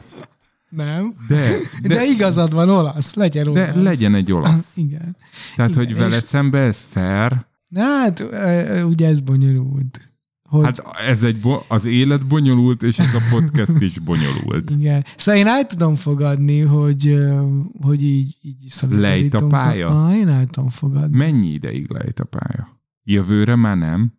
[0.69, 1.15] Nem?
[1.29, 1.51] De,
[1.83, 3.15] De, de, igazad van, olasz.
[3.15, 3.73] Legyen olasz.
[3.75, 4.77] de legyen egy olasz.
[4.87, 5.17] Igen.
[5.57, 10.01] Tehát, Igen, hogy vele és- szembe ez fair, Hát, ö, ugye ez bonyolult.
[10.49, 14.71] Hogy, hát ez egy, bo- az élet bonyolult, és ez a podcast is bonyolult.
[14.71, 15.05] Igen.
[15.17, 17.49] Szóval én el tudom fogadni, hogy, ö,
[17.81, 18.73] hogy így, így.
[18.89, 20.05] Lejt a pálya?
[20.05, 21.17] Ah, én el tudom fogadni.
[21.17, 22.81] Mennyi ideig lejt a pálya?
[23.05, 24.13] Jövőre már nem?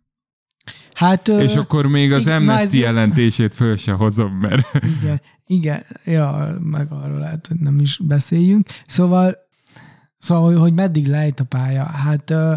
[0.94, 4.66] Hát, ö, És akkor még az Amnesty ez- jelentését föl se hozom, mert
[5.00, 5.20] Igen.
[5.46, 8.66] Igen, ja, meg arról lehet, hogy nem is beszéljünk.
[8.86, 9.36] Szóval,
[10.18, 11.84] szóval hogy- hogy meddig lejt a pálya?
[11.84, 12.54] Hát ö,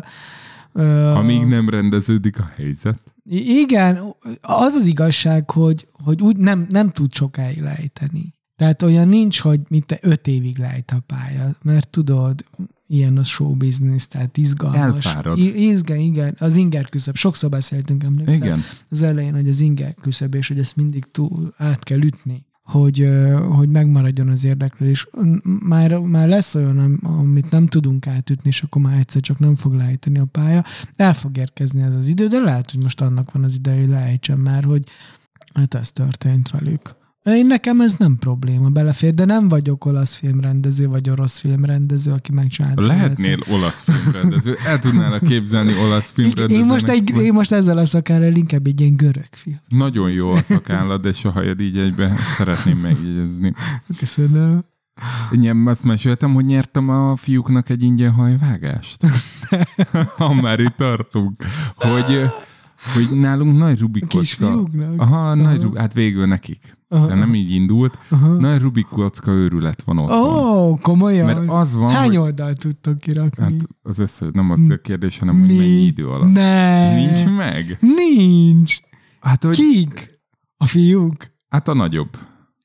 [1.15, 2.99] Amíg nem rendeződik a helyzet.
[3.29, 8.33] Igen, az az igazság, hogy, hogy úgy nem, nem tud sokáig lejteni.
[8.55, 12.45] Tehát olyan nincs, hogy mint te öt évig lejt a pálya, mert tudod,
[12.87, 15.05] ilyen a show business, tehát izgalmas.
[15.05, 15.37] Elfárad.
[15.37, 17.15] I- igen, igen, az inger küszöb.
[17.15, 18.45] Sokszor beszéltünk, emlékszel?
[18.45, 18.59] Igen.
[18.89, 23.09] Az elején, hogy az inger küszöb, és hogy ezt mindig túl, át kell ütni hogy,
[23.49, 25.07] hogy megmaradjon az érdeklődés.
[25.43, 29.55] Már, már lesz olyan, am- amit nem tudunk átütni, és akkor már egyszer csak nem
[29.55, 30.63] fog lejteni a pálya.
[30.95, 33.89] El fog érkezni ez az idő, de lehet, hogy most annak van az ideje, hogy
[33.89, 34.83] lejtsem már, hogy
[35.53, 36.95] hát ez történt velük.
[37.33, 42.31] Én nekem ez nem probléma, belefér, de nem vagyok olasz filmrendező, vagy orosz filmrendező, aki
[42.31, 42.81] megcsinálta.
[42.81, 44.57] Lehetnél olasz filmrendező.
[44.65, 46.65] El tudnál képzelni olasz filmrendezőnek.
[46.65, 49.59] én most, egy, én most ezzel a szakárral inkább egy ilyen görög film.
[49.67, 53.53] Nagyon jó a szakállad, és a hajad így egybe szeretném megjegyezni.
[53.97, 54.63] Köszönöm.
[55.31, 59.05] Én azt meséltem, hogy nyertem a fiúknak egy ingyen hajvágást.
[60.17, 61.35] ha már itt tartunk.
[61.75, 62.29] Hogy,
[62.93, 64.19] hogy nálunk nagy Rubik kocka.
[64.19, 65.01] Kisfiúknak?
[65.01, 66.77] Aha, nagy Rubik, hát végül nekik.
[66.89, 67.97] De nem így indult.
[68.39, 70.19] Nagy Rubik kocka őrület van Ó, otthon.
[70.21, 71.25] oh, komolyan?
[71.25, 73.43] Mert az van, Hány hogy- oldalt tudtok kirakni?
[73.43, 76.31] Hát az össze, nem az a kérdés, hanem hogy mennyi idő alatt.
[76.31, 76.93] Ne.
[76.95, 77.77] Nincs meg?
[77.79, 78.77] Nincs.
[79.19, 80.09] Hát, hogy, Kik?
[80.57, 81.15] A fiúk?
[81.49, 82.09] hát a nagyobb.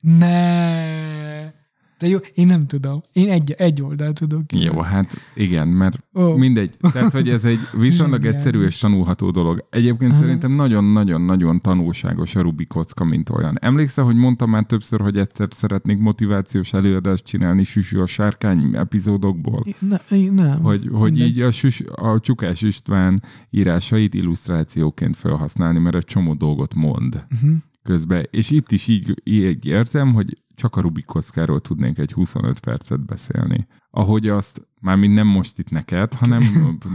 [0.01, 1.59] Ne.
[2.01, 3.01] De jó, én nem tudom.
[3.13, 4.75] Én egy, egy oldalt tudok kirakni.
[4.75, 6.35] Jó, hát igen, mert oh.
[6.37, 6.77] mindegy.
[6.93, 9.65] Tehát, hogy ez egy viszonylag egyszerű és tanulható dolog.
[9.69, 13.57] Egyébként szerintem nagyon-nagyon-nagyon tanulságos a Rubik kocka, mint olyan.
[13.59, 19.65] Emlékszel, hogy mondtam már többször, hogy egyszer szeretnék motivációs előadást csinálni Süsű a sárkány epizódokból?
[19.79, 19.97] Ne,
[20.31, 20.61] nem.
[20.61, 21.29] Hogy, hogy Mindegy.
[21.29, 27.51] így a, Süs, a Csukás István írásait illusztrációként felhasználni, mert egy csomó dolgot mond Uh-huh.
[27.83, 28.27] közben.
[28.31, 33.05] És itt is így, így érzem, hogy csak a Rubik kockáról tudnénk egy 25 percet
[33.05, 33.67] beszélni.
[33.89, 36.43] Ahogy azt, már mind nem most itt neked, hanem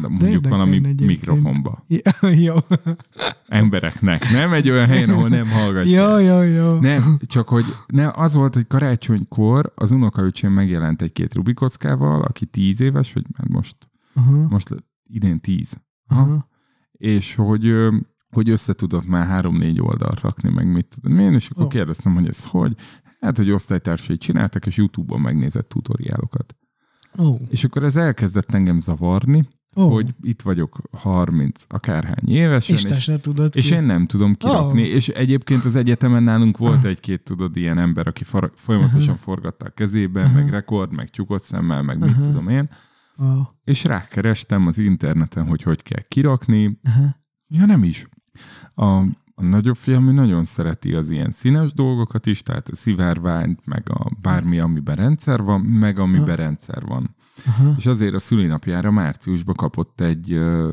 [0.08, 1.84] mondjuk valami mikrofonba.
[1.88, 2.54] Ja, jó.
[3.46, 4.30] Embereknek.
[4.30, 6.08] Nem egy olyan helyen, ahol nem hallgatják.
[6.08, 6.78] Jó, jó, jó.
[6.78, 12.46] Nem, csak hogy ne, az volt, hogy karácsonykor az unokaöcsém megjelent egy-két Rubik kockával, aki
[12.46, 13.76] tíz éves, vagy már most,
[14.14, 14.74] Aha, most
[15.04, 15.76] idén tíz.
[16.06, 16.20] Aha.
[16.20, 16.48] aha.
[16.92, 17.74] És hogy,
[18.30, 21.70] hogy össze tudott már három-négy oldalt rakni, meg mit tudom én, és akkor oh.
[21.70, 22.76] kérdeztem, hogy ez hogy?
[23.20, 26.56] Hát, hogy osztálytársai csináltak, és YouTube-on megnézett tutoriálokat.
[27.18, 29.92] Ó, És akkor ez elkezdett engem zavarni, oh.
[29.92, 33.74] hogy itt vagyok 30 akárhány évesen, és és, tudod és ki.
[33.74, 34.82] én nem tudom kirakni.
[34.82, 34.84] Ó.
[34.84, 39.70] És egyébként az egyetemen nálunk volt egy-két, tudod, ilyen ember, aki for, folyamatosan forgatta a
[39.70, 42.68] kezébe, meg rekord, meg csukott szemmel, meg mit tudom én.
[43.22, 43.24] Ó,
[43.64, 46.80] És rákerestem az interneten, hogy hogy kell kirakni.
[46.84, 47.16] aha.
[47.48, 48.08] Ja, nem is.
[48.74, 49.02] A,
[49.38, 53.90] a nagyobb fiam ő nagyon szereti az ilyen színes dolgokat is, tehát a szivárványt, meg
[53.90, 57.16] a bármi, amiben rendszer van, meg amiben rendszer van.
[57.46, 57.74] Aha.
[57.78, 60.72] És azért a szülinapjára márciusban kapott egy uh,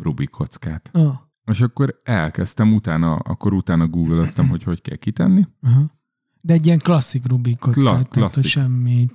[0.00, 0.90] Rubik kockát.
[0.98, 1.10] Ó,
[1.44, 5.46] És akkor elkezdtem utána, akkor utána googleztem, hogy hogy kell kitenni.
[5.62, 5.94] aha.
[6.42, 8.44] De egy ilyen klasszik Rubik kockát, Kla- tehát klasszik.
[8.44, 9.08] semmi.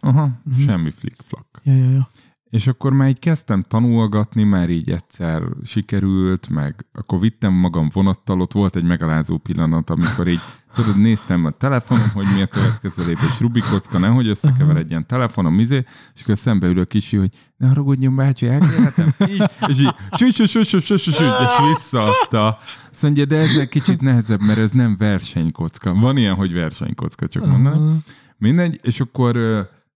[0.00, 0.62] Aha, uh-huh.
[0.64, 1.60] semmi flick-flak.
[1.62, 2.08] Ja, ja, ja.
[2.50, 8.40] És akkor már így kezdtem tanulgatni, már így egyszer sikerült, meg akkor vittem magam vonattal,
[8.40, 10.40] ott volt egy megalázó pillanat, amikor így,
[10.74, 15.84] tudod, néztem a telefonom, hogy mi a következő lépés, Rubik kocka, nehogy összekeveredjen telefonom, izé,
[16.14, 19.08] és akkor szembe ülök kicsi, hogy ne haragudjon bácsi, elkérhetem?
[19.28, 22.58] Így, és így, süt, süt, süt, süt, süt, süt, süt, és visszaadta.
[22.92, 25.94] Azt mondja, de ez egy kicsit nehezebb, mert ez nem versenykocka.
[25.94, 27.98] Van ilyen, hogy versenykocka, csak mondanám.
[28.38, 29.38] Mindegy, és akkor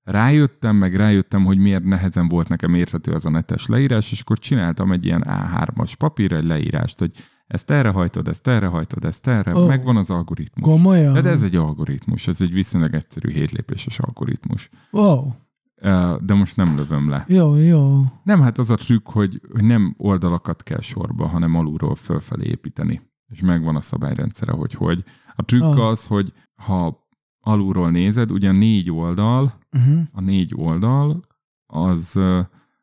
[0.05, 4.39] rájöttem, meg rájöttem, hogy miért nehezen volt nekem érthető az a netes leírás, és akkor
[4.39, 7.11] csináltam egy ilyen A3-as papír, egy leírást, hogy
[7.47, 9.67] ezt erre hajtod, ezt erre hajtod, ezt erre, oh.
[9.67, 10.75] megvan az algoritmus.
[10.75, 11.13] Komolyan?
[11.13, 14.69] Tehát ez egy algoritmus, ez egy viszonylag egyszerű hétlépéses algoritmus.
[15.75, 17.25] Ö, De most nem lövöm le.
[17.29, 18.01] jó, jó.
[18.23, 23.03] Nem, hát az a trükk, hogy, hogy nem oldalakat kell sorba, hanem alulról fölfelé építeni.
[23.33, 25.05] És megvan a szabályrendszere, hogy hogy.
[25.35, 25.87] A trükk Ah.
[25.87, 27.07] az, hogy ha
[27.41, 30.03] alulról nézed, ugye négy oldal, Uh-huh.
[30.13, 31.21] a négy oldal,
[31.67, 32.21] az,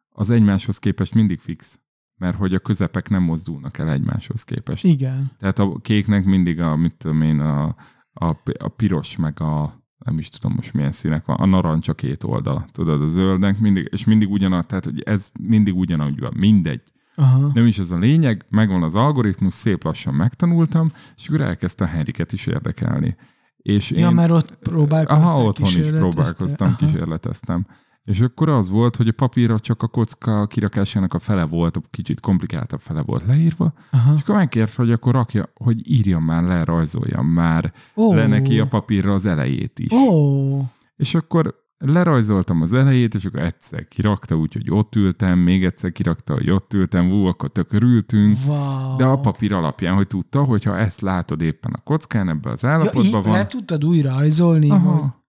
[0.09, 1.79] az egymáshoz képest mindig fix.
[2.15, 4.85] Mert hogy a közepek nem mozdulnak el egymáshoz képest.
[4.85, 5.31] Igen.
[5.37, 7.75] Tehát a kéknek mindig a, mit tudom én, a,
[8.13, 8.25] a,
[8.59, 12.23] a piros, meg a nem is tudom most milyen színek van, a narancs a két
[12.23, 16.81] oldal, tudod, a zöldnek mindig, és mindig ugyanaz, tehát hogy ez mindig ugyanúgy van, mindegy.
[17.15, 17.51] Aha.
[17.53, 21.87] Nem is ez a lényeg, megvan az algoritmus, szép lassan megtanultam, és akkor elkezdte a
[21.87, 23.15] Henriket is érdekelni.
[23.61, 26.77] És Ja, én, mert ott próbálkoztál, Aha, otthon is próbálkoztam, Aha.
[26.77, 27.65] kísérleteztem.
[28.03, 31.81] És akkor az volt, hogy a papírra csak a kocka kirakásának a fele volt, a
[31.89, 34.13] kicsit komplikáltabb fele volt leírva, Aha.
[34.15, 38.13] és akkor megkért, hogy akkor rakja, hogy írjam már le, rajzoljam már Ó.
[38.13, 39.91] le neki a papírra az elejét is.
[39.91, 40.61] Ó,
[40.95, 46.33] És akkor lerajzoltam az elejét, és akkor egyszer kirakta, úgyhogy ott ültem, még egyszer kirakta,
[46.33, 48.37] hogy ott ültem, ú, akkor tök örültünk.
[48.45, 48.95] wow.
[48.97, 52.63] De a papír alapján, hogy tudta, hogy ha ezt látod éppen a kockán, ebben az
[52.63, 53.31] ja, állapotban így van.
[53.31, 54.79] le tudtad újra rajzolni, hogy...
[54.79, 55.19] Aha.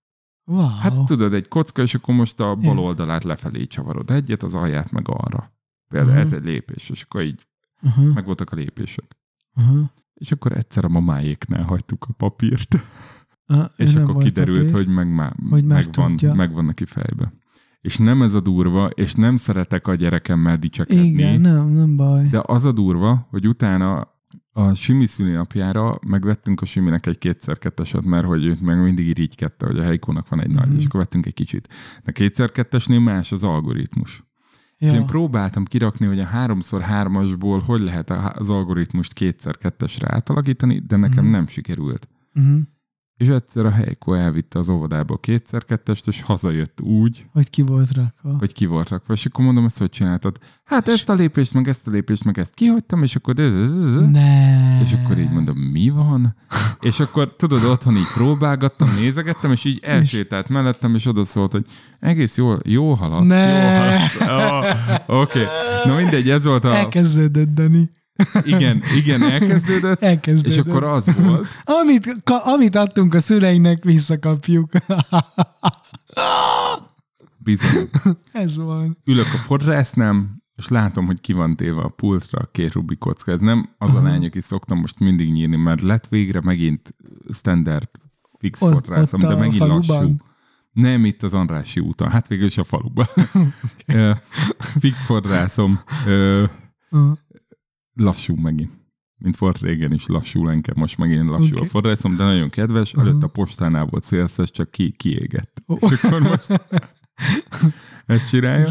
[0.44, 0.66] Wow.
[0.66, 2.80] Hát tudod, egy kocka, és akkor most a bal Ja.
[2.80, 5.52] oldalát lefelé csavarod egyet, az alját meg arra.
[5.88, 6.20] Például Aha.
[6.20, 7.46] ez egy lépés, és akkor így
[7.82, 8.14] uh-huh.
[8.14, 9.16] meg voltak a lépések.
[9.56, 9.84] Uh-huh.
[10.14, 12.82] És akkor egyszer a mamáéknál hagytuk a papírt,
[13.58, 16.34] Uh, és akkor kiderült, hogy meg már Hogy már megvan, tudja.
[16.34, 17.32] megvan neki fejbe.
[17.80, 22.26] És nem ez a durva, és nem szeretek a gyerekemmel dicsekedni, Igen, nem, nem baj.
[22.30, 24.10] de az a durva, hogy utána
[24.52, 29.66] a Simi szülinapjára megvettünk a Siminek egy kétszer ketteset, mert hogy őt meg mindig irigykedte,
[29.66, 30.56] hogy a Heikónak van egy Mhm.
[30.58, 31.68] nagy, és akkor vettünk egy kicsit.
[32.04, 34.24] De kétszer kettesnél más az algoritmus.
[34.78, 34.88] Ja.
[34.88, 40.96] És én próbáltam kirakni, hogy a 3x3-asból hogy lehet az algoritmust kétszer kettesre átalakítani, de
[40.96, 41.32] nekem Mhm.
[41.32, 42.08] nem sikerült.
[42.34, 42.60] uh-huh.
[43.22, 47.92] És egyszer a Heiko elvitte az óvodába kétszer kettest, és hazajött úgy, Hogy ki volt
[47.94, 48.36] rakva.
[48.38, 49.12] hogy ki volt rakva.
[49.12, 50.38] És akkor mondom, ezt hogy csináltad?
[50.64, 53.34] Hát ezt a lépést, meg ezt a lépést, meg ezt kihagytam, és akkor...
[53.34, 54.80] Ne.
[54.82, 56.34] És akkor így mondom, mi van?
[56.80, 61.64] És akkor tudod, otthon így próbálgattam, nézegettem, és így elsétált mellettem, és oda szólt, hogy
[62.00, 63.48] egész jól, jó haladsz, Ne.
[63.48, 64.20] jó haladsz.
[65.08, 65.52] Oh, Oké, okay.
[65.84, 66.74] no mindegy, ez volt a...
[66.76, 67.90] Elkezdődött, Dani.
[68.44, 70.00] Igen, igen, elkezdődött.
[70.00, 70.52] Elkezdődött.
[70.52, 74.70] És akkor az volt, Amit, ka, amit adtunk a szüleinek, visszakapjuk.
[77.38, 77.88] bizony,
[78.32, 78.96] Ez van.
[79.04, 83.32] ülök a fodrásznám, és látom, hogy ki van téve a pultra a két Rubik kocka.
[83.32, 86.94] Ez nem az a lány, aki szoktam most mindig nyírni, mert lett végre megint
[87.32, 87.88] standard
[88.38, 88.86] fix ott
[89.18, 89.80] de megint faluban?
[89.88, 90.16] lassú.
[90.72, 93.06] Nem itt az Andrási úton, hát végül is a faluban.
[94.80, 96.44] Fix fodrászom, ö,
[96.94, 97.12] Uh,
[97.94, 98.80] lassú megint.
[99.18, 101.64] Mint volt régen is lassú lenke, most megint lassú Oké.
[101.64, 102.92] a fodrászom, de nagyon kedves.
[102.92, 105.62] Előtt a postánál volt szélszes, csak ki, kiégett.
[105.68, 105.76] Ó.
[105.90, 106.46] És akkor most
[108.06, 108.66] ezt csinálja.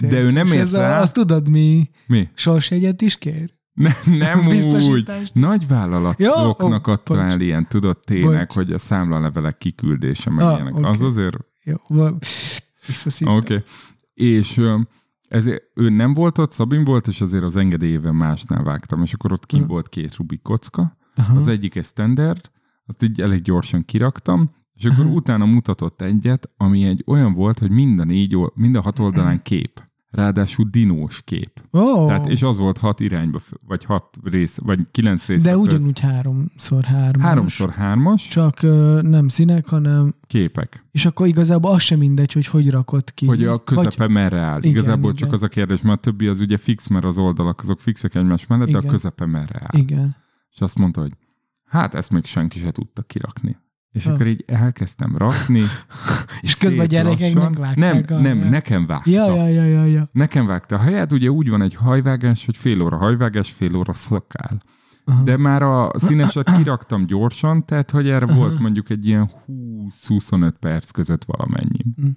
[0.00, 1.00] De ő nem ért ez a, rá.
[1.00, 1.90] Azt tudod mi?
[2.06, 2.28] Mi?
[2.34, 3.54] Sorsjegyet is kér?
[3.72, 4.46] Ne, nem
[4.90, 5.10] úgy.
[5.32, 7.22] Nagy vállalatoknak ó, adta bocs.
[7.32, 8.54] el ilyen, tudod, tényleg, Bocs.
[8.54, 10.74] hogy a számlalevelek kiküldése, meg Ah, ilyenek.
[10.74, 10.84] oké.
[10.84, 11.76] Az azért, Jó,
[12.86, 13.36] visszaszívtam.
[13.36, 13.54] oké.
[13.54, 13.66] Okay.
[14.14, 14.78] És ö,
[15.28, 19.32] ezért ő nem volt ott, Szabin volt, és azért az engedélyével másnál vágtam, és akkor
[19.32, 19.66] ott ki Hm.
[19.66, 21.36] volt két Rubik kocka, Aha.
[21.36, 22.50] az egyik egy standard,
[22.86, 25.14] azt így elég gyorsan kiraktam, és akkor Aha.
[25.14, 29.42] utána mutatott egyet, ami egy olyan volt, hogy mind a négy, mind a hat oldalán
[29.42, 29.82] kép.
[30.10, 31.60] Ráadásul dinós kép.
[31.72, 35.42] Ó, Tehát, és az volt hat irányba, vagy hat rész, vagy kilenc rész.
[35.42, 37.22] de ugyanúgy háromszor hármas.
[37.26, 40.84] Háromszor hármas Csak ö, nem színek, hanem képek.
[40.92, 43.26] és akkor igazából az sem mindegy, hogy hogy rakod ki.
[43.26, 44.58] Hogy a közepe Vagy, merre áll.
[44.58, 45.32] Igen, Igazából csak igen.
[45.34, 48.46] az a kérdés, mert a többi az ugye fix, mert az oldalak azok fixek egymás
[48.46, 48.90] mellett, de a Igen.
[48.90, 49.80] közepe merre áll.
[49.80, 50.16] igen.
[50.52, 51.12] És azt mondta, hogy
[51.66, 53.56] hát ezt még senki se tudta kirakni.
[53.96, 54.14] És Ah.
[54.14, 55.62] akkor így elkezdtem rakni.
[56.42, 57.52] És közben a szép gyerekeknek lassan.
[57.52, 59.10] vágták Nem, a- nem, nekem vágta.
[59.10, 60.08] Ja, ja, ja, ja, ja.
[60.12, 63.94] Nekem vágta a helyet, ugye úgy van egy hajvágás, hogy fél óra hajvágás, fél óra
[63.94, 64.56] szakál.
[65.04, 65.22] Aha.
[65.22, 70.90] De már a színeset kiraktam gyorsan, tehát hogy erre volt mondjuk egy ilyen 20-25 perc
[70.90, 71.78] között valamennyi.
[72.00, 72.08] Mm.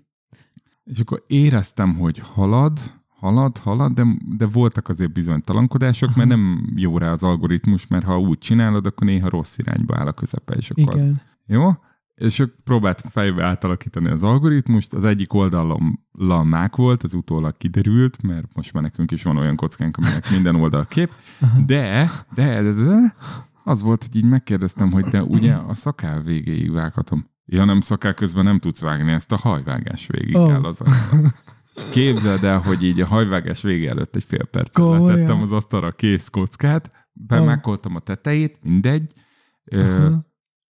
[0.84, 2.80] És akkor éreztem, hogy halad,
[3.20, 4.04] halad, halad, de,
[4.38, 9.08] de voltak azért bizonytalankodások, mert nem jó rá az algoritmus, mert ha úgy csinálod, akkor
[9.08, 11.22] néha rossz irányba áll a közepe, és akkor az Igen.
[11.50, 11.72] Jó?
[12.16, 16.00] És ők próbáltam fejbe átalakítani az algoritmust, az egyik oldalon
[16.44, 20.56] mák volt, az utólag kiderült, mert most már nekünk is van olyan kockánk, aminek minden
[20.56, 21.12] oldal kép,
[21.66, 23.16] de, de, de, de,
[23.64, 27.30] az volt, hogy így megkérdeztem, hogy de ugye a szakál végéig vághatom.
[27.46, 30.52] Ja, nem szakál közben nem tudsz vágni, ezt a hajvágás végig oh.
[30.52, 30.82] el az
[31.92, 35.06] Képzeld el, hogy így a hajvágás vége előtt egy fél perccel Komolyan?
[35.06, 39.14] letettem az asztalra kész kockát, bemákoltam a tetejét, mindegy,
[39.72, 40.28] Aha.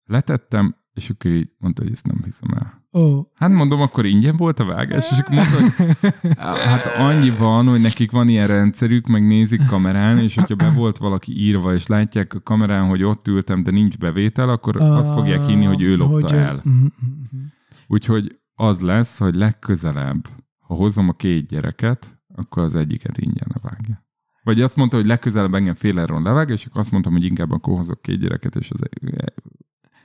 [0.08, 2.86] Letettem, és akkor így mondta, hogy ezt nem hiszem el.
[2.92, 7.66] Ó, Hát mondom, akkor ingyen volt a vágás, és akkor mondta, hogy hát annyi van,
[7.66, 11.86] hogy nekik van ilyen rendszerük, meg nézik kamerán, és hogyha be volt valaki írva, és
[11.86, 15.96] látják a kamerán, hogy ott ültem, de nincs bevétel, akkor azt fogják hinni, hogy ő
[15.96, 16.60] lopta hogy ő- el.
[16.64, 17.42] Mhm, mhm.
[17.86, 20.28] Úgyhogy az lesz, hogy legközelebb,
[20.58, 24.06] ha hozom a két gyereket, akkor az egyiket ingyen levágja.
[24.42, 27.76] Vagy azt mondta, hogy legközelebb engem fél levág, és akkor azt mondtam, hogy inkább akkor
[27.76, 28.80] hozok két gyereket, és az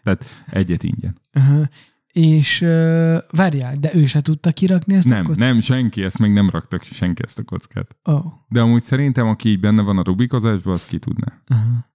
[0.04, 1.18] tehát egyet ingyen.
[1.34, 1.70] Aha.
[2.08, 5.46] És uh, várjál, de ő se tudta kirakni ezt a Nem, kockát?
[5.46, 7.96] nem, senki, ezt még nem raktak senki ezt a kockát.
[8.04, 8.26] Oh.
[8.50, 11.42] De amúgy szerintem, aki így benne van a rubikozásban, az ki tudná.
[11.48, 11.92] Aha.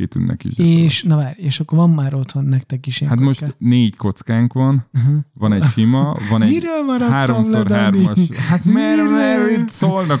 [0.00, 0.58] Kitűnnek is.
[0.58, 3.44] És, na várj, és akkor van már otthon nektek is ilyen Hát kocka?
[3.46, 5.14] most négy kockánk van, Uh-huh.
[5.38, 6.66] van egy sima, van egy
[7.10, 8.18] háromszor le, hármas.
[8.48, 9.70] Hát mert, mert itt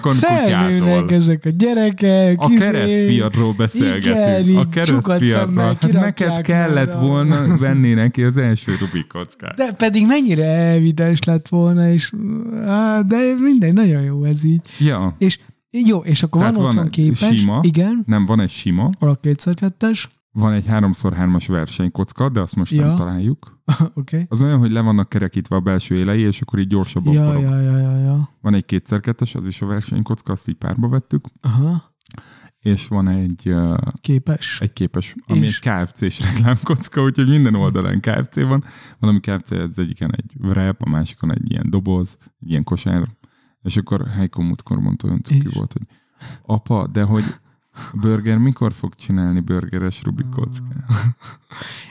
[0.00, 0.12] kutyázol.
[0.14, 2.40] Felnőnek ezek a gyerekek.
[2.40, 4.56] A izé, keresztfiadról beszélgetünk.
[4.72, 9.54] Igen, a szemmel Hát neked kellett már a- volna venni neki az első Rubik kockát.
[9.56, 12.12] De pedig mennyire evidens lett volna, és
[12.66, 14.60] á, de mindegy, nagyon jó ez így.
[14.78, 15.38] Ja, És
[15.70, 17.18] jó, és akkor Tehát van van otthon képes.
[17.38, 17.58] sima.
[17.62, 20.08] Igen, nem, van egy sima, a kétszer kettes.
[20.32, 22.86] van egy 3x3-as versenykocka, de azt most Ja.
[22.86, 23.58] nem találjuk.
[23.94, 24.24] Okay.
[24.28, 27.42] Az olyan, hogy le vannak kerekítve a belső élei, és akkor így gyorsabban Ja, forog.
[27.42, 28.28] ja, ja, ja, ja.
[28.40, 31.94] Van egy kétszer-kettes, az is a versenykocka, azt így párba vettük, Aha,
[32.58, 34.60] és van egy, uh, képes.
[34.60, 35.60] egy képes, ami És?
[35.60, 38.64] egy KFC-s reklámkocka, úgyhogy minden oldalán KFC van.
[38.98, 43.08] Valami KFC, az egyiken egy wrap, a másikon egy ilyen doboz, egy ilyen kosár,
[43.62, 45.82] és akkor Heiko múltkor mondta, olyan cuki volt, hogy
[46.42, 47.24] apa, de hogy
[47.94, 50.84] burger mikor fog csinálni burgeres Rubik kockát?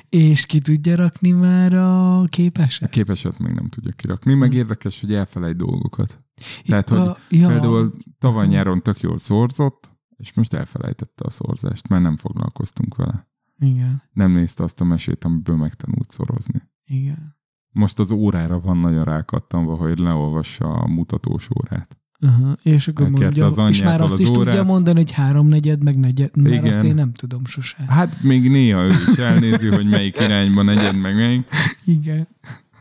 [0.09, 2.89] És ki tudja rakni már a A képeset?
[2.89, 6.23] képeset még nem tudja kirakni, meg érdekes, hogy elfelejt dolgokat.
[6.65, 12.03] Tehát, hogy ja, Például tavaly nyáron tök jól szorzott, és most elfelejtette a szorzást, mert
[12.03, 13.27] nem foglalkoztunk vele.
[13.59, 16.61] Igen, Nem nézte azt a mesét, amiből megtanult szorozni.
[16.85, 17.37] igen.
[17.71, 21.97] Most az órára van nagyon rákattanva, hogy leolvassa a mutatós órát.
[22.21, 24.65] Aha, és akkor Elkérte mondja, az és már azt az is tudja órát.
[24.65, 26.67] mondani, hogy háromnegyed, meg negyed, mert Igen.
[26.67, 27.77] azt én nem tudom sose.
[27.87, 31.47] Hát még néha ő is elnézi, hogy melyik irányba negyed, meg melyik.
[31.85, 32.27] Igen.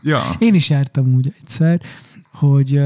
[0.01, 1.81] Ja, Én is jártam úgy egyszer,
[2.31, 2.81] hogy,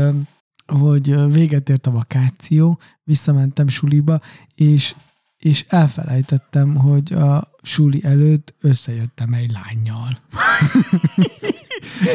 [0.68, 4.20] hogy véget ért a vakáció, visszamentem suliba,
[4.56, 4.96] és,
[5.38, 10.18] és elfelejtettem, hogy a suli előtt összejöttem egy lányjal.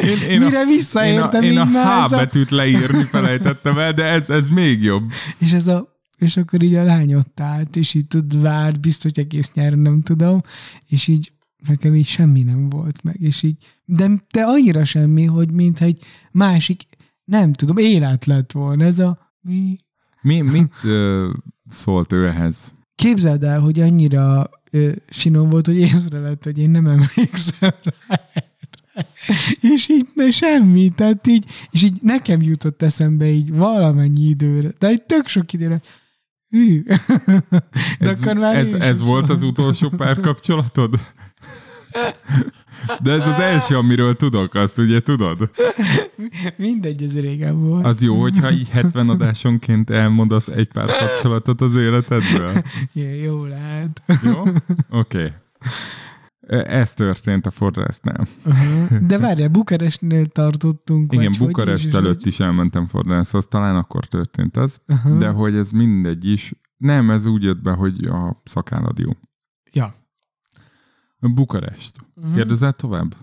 [0.03, 3.77] én, én Mire a, én a, visszaértem, én a H ez a, betűt leírni felejtettem
[3.77, 5.03] el, de ez, ez még jobb.
[5.37, 9.11] és, ez a, és akkor így a lány ott állt, és így tud, várt, biztos,
[9.15, 10.41] hogy egész nyáron nem tudom,
[10.87, 11.31] és így
[11.67, 16.03] nekem így semmi nem volt meg, és így, de, de annyira semmi, hogy mintha egy
[16.31, 16.87] másik,
[17.23, 19.77] nem tudom, élet lett volna ez a, mi,
[20.21, 21.29] Mi, mit ö,
[21.69, 22.73] szólt ő ehhez?
[22.95, 28.19] Képzeld el, hogy annyira ö, sinom volt, hogy észrevett, hogy én nem emlékszem rá.
[29.73, 34.87] És így ne semmi, tehát így, és így nekem jutott eszembe így valamennyi időre, de
[34.87, 35.81] egy tök sok időre.
[36.49, 36.83] Hű.
[37.99, 40.99] De Ez, akkor már ez, ez volt az utolsó párkapcsolatod?
[43.01, 45.49] De ez az első, amiről tudok, azt ugye tudod?
[46.57, 47.85] Mindegy, ez régen volt.
[47.85, 52.51] Az jó, hogyha így 70 adásonként elmondasz egy pár kapcsolatot az életedből.
[52.93, 54.01] Igen, jó lehet.
[54.23, 54.39] Jó?
[54.41, 54.53] Oké.
[54.89, 55.31] Okay.
[56.49, 58.25] Ez történt a fordrásznál.
[59.01, 61.13] De várjál, Bukarestnél tartottunk.
[61.13, 65.17] Igen, Bukarest is, előtt is elmentem fordrászhoz, talán akkor történt ez, Aha.
[65.17, 66.53] de hogy ez mindegy is.
[66.77, 69.11] Nem, ez úgy jött be, hogy a szakállad jó.
[69.71, 69.93] Ja.
[71.19, 71.95] Bukarest.
[72.35, 73.15] Kérdezel tovább?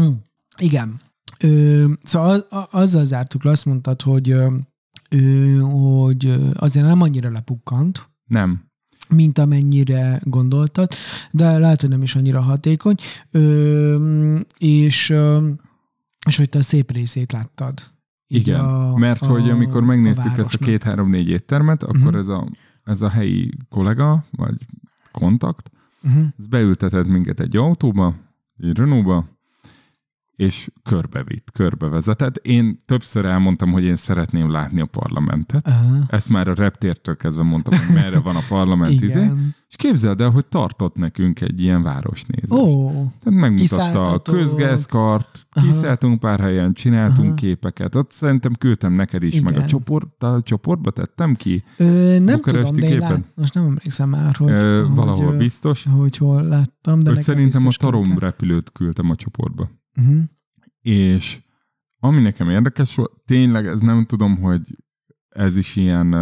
[0.00, 0.12] Mm.
[0.58, 1.00] Igen.
[1.40, 8.08] Ö, szóval a- azzal zártuk le, azt mondtad, hogy, ö, hogy azért nem annyira lepukkant,
[8.26, 8.67] Nem.
[9.08, 10.90] Mint amennyire gondoltad,
[11.30, 12.94] de lehet, hogy nem is annyira hatékony,
[13.30, 15.48] ö, és, ö,
[16.26, 17.74] és hogy te a szép részét láttad.
[18.26, 18.64] Igen,
[18.94, 22.16] mert hogy amikor megnéztük ezt a két-három-négy éttermet, akkor Mhm.
[22.18, 22.48] ez, a,
[22.84, 24.54] ez a helyi kollega, vagy
[25.12, 25.70] kontakt,
[26.02, 26.26] Uh-huh.
[26.38, 28.14] ez beültetett minket egy autóba,
[28.56, 29.28] egy Renaultba,
[30.38, 32.36] és körbevitt, körbevezetett.
[32.36, 35.68] Én többször elmondtam, hogy én szeretném látni a parlamentet.
[35.68, 36.04] Uh-huh.
[36.08, 39.00] Ezt már a reptértől kezdve mondtam, hogy merre van a parlament.
[39.08, 39.18] Izé.
[39.20, 39.54] Igen.
[39.68, 42.62] És képzeld el, hogy tartott nekünk egy ilyen városnézést.
[43.22, 45.66] Tehát megmutatta a közgázkart, Aha.
[45.66, 47.34] kiszálltunk pár helyen, csináltunk Aha.
[47.36, 47.94] képeket.
[47.94, 49.66] Ott szerintem küldtem neked is, meg a, Igen.
[49.66, 51.64] csoport, a csoportba tettem ki.
[51.76, 53.08] ö, nem Bukaresti tudom, de én képet?
[53.08, 55.86] lát, most nem emlékszem már, hogy, Ö, hogy, valahol ö, biztos.
[55.96, 59.68] hogy hol láttam, de Hogy szerintem a Tarom repülőt küldtem a csoportba.
[59.98, 60.22] Uh-huh.
[60.82, 61.40] És
[62.00, 64.60] ami nekem érdekes volt, tényleg ez nem tudom, hogy
[65.28, 66.14] ez is ilyen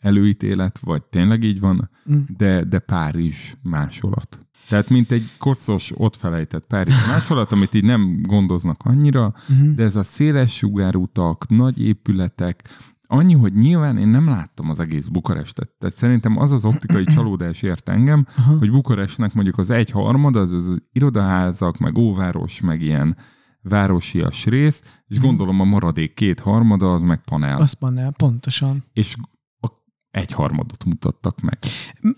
[0.00, 2.20] előítélet, vagy tényleg így van, Mm.
[2.36, 4.46] de, de Párizs másolat.
[4.68, 9.74] Tehát mint egy koszos, ott felejtett Párizs másolat, amit így nem gondoznak annyira, Uh-huh.
[9.74, 12.68] de ez a széles sugárutak, nagy épületek,
[13.10, 15.70] annyi, hogy nyilván én nem láttam az egész Bukarestet.
[15.78, 18.58] Tehát szerintem az az optikai csalódás ért engem, Aha.
[18.58, 23.16] hogy Bukarestnek mondjuk az egy harmad, az az irodaházak, meg óváros, meg ilyen
[23.62, 27.60] városias rész, és gondolom a maradék két harmada az meg panel.
[27.60, 28.84] Az panel, pontosan.
[28.92, 29.16] És
[29.60, 29.68] a
[30.10, 31.58] egy harmadot mutattak meg.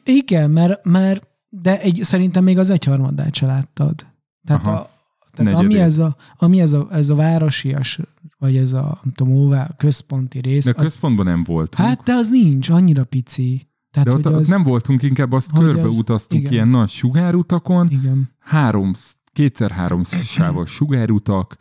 [0.04, 4.06] Igen, mert, mert de egy, szerintem még az egyharmadát se láttad.
[4.44, 4.76] Tehát, Aha.
[4.76, 4.90] a,
[5.32, 5.76] tehát Negyedét.
[5.76, 7.98] ami, ez a, ami ez a, ez a városias,
[8.40, 11.74] vagy ez a, nem tudom, óvá, központi rész, De a az, központban nem volt.
[11.74, 13.68] hát de az nincs, annyira pici.
[13.90, 16.88] Tehát, De ott, hogy ott az, nem voltunk, inkább azt hogy körbe az- ilyen nagy
[16.88, 18.30] sugárutakon, Igen.
[18.38, 18.92] három,
[19.32, 21.56] kétszer-három sávos sugárutak,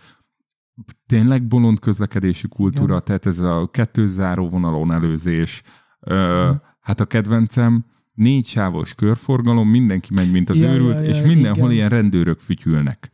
[1.06, 3.03] tényleg bolond közlekedési kultúra, Igen.
[3.06, 5.61] tehát ez a kettős záróvonalon előzés.
[5.99, 11.10] Ö, hát a kedvencem, négy sávos körforgalom, mindenki megy, mint az Ja, őrült, ja, ja,
[11.10, 11.72] és mindenhol igen.
[11.72, 13.10] ilyen rendőrök fütyülnek.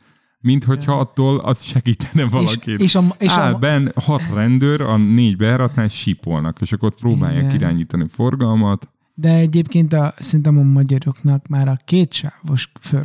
[0.45, 2.79] Mint hogyha attól az segítene valakit.
[2.81, 6.99] és a- és a- Áll benn hat rendőr, a négy bejáratnál sípolnak, és akkor ott
[6.99, 7.55] próbálják Igen.
[7.55, 8.89] irányítani a forgalmat.
[9.15, 13.03] De egyébként a, szerintem a magyaroknak már a kétsávos för,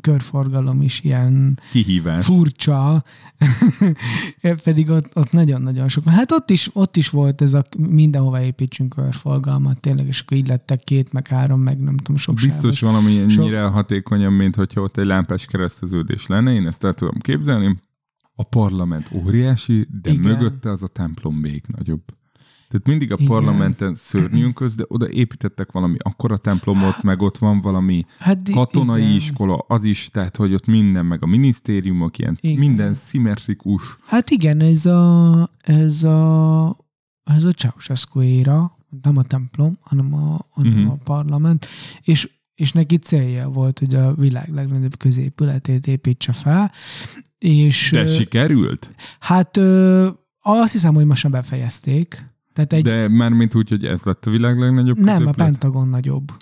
[0.00, 2.24] körforgalom is ilyen Kihívás.
[2.24, 3.04] furcsa,
[4.64, 6.08] pedig ott, ott nagyon-nagyon sok.
[6.08, 10.48] Hát ott is, ott is volt ez a mindenhova építsünk körforgalmat tényleg, és akkor így
[10.48, 12.94] lettek két, meg három, meg nem tudom, sok Biztos sávos.
[12.94, 17.18] valami Sok- ennyire hatékonyabb, mint hogyha ott egy lámpás kereszteződés lenne, én ezt el tudom
[17.18, 17.78] képzelni.
[18.38, 20.10] A parlament óriási, de.
[20.10, 20.22] Igen.
[20.22, 22.02] mögötte az a templom még nagyobb.
[22.68, 23.26] Tehát mindig a Igen.
[23.26, 29.00] parlamenten szörnyűn köz, de oda építettek valami akkora templomot, meg ott van valami Hát katonai
[29.02, 29.14] igen.
[29.14, 32.58] iskola, az is, tehát hogy ott minden, meg a minisztériumok, ilyen Igen.
[32.58, 33.98] minden szimmetrikus.
[34.06, 36.76] Hát igen, ez a, ez a,
[37.24, 40.92] ez a Ceausescu éra, nem a templom, hanem a, hanem uh-huh.
[40.92, 41.66] a parlament,
[42.02, 46.72] és, és neki célja volt, hogy a világ legnagyobb középületét építse fel,
[47.38, 48.94] és De sikerült?
[49.18, 50.08] hát ö,
[50.42, 52.34] azt hiszem, hogy most már befejezték.
[52.56, 55.36] Tehát egy, De már mint úgy, hogy ez lett a világ legnagyobb nem, a középület?
[55.36, 56.32] Pentagon nagyobb.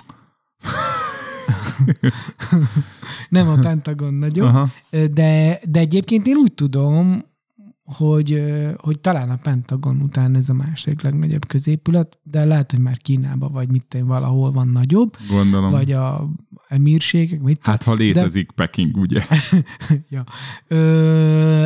[3.28, 4.70] nem a Pentagon nagyobb, Aha.
[4.90, 7.24] de, de egyébként én úgy tudom,
[7.84, 8.42] hogy,
[8.76, 13.52] hogy talán a Pentagon után ez a második legnagyobb középület, de lehet, hogy már Kínában
[13.52, 15.68] vagy mit tudom, valahol van nagyobb, Gondolom.
[15.68, 16.28] vagy a
[16.68, 17.66] emírségek, mit.
[17.66, 18.52] Hát ha létezik de...
[18.54, 19.26] Peking, ugye?
[20.14, 20.24] ja.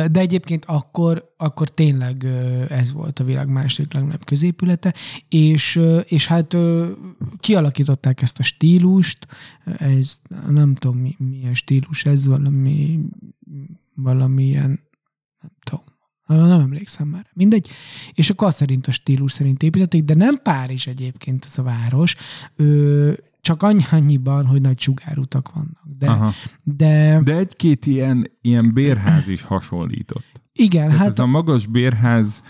[0.07, 2.25] De egyébként akkor, akkor tényleg
[2.69, 4.93] ez volt a világ második legnagyobb középülete,
[5.29, 6.57] és, és hát
[7.37, 9.27] kialakították ezt a stílust,
[9.77, 12.99] ez nem tudom mi, milyen stílus ez, valami
[13.93, 14.79] valamilyen
[16.35, 17.25] nem emlékszem már.
[17.33, 17.69] Mindegy.
[18.13, 22.15] És akkor azt szerint a stílus szerint építették, de nem Párizs egyébként ez a város,
[22.55, 23.11] ö,
[23.41, 25.83] csak annyi annyiban, hogy nagy sugárutak vannak.
[25.97, 26.33] De, Aha.
[26.63, 30.41] de, De egy-két ilyen, ilyen bérház is hasonlított.
[30.53, 32.43] igen, Hát hát ez a magas bérház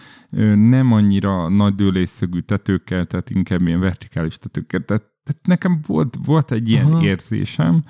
[0.56, 4.86] nem annyira nagy dőlésszögű tetőkkel, tehát inkább ilyen vertikális tetőkkel.
[4.86, 6.86] Tehát, tehát nekem volt, volt egy ilyen.
[6.92, 7.04] Aha.
[7.06, 7.84] érzésem.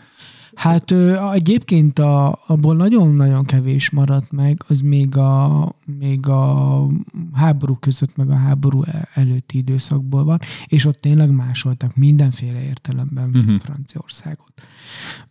[0.60, 6.86] Hát ö, egyébként a, abból nagyon-nagyon kevés maradt meg, az még a, még a
[7.34, 13.30] háború között, meg a háború e- előtti időszakból van, és ott tényleg másoltak mindenféle értelemben
[13.34, 13.60] uh-huh.
[13.60, 14.54] Franciaországot.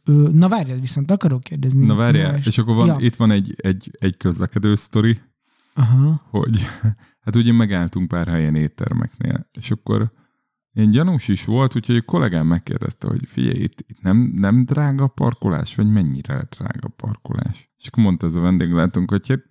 [0.04, 1.84] Ö, na várjál, viszont akarok kérdezni.
[1.84, 2.96] Na várjál, más- és akkor van, ja.
[2.98, 5.18] itt van egy, egy, egy közlekedő sztori,
[5.74, 6.22] Aha.
[6.30, 6.66] hogy
[7.24, 10.12] hát ugye megálltunk pár helyen éttermeknél, és akkor
[10.72, 15.04] én gyanús is volt, úgyhogy a kollégám megkérdezte, hogy figyelj, itt, itt nem, nem drága
[15.04, 17.70] a parkolás, vagy mennyire drága a parkolás?
[17.78, 19.44] És akkor mondta ez a vendéglátónk, hogy hát,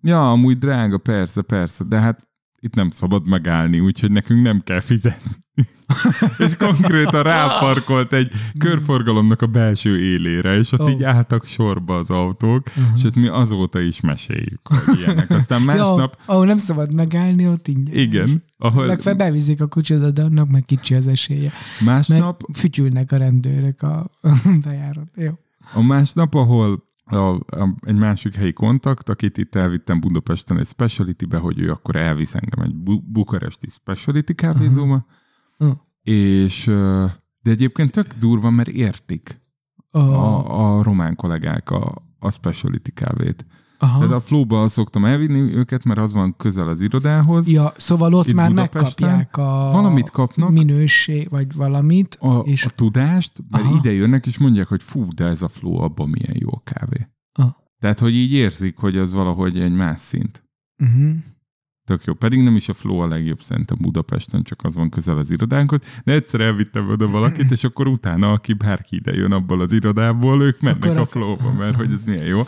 [0.00, 2.28] ja, amúgy drága, persze, persze, de hát
[2.58, 5.41] itt nem szabad megállni, úgyhogy nekünk nem kell fizetni.
[6.38, 10.90] és konkrétan ráparkolt egy körforgalomnak a belső élére, és ott oh.
[10.90, 12.96] így álltak sorba az autók, uh-huh.
[12.96, 15.30] és ezt mi azóta is meséljük, hogy ilyenek.
[15.30, 17.94] Aztán másnap, Ja, ahol nem szabad megállni, ott ingyen.
[17.94, 21.50] igen, ahol Legfeljebb beviszik a kocsidat, de annak meg kicsi az esélye.
[21.84, 24.10] Mert másnap, fütyülnek a rendőrök a
[24.64, 25.08] bejárat.
[25.14, 25.30] Jó.
[25.74, 31.38] a másnap, ahol a, a, egy másik helyi kontakt, akit itt elvittem Budapesten egy speciality-be,
[31.38, 35.20] hogy ő akkor elvisz engem egy bu- bukaresti speciality kávézóba, Uh-huh.
[36.02, 36.64] És
[37.42, 39.40] de egyébként tök durva, mert értik
[39.90, 39.98] a,
[40.78, 43.44] a román kollégák a, a speciality kávét.
[43.78, 43.98] Aha.
[43.98, 47.48] Tehát a flóba szoktam elvinni őket, mert az van közel az irodához.
[47.50, 50.50] Ja, szóval ott Itt már Budapesten megkapják a valamit kapnak.
[50.50, 53.72] minőség, vagy valamit, a, és a tudást, mert Aha.
[53.72, 53.82] Aha.
[53.82, 57.08] ide jönnek, és mondják, hogy fú, de ez a flow, abban milyen jó a kávé.
[57.32, 57.50] Ah.
[57.78, 60.44] Tehát, hogy így érzik, hogy az valahogy egy más szint.
[60.78, 61.14] uh-huh.
[61.84, 62.14] Tök jó.
[62.14, 65.80] Pedig nem is a flow a legjobb szerintem Budapesten, csak az van közel az irodánkhoz.
[66.04, 70.42] De egyszer elvittem oda valakit, és akkor utána, aki bárki ide jön abból az irodából,
[70.42, 72.42] ők mennek Akkor a flowba, mert hogy ez milyen jó.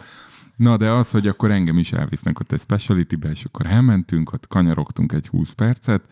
[0.56, 4.46] Na, de az, hogy akkor engem is elvisznek ott egy speciality-be, és akkor elmentünk, ott
[4.46, 6.02] kanyarogtunk egy 20 percet,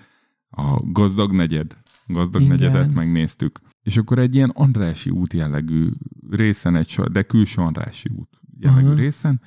[0.50, 1.76] a gazdag negyed,
[2.06, 2.56] gazdag Igen.
[2.56, 3.60] negyedet megnéztük.
[3.82, 5.88] És akkor egy ilyen Andrási út jellegű
[6.30, 8.94] részen, egy, de külső Andrási út jellegű Aha.
[8.94, 9.40] részen,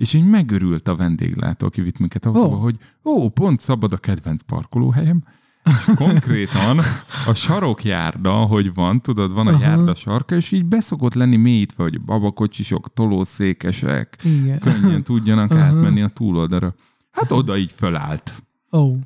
[0.00, 2.58] és így megörült a vendéglátó, aki vitt minket autóba, Ó.
[2.58, 5.22] hogy ó, pont szabad a kedvenc parkolóhelyem.
[5.64, 6.78] És konkrétan
[7.26, 9.62] a sarokjárda, hogy van, tudod, van a Aha.
[9.62, 14.58] járda sarka, és így beszokott lenni mélyítve, hogy babakocsisok, tolószékesek, Igen.
[14.58, 15.62] könnyen tudjanak Aha.
[15.62, 16.74] átmenni a túloldalra.
[17.10, 18.32] Hát oda így fölállt.
[18.72, 18.96] Ó.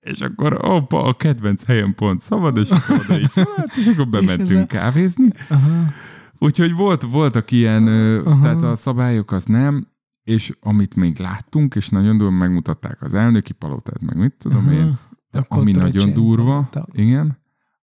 [0.00, 4.08] és akkor opa, a kedvenc helyen pont szabad, és akkor oda így felállt, és akkor
[4.20, 5.32] bementünk kávézni.
[5.48, 5.92] Aha.
[6.38, 9.94] Úgyhogy volt, voltak ilyen, uh tehát a szabályok az nem,
[10.26, 14.72] és amit még láttunk, és nagyon durva megmutatták az elnöki palotát, meg mit tudom Aha.
[14.72, 14.98] én,
[15.30, 16.86] de ami nagyon durva, palota.
[16.92, 17.38] igen,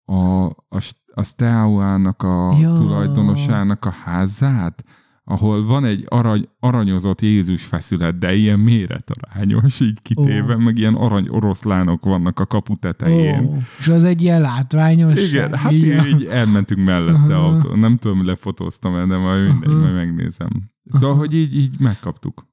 [0.04, 0.78] a, a,
[1.14, 2.72] a Steauának a Ja.
[2.72, 4.84] tulajdonosának a házát,
[5.24, 10.58] ahol van egy arany, aranyozott Jézus feszület, de ilyen méretarányos, így kitéve, Ó.
[10.58, 13.44] meg ilyen arany oroszlánok vannak a kapu tetején.
[13.44, 15.18] Ó, és az egy ilyen látványos.
[15.28, 17.74] Igen, hát így, így elmentünk mellette autó.
[17.74, 20.72] Nem tudom, lefotóztam el, de majd mindegy, majd megnézem.
[20.90, 22.46] Szóval, hogy így, így megkaptuk.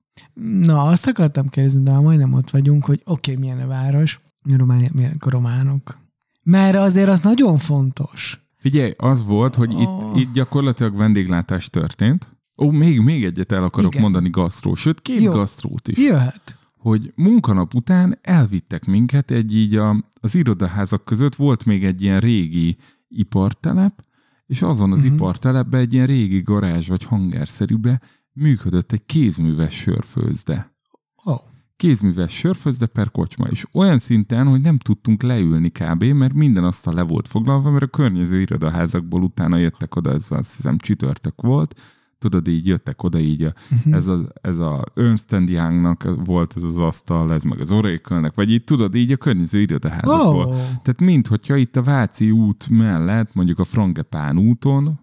[0.44, 4.90] Na, azt akartam kérdezni, de majdnem ott vagyunk, hogy oké, okay, milyen a város, Románia,
[4.94, 5.99] milyen a románok.
[6.44, 8.45] Mert azért az nagyon fontos.
[8.58, 9.82] Figyelj, az volt, hogy Oh.
[9.82, 12.30] itt, itt gyakorlatilag vendéglátás történt.
[12.58, 14.02] Ó, még, még egyet el akarok Igen.
[14.02, 15.32] mondani gasztró, sőt két Jó.
[15.32, 15.98] gasztrót is.
[15.98, 16.56] Jöhet.
[16.78, 22.20] Hogy munkanap után elvittek minket egy így a, az irodaházak között volt még egy ilyen
[22.20, 22.78] régi
[23.08, 24.06] ipartelep,
[24.45, 25.14] és azon az uh-huh.
[25.14, 28.02] ipartelepben egy ilyen régi garázs vagy hangerszerűbe
[28.34, 30.74] működött egy kézműves sörfőzde.
[31.26, 31.34] Ó.
[31.76, 36.94] kézműves sörfőzde per kocsma, és olyan szinten, hogy nem tudtunk leülni kb., mert minden asztal
[36.94, 41.80] le volt foglalva, mert a környező irodaházakból utána jöttek oda, ez azt hiszem csütörtök volt,
[42.22, 43.94] tudod, így jöttek oda így, a, uh-huh.
[43.95, 48.52] ez, a, ez a Ernst Youngnak volt ez az asztal, ez meg az Oracle-nek, vagy
[48.52, 50.45] így tudod, így a környező irodaházakból.
[50.45, 50.52] Ó.
[50.52, 54.99] Tehát mint hogyha itt a Váci út mellett, mondjuk a Frangepán úton,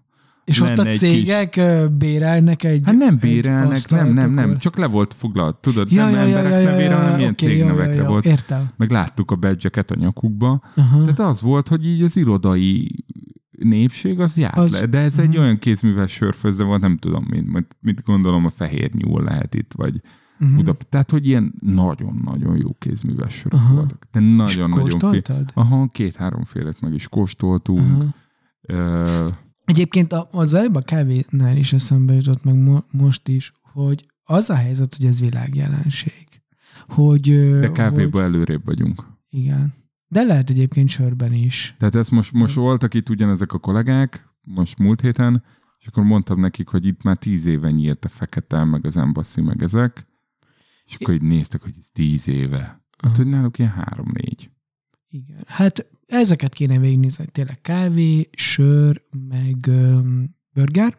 [0.48, 1.62] És ott a egy cégek kis...
[1.98, 5.56] bérelnek egy Hát nem egy bérelnek, asztalt, nem, nem, nem, akkor- csak le volt foglalt,
[5.56, 7.94] tudod, Ja, nem ja, ja, emberek ja, ja, nevére, ja, hanem ilyen oké, jó, cégnevekre
[7.94, 8.24] jó, jó, volt.
[8.24, 8.68] Értem.
[8.76, 10.60] Meg láttuk a badge a nyakukba.
[10.76, 11.00] Aha.
[11.00, 13.04] Tehát az volt, hogy így az irodai
[13.50, 17.52] népség az járt Az- le, de ez egy olyan kézműves sörfőzde volt, nem tudom, mint,
[17.52, 20.00] mit, mit gondolom a fehér nyúl lehet itt, vagy
[20.38, 20.58] Mhm.
[20.58, 20.76] uh-huh.
[20.88, 23.74] Tehát, hogy ilyen nagyon-nagyon jó kézműves sörök Aha.
[23.74, 24.06] voltak.
[24.12, 25.22] De nagyon-nagyon fél.
[25.54, 28.02] Aha, két-három félet meg is kóstoltunk.
[28.02, 28.14] Aha.
[28.62, 29.26] Ö,
[29.68, 34.54] Egyébként a, a zajba kávénál is eszembe jutott meg mo- most is, hogy az a
[34.54, 36.26] helyzet, hogy ez világjelenség.
[36.88, 37.20] Hogy,
[37.60, 39.06] de kávéban hogy, előrébb vagyunk.
[39.30, 39.74] igen.
[40.08, 41.74] De lehet egyébként sörben is.
[41.78, 45.44] Tehát ezt most, most voltak itt ugyanezek a kollégák, most múlt héten,
[45.78, 49.40] és akkor mondtam nekik, hogy itt már tíz éve nyílt a fekete, meg az embassy,
[49.40, 50.06] meg ezek,
[50.84, 52.82] és akkor így néztek, hogy ez tíz éve.
[53.02, 54.50] Hát, hogy náluk ilyen három-négy.
[55.08, 55.44] Igen.
[55.46, 60.96] Hát ezeket kéne végignézni, hogy tényleg kávé, sör, meg öm, burger.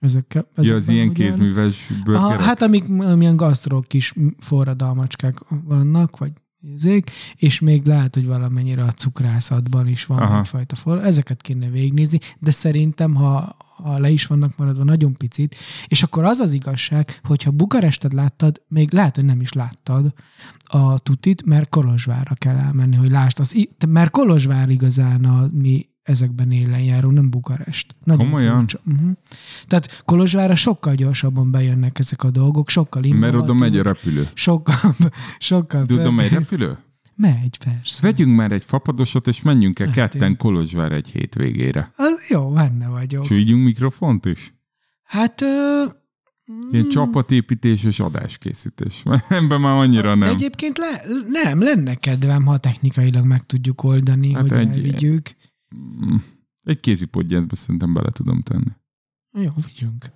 [0.00, 2.40] Ezek, Ja, az ilyen ugye- kézműves Aha, burgerek?
[2.40, 6.32] hát amik, amilyen gasztró kis forradalmacskák vannak, vagy
[6.76, 10.38] ezek, és még lehet, hogy valamennyire a cukrászatban is van Aha.
[10.38, 11.04] egyfajta for.
[11.04, 15.56] Ezeket kéne végignézni, de szerintem, ha, ha le is vannak maradva nagyon picit,
[15.86, 20.12] és akkor az az igazság, hogyha Bukarestet láttad, még lehet, hogy nem is láttad
[20.60, 23.40] a tutit, mert Kolozsvárra kell elmenni, hogy lásd.
[23.40, 27.94] Az, mert Kolozsvár igazán a mi ezekben élen járó, nem Bukarest.
[28.04, 28.56] Nagyon Komolyan?
[28.56, 28.78] furcsa.
[28.86, 29.10] Uh-huh.
[29.66, 34.28] Tehát Kolozsvárra sokkal gyorsabban bejönnek ezek a dolgok, sokkal Mert oda megy a repülő.
[34.34, 34.74] Sokkal,
[35.38, 36.78] sokkal De oda megy repülő?
[37.20, 38.02] Megy, persze.
[38.06, 41.92] Vegyünk már egy fapadosot, és menjünk el Hát ketten Kolozsvár egy hétvégére.
[41.96, 43.22] Az jó, benne vagyok.
[43.22, 44.54] És vigyünk mikrofont is?
[45.02, 45.84] Hát, ö,
[46.70, 49.02] Ilyen csapatépítés és adáskészítés.
[49.28, 50.28] Ebben már annyira de nem.
[50.34, 51.02] egyébként le,
[51.42, 55.30] nem, lenne kedvem, ha technikailag meg tudjuk oldani, Hát hogy egy- elvigyük.
[55.76, 56.16] Mm,
[56.64, 58.70] Egy kézi podgyászba szerintem bele tudom tenni.
[59.32, 60.06] Jó, vigyünk.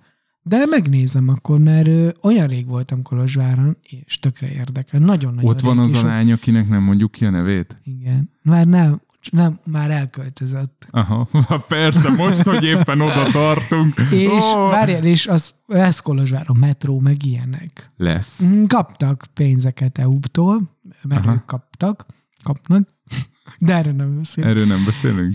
[0.45, 4.99] De megnézem akkor, mert ö, olyan rég voltam Kolozsváron, és tökre érdekel.
[4.99, 7.77] Nagyon-nagyon Ott van rég, az a lány, akinek nem mondjuk ki a nevét?
[7.83, 8.29] Igen.
[8.41, 9.01] Már nem,
[9.31, 10.87] nem, már elköltözött.
[10.89, 11.27] Aha,
[11.67, 13.93] persze, most, hogy éppen oda tartunk.
[14.11, 17.91] És Ó, várjál, és az lesz Kolozsváron metró, meg ilyenek.
[17.97, 18.43] Lesz.
[18.43, 21.33] Mm, Kaptak pénzeket EU-tól, mert Aha.
[21.33, 22.05] ők kaptak,
[22.43, 22.87] kapnak,
[23.59, 24.53] de erről nem beszélünk.
[24.53, 25.31] Erről nem beszélünk?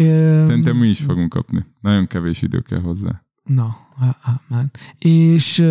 [0.47, 1.67] Szerintem mi is fogunk kapni.
[1.81, 3.23] Nagyon kevés idő kell hozzá.
[3.49, 3.77] Na,
[4.49, 4.71] már.
[4.99, 5.65] És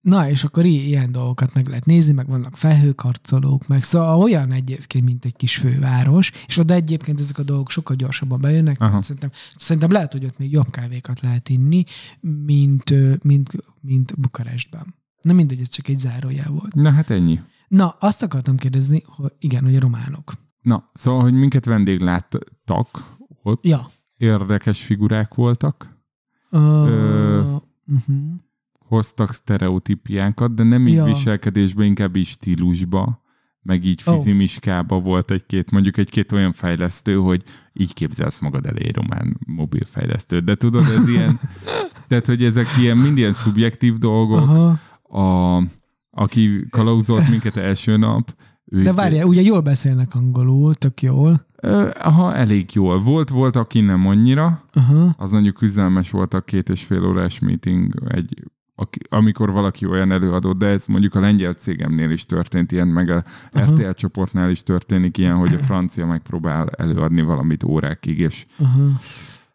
[0.00, 5.04] na, és akkor ilyen dolgokat meg lehet nézni, meg vannak felhőkarcolók, meg szóval olyan egyébként,
[5.04, 9.02] mint egy kis főváros, és oda egyébként ezek a dolgok sokkal gyorsabban bejönnek, Aha.
[9.02, 11.84] szerintem, szerintem lehet, hogy ott még jobb kávékat lehet inni,
[12.20, 13.50] mint, mint,
[13.80, 14.94] mint Bukarestben.
[15.22, 16.74] Na mindegy, ez csak egy zárójel volt.
[16.74, 17.40] Na hát ennyi.
[17.68, 20.32] Na, azt akartam kérdezni, hogy igen, hogy a románok.
[20.60, 23.90] Na, szóval, hogy minket vendégláttak ott, Ja.
[24.16, 25.93] érdekes figurák voltak,
[26.54, 28.16] Ö, Ö, uh-huh.
[28.78, 31.04] hoztak sztereotípiákat, de nem így Ja.
[31.04, 33.22] viselkedésbe, inkább így stílusba,
[33.62, 39.40] meg így fizimiskába volt egy-két, mondjuk egy-két olyan fejlesztő, hogy így képzelsz magad elé román
[39.46, 40.40] mobilfejlesztő.
[40.40, 41.40] De tudod, ez ilyen,
[42.08, 44.78] tehát, hogy ezek ilyen mind ilyen szubjektív dolgok, Aha.
[45.22, 45.62] a,
[46.10, 51.46] aki kalauzolt minket első nap, ő De várjál, ugye jól beszélnek angolul, tök jól.
[52.00, 52.98] Ha elég jól.
[53.02, 55.14] Volt, volt, aki nem annyira, Aha.
[55.18, 58.42] az mondjuk küzdelmes volt a két és fél órás meeting, egy,
[58.74, 63.10] aki, amikor valaki olyan előadott, de ez mondjuk a lengyel cégemnél is történt ilyen, meg
[63.10, 63.24] a
[63.58, 68.90] RTL csoportnál is történik ilyen, hogy a francia megpróbál előadni valamit órákig, és Aha.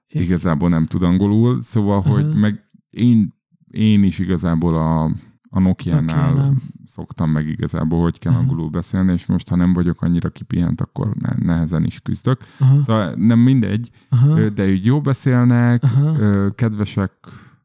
[0.07, 3.34] igazából nem tud angolul, szóval, hogy meg én,
[3.72, 5.11] én is igazából a,
[5.49, 6.53] a Nokia-nál Nokia-nál.
[6.85, 11.13] szoktam meg igazából, hogy kell angolul beszélni, és most, ha nem vagyok annyira kipihent, akkor
[11.13, 12.41] ne, nehezen is küzdök.
[12.59, 12.81] Aha.
[12.81, 14.49] Szóval nem mindegy, Aha.
[14.49, 16.51] De úgy jó beszélnek, Aha.
[16.51, 17.13] kedvesek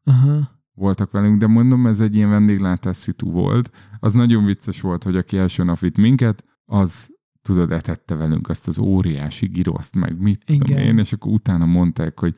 [0.03, 0.49] Aha.
[0.73, 3.71] voltak velünk, de mondom, ez egy ilyen vendéglátás szitu volt.
[3.99, 8.67] Az nagyon vicces volt, hogy aki első nap vitt minket, az tudod, etette velünk azt
[8.67, 10.85] az óriási giroszt, meg mit tudom Igen.
[10.87, 12.35] én, és akkor utána mondták, hogy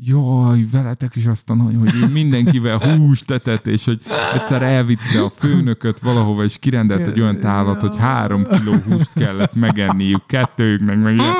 [0.00, 4.00] jaj, veletek is azt a nagy, hogy ő mindenkivel húst etett, és hogy
[4.34, 9.54] egyszer elvitte a főnököt valahova, és kirendelt egy olyan tálat, hogy három kiló húst kellett
[9.54, 11.32] megenniük, kettőjüknek, meg ilyen.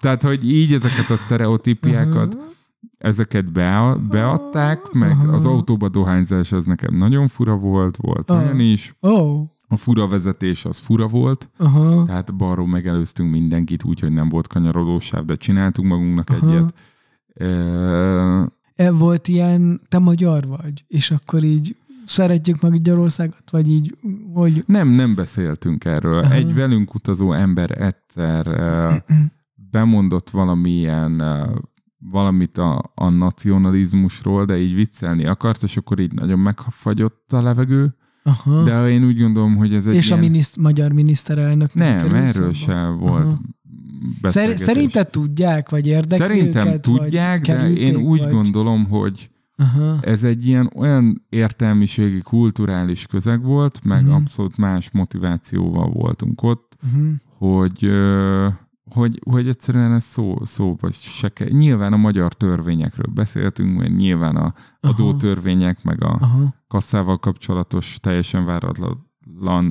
[0.00, 2.36] Tehát, hogy így ezeket a sztereotípiákat,
[2.98, 8.38] ezeket be, beadták, meg az autóba dohányzás az nekem nagyon fura volt, volt Ah.
[8.38, 8.94] olyan is.
[9.00, 9.42] Oh.
[9.68, 12.04] A fura vezetés az fura volt, aha.
[12.06, 16.50] tehát balról megelőztünk mindenkit úgy, hogy nem volt kanyarodósáv, de csináltunk magunknak Aha.
[16.50, 16.74] egyet.
[17.40, 18.44] Ö,
[18.80, 23.96] E, volt ilyen, te magyar vagy, és akkor így szeretjük Magyarországot, vagy így,
[24.34, 26.18] hogy Nem, nem beszéltünk erről.
[26.18, 26.32] Aha.
[26.32, 28.46] Egy velünk utazó ember egyszer
[29.70, 31.22] bemondott valamilyen
[31.98, 37.94] valamit a, a nacionalizmusról, de így viccelni akart, és akkor így nagyon megfagyott a levegő,
[38.22, 38.62] aha.
[38.62, 40.18] de én úgy gondolom, hogy ez egy és ilyen...
[40.18, 43.40] a miniszt, magyar miniszterelnök Nem, erről sem volt Aha.
[44.20, 44.60] Beszélgetés.
[44.60, 48.30] szerinted tudják, vagy érdekli Szerintem őket, tudják, vagy de én úgy vagy...
[48.32, 49.96] gondolom, hogy Aha.
[50.00, 54.12] ez egy ilyen olyan értelmiségi, kulturális közeg volt, meg Mhm.
[54.12, 57.10] abszolút más motivációval voltunk ott, Uh-huh.
[57.38, 57.90] hogy,
[58.90, 61.48] hogy, hogy egyszerűen ez szó, szóba se kell.
[61.48, 66.54] Nyilván a magyar törvényekről beszéltünk, mert nyilván a adótörvények, meg a Aha.
[66.68, 69.09] kasszával kapcsolatos teljesen váratlan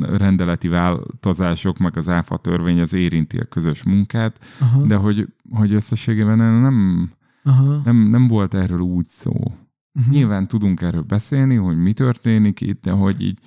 [0.02, 4.82] rendeleti változások, meg az áfa törvény az érinti a közös munkát, Aha.
[4.82, 7.12] de hogy, hogy összességében nem,
[7.44, 7.82] Aha.
[7.84, 9.34] nem, nem volt erről úgy szó.
[9.92, 10.12] Mhm.
[10.12, 13.40] Nyilván tudunk erről beszélni, hogy mi történik itt, de hogy így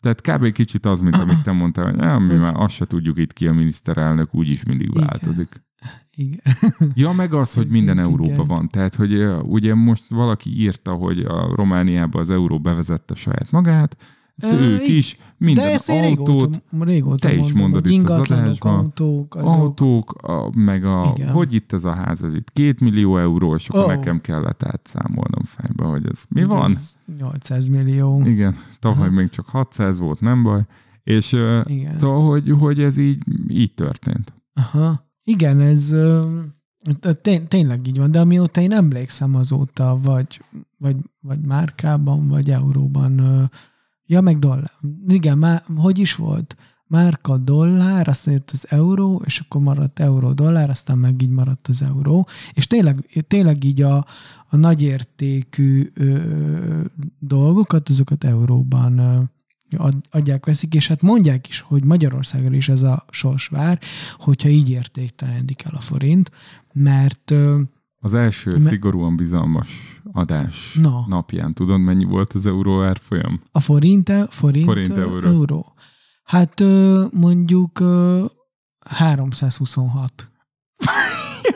[0.00, 0.52] tehát kb.
[0.52, 3.46] kicsit az, mint amit te mondtál, hogy ja, mi már azt se tudjuk itt ki
[3.46, 5.06] a miniszterelnök, úgyis mindig Igen.
[5.06, 5.62] változik.
[6.14, 6.40] Igen.
[6.94, 8.08] Ja, meg az, hogy minden Igen.
[8.10, 8.68] Európa van.
[8.68, 13.96] Tehát, hogy ugye most valaki írta, hogy a Romániában az euró bevezette saját magát,
[14.44, 18.74] ők is, De minden ezt én autót, régóta, régóta te is mondod itt az adásban.
[18.78, 19.48] autók, azok.
[19.48, 21.30] autók, a, meg a, Igen.
[21.32, 23.86] hogy itt ez a ház, ez itt két millió euró, és akkor Ó.
[23.86, 26.70] nekem kellett átszámolnom fejbe, hogy ez mi Hogy van.
[26.70, 28.22] ez 800 millió.
[28.26, 30.60] Igen, tavaly még csak 600 volt, nem baj.
[31.02, 31.32] És
[31.64, 31.98] Igen.
[31.98, 34.32] szóval, hogy, hogy ez így, így történt.
[34.54, 35.06] Aha.
[35.24, 36.22] Igen, ez ö,
[37.22, 40.40] té- tényleg így van, de amióta én emlékszem azóta, vagy,
[40.78, 43.20] vagy, vagy márkában, vagy euróban,
[44.08, 44.72] ja, meg dollár.
[45.08, 46.56] Igen, má, hogy is volt?
[46.86, 51.68] Márka dollár, aztán jött az euró, és akkor maradt euró dollár, aztán meg így maradt
[51.68, 52.26] az euró.
[52.52, 53.96] És tényleg, tényleg így a,
[54.48, 56.20] a nagyértékű ö,
[57.18, 59.20] dolgokat, azokat euróban ö,
[59.76, 63.80] ad, adják, veszik, és hát mondják is, hogy Magyarországon is ez a sors vár,
[64.16, 66.30] hogyha így értéktelenedik el a forint,
[66.72, 67.60] mert ö,
[68.00, 71.04] Az első Me- szigorúan bizalmas adás Na.
[71.08, 73.40] napján tudod, mennyi volt az euró árfolyam?
[73.52, 75.26] a forint, forint, Forint, euró.
[75.28, 75.72] euró.
[76.24, 76.62] Hát
[77.10, 78.24] mondjuk ö,
[78.90, 80.30] 326.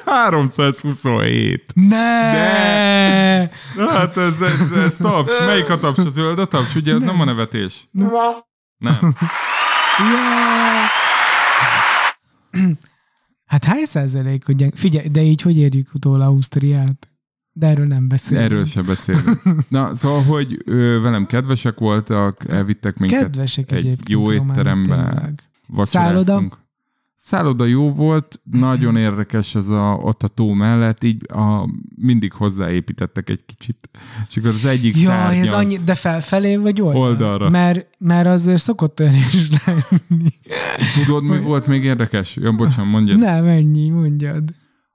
[0.05, 1.73] 327.
[1.89, 2.32] Ne!
[2.32, 3.51] De!
[3.77, 5.31] Na, Hát ez, ez, ez taps.
[5.47, 5.98] Melyik a taps?
[5.98, 6.74] A zöld a taps?
[6.74, 7.89] Ugye ez nem a nevetés.
[7.90, 9.14] Nem.
[9.98, 10.86] Ja.
[13.52, 14.76] Hát hány százalék, hogy gyeng...
[14.76, 17.10] Figyelj, de így hogy érjük utól Ausztriát?
[17.52, 18.44] De erről nem beszélünk.
[18.44, 19.68] Erről se beszélünk.
[19.68, 24.94] Na, szóval, hogy ö, velem kedvesek voltak, elvittek minket Kedvesek egy jó étterembe.
[24.94, 25.50] tényleg.
[25.66, 26.24] vacsoráztunk.
[26.26, 26.56] Szálloda
[27.66, 33.44] jó volt, nagyon érdekes ez a, ott a tó mellett, így a, mindig hozzáépítettek egy
[33.47, 33.90] kicsit.
[34.28, 37.09] És akkor az egyik Jaj, ez annyi, de felfelé vagy oldalra?
[37.09, 37.51] Oldalra.
[37.51, 40.31] Mert, mert azért szokott olyan is lenni.
[41.05, 42.36] Tudod, mi volt még érdekes?
[42.36, 43.19] Ja, bocsánat, mondjad.
[43.19, 44.44] Nem, ennyi, mondjad.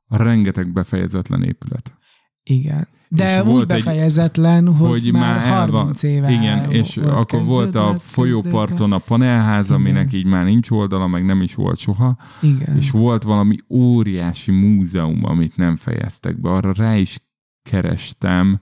[0.07, 1.97] A rengeteg befejezetlen épület.
[2.47, 2.87] Igen.
[3.09, 5.79] De És úgy volt egy- befejezetlen, hogy, hogy már el van.
[5.79, 10.69] 30 éve Igen, és volt akkor volt a folyóparton a panelház, aminek így már nincs
[10.69, 12.17] oldala, meg nem is volt soha.
[12.41, 12.77] Igen.
[12.77, 16.49] És volt valami óriási múzeum, amit nem fejeztek be.
[16.49, 17.19] Arra rá is
[17.69, 18.59] kerestem,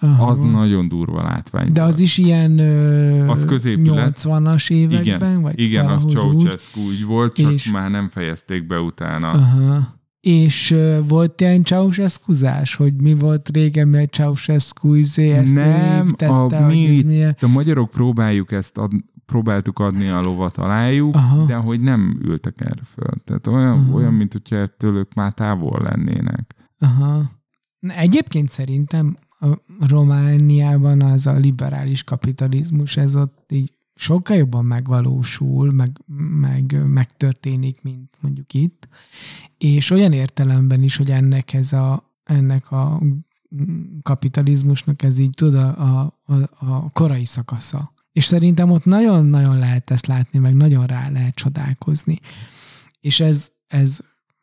[0.00, 0.26] Aha.
[0.26, 1.72] az nagyon durva látvány.
[1.72, 4.18] De az is ilyen ö, Az középület.
[4.24, 5.02] 80-as években?
[5.30, 6.04] igen, vagy igen az?
[6.08, 9.28] Ceausescu úgy volt, csak És- már nem fejezték be utána.
[9.30, 9.94] Aha.
[10.26, 12.32] És ö, volt ilyen ceausescu
[12.76, 17.36] hogy mi volt régen, mert Ceausescu izé ezt nem, tette, a, hogy ez mi, milyen...
[17.40, 18.92] a magyarok próbáljuk ezt ad,
[19.26, 21.44] próbáltuk adni a lovat alájuk, Aha.
[21.44, 23.10] de hogy nem ültek erre föl.
[23.24, 23.92] Tehát olyan, Aha.
[23.92, 26.54] olyan mint hogyha ettől ők már távol lennének.
[26.78, 27.22] Aha.
[27.78, 29.46] Na, egyébként szerintem a
[29.88, 36.00] Romániában az a liberális kapitalizmus, ez ott így sokkal jobban megvalósul, meg,
[36.40, 38.88] meg megtörténik, mint mondjuk itt.
[39.58, 43.02] És olyan értelemben is, hogy ennek ez a, ennek a
[44.02, 46.12] kapitalizmusnak ez így tud a, a,
[46.58, 47.92] a, korai szakasza.
[48.12, 52.20] És szerintem ott nagyon-nagyon lehet ezt látni, meg nagyon rá lehet csodálkozni.
[53.00, 53.98] És ez, ez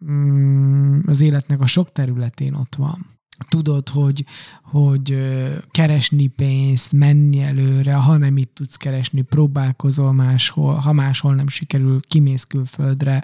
[0.06, 3.06] mm, az életnek a sok területén ott van.
[3.48, 4.26] Tudod, hogy,
[4.62, 5.18] hogy
[5.72, 12.00] keresni pénzt, menni előre, ha nem itt tudsz keresni, próbálkozol máshol, ha máshol nem sikerül,
[12.08, 13.24] kimész külföldre,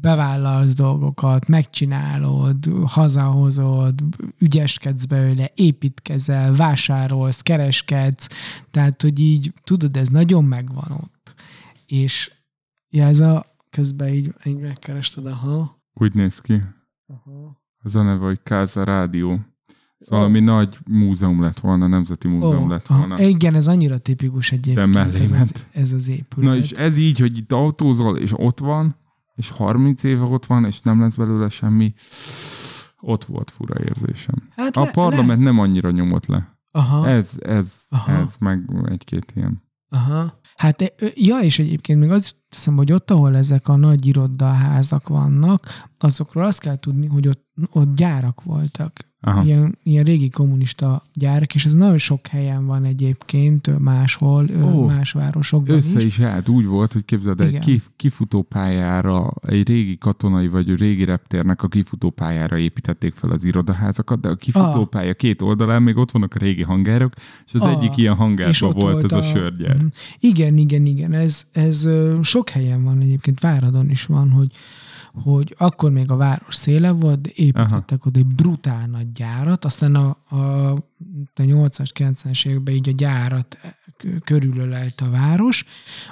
[0.00, 2.56] bevállalsz dolgokat, megcsinálod,
[2.86, 4.02] hazahozod,
[4.38, 8.28] ügyeskedsz belőle, építkezel, vásárolsz, kereskedsz,
[8.70, 11.34] tehát, hogy így, tudod, ez nagyon megvan ott.
[11.86, 12.32] És
[12.90, 15.82] ja, ez a közben így, így megkerested, aha.
[15.92, 16.62] Úgy néz ki.
[17.06, 17.62] aha.
[17.84, 19.38] Az a neve, hogy Káza Rádió.
[19.98, 23.20] Ez valami nagy múzeum lett volna, nemzeti múzeum Ó, lett volna.
[23.22, 24.94] Igen, ez annyira tipikus egyébként.
[24.94, 25.66] mellé ez, az, ment.
[25.72, 26.48] ez az épület.
[26.50, 28.96] Na és ez így, hogy itt autózol, és ott van,
[29.34, 31.92] és 30 éve ott van, és nem lesz belőle semmi.
[33.00, 34.34] Ott volt fura érzésem.
[34.56, 36.58] hát A parlament nem annyira nyomott le.
[36.70, 38.12] Aha, Ez, ez, Aha.
[38.12, 39.62] ez, meg egy-két ilyen.
[39.88, 40.40] aha.
[40.56, 45.08] Hát, e- ja, és egyébként még azt teszem, hogy ott, ahol ezek a nagy irodaházak
[45.08, 45.66] vannak,
[45.98, 48.92] azokról azt kell tudni, hogy ott, ott gyárak voltak.
[49.26, 49.44] Aha.
[49.44, 55.12] Ilyen, ilyen régi kommunista gyárak, és ez nagyon sok helyen van egyébként, máshol, Ó, más
[55.12, 56.04] városokban Össze is.
[56.04, 57.64] is állt, úgy volt, hogy képzeld, el, egy Igen.
[57.64, 64.28] kif, kifutópályára, egy régi katonai vagy régi reptérnek a kifutópályára építették fel az irodaházakat, de
[64.28, 67.12] a kifutópálya két oldalán még ott vannak a régi hangárok,
[67.46, 69.76] és az Ah, egyik ilyen hangárban ott volt ez a, a- sörgyár.
[69.76, 69.86] Mhm.
[70.20, 71.12] Igen, igen, igen.
[71.12, 71.88] Ez, ez
[72.22, 74.48] sok helyen van egyébként, Váradon is van, hogy
[75.22, 78.08] hogy akkor még a város széle volt, de építettek Aha.
[78.08, 80.82] oda egy brutál nagy gyárat, aztán a, a, a
[81.36, 83.58] 80-as, 90-es években így a gyárat
[83.96, 85.64] k- körülölelte a város,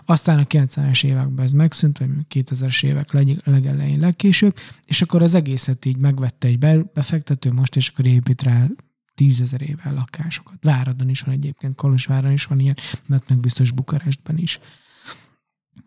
[0.05, 5.35] aztán a 90-es években ez megszűnt, vagy 2000-es évek leg, legelején legkésőbb, és akkor az
[5.35, 8.67] egészet így megvette egy be- befektető most, és akkor épít rá
[9.15, 10.59] tízezer éve lakásokat.
[10.63, 12.77] Váradon is van egyébként, Kolozsváron is van ilyen,
[13.07, 14.61] mert meg biztos Bukarestben is.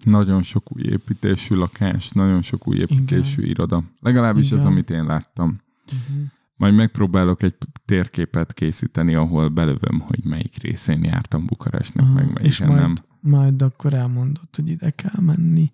[0.06, 3.50] Nagyon sok új építésű lakás, nagyon sok új építésű Igen.
[3.52, 3.84] iroda.
[4.00, 4.66] Legalábbis ez, Igen.
[4.72, 5.60] amit én láttam.
[5.86, 6.26] Uh-huh.
[6.58, 7.56] Majd megpróbálok egy
[7.86, 13.32] térképet készíteni, ahol belövöm, hogy melyik részén jártam Bukarestnek, meg Ah, és melyiken majd, nem.
[13.32, 15.72] majd akkor elmondod, hogy ide kell menni.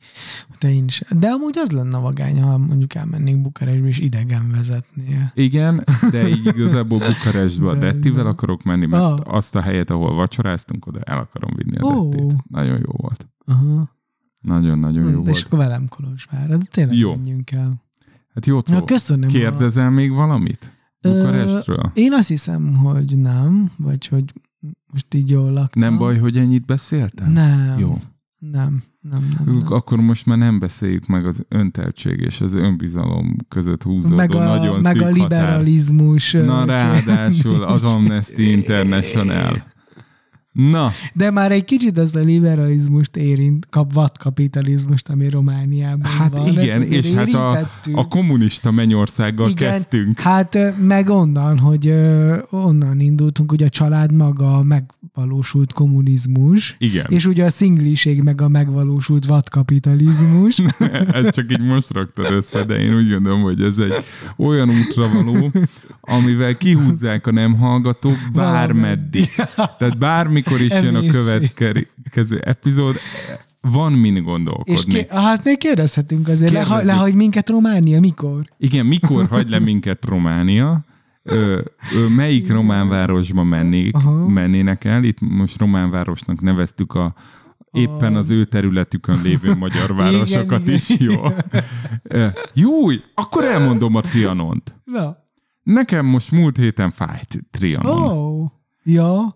[0.57, 1.01] Te én is.
[1.09, 5.31] De amúgy az lenne vagány, ha mondjuk elmennénk Bukarestbe, és idegen vezetnél.
[5.35, 9.19] Igen, de így igazából Bukarestbe a De Dettivel akarok menni, mert Ah.
[9.35, 12.09] azt a helyet, ahol vacsoráztunk, oda el akarom vinni a Ó.
[12.09, 12.35] Dettit.
[12.49, 13.27] Nagyon jó volt.
[13.45, 13.99] Aha.
[14.41, 15.45] Nagyon-nagyon jó De és volt.
[15.45, 17.15] akkor velem Kolozsvárra, de tényleg Jó.
[17.15, 17.83] menjünk el.
[18.33, 18.83] Hát jó Na, szó.
[18.83, 19.29] köszönöm.
[19.29, 20.73] a- Kérdezel még valamit?
[21.01, 21.91] Bukarestről?
[21.93, 24.33] Én azt hiszem, hogy nem, vagy hogy
[24.91, 25.81] most így jól laktam.
[25.81, 27.31] Nem baj, hogy ennyit beszéltem?
[27.31, 27.75] Nem.
[27.79, 27.97] Jó.
[28.37, 29.45] Nem, nem, nem.
[29.45, 29.59] nem.
[29.65, 34.43] Akkor most már nem beszéljük meg az önteltség és az önbizalom között húzódó meg a,
[34.43, 35.17] nagyon meg szűk a határ.
[35.21, 36.31] liberalizmus.
[36.31, 39.63] Na ö, ráadásul az Amnesty International.
[40.51, 46.47] Na, De már egy kicsit az a liberalizmust érint, kap vadkapitalizmust, ami Romániában hát van.
[46.47, 50.19] igen, és hát a, a kommunista mennyországgal Igen, kezdtünk.
[50.19, 51.93] Hát meg onnan, hogy
[52.49, 57.05] onnan indultunk, hogy a család maga a megvalósult kommunizmus, Igen.
[57.09, 60.59] és ugye a szingliség meg a megvalósult vadkapitalizmus.
[61.21, 63.93] Ez csak így most raktad össze, de én úgy gondolom, hogy ez egy
[64.37, 65.51] olyan útra való,
[66.01, 69.29] amivel kihúzzák a nem hallgatók bármeddig.
[69.77, 69.97] Tehát
[70.43, 72.95] bármikor is jön a következő epizód,
[73.61, 74.93] van min és gondolkodni.
[74.93, 76.91] ké, hát még kérdezhetünk azért, leha, Kérdezzük.
[76.91, 78.47] lehagy minket Románia, mikor?
[78.57, 80.85] Igen, mikor hagy le minket Románia?
[81.23, 81.61] Ö,
[81.95, 84.27] ö, melyik román városba mennék, Aha.
[84.27, 85.03] mennének el?
[85.03, 87.13] Itt most román városnak neveztük a
[87.71, 90.75] éppen az ő területükön lévő magyar városokat igen.
[90.75, 90.89] is.
[90.99, 91.13] Jó.
[92.03, 92.71] Ö, Jó,
[93.13, 94.75] akkor elmondom a Trianont.
[94.83, 95.17] Na,
[95.63, 98.01] Nekem most múlt héten fájt Trianon.
[98.17, 98.49] oh,
[98.83, 99.35] ja,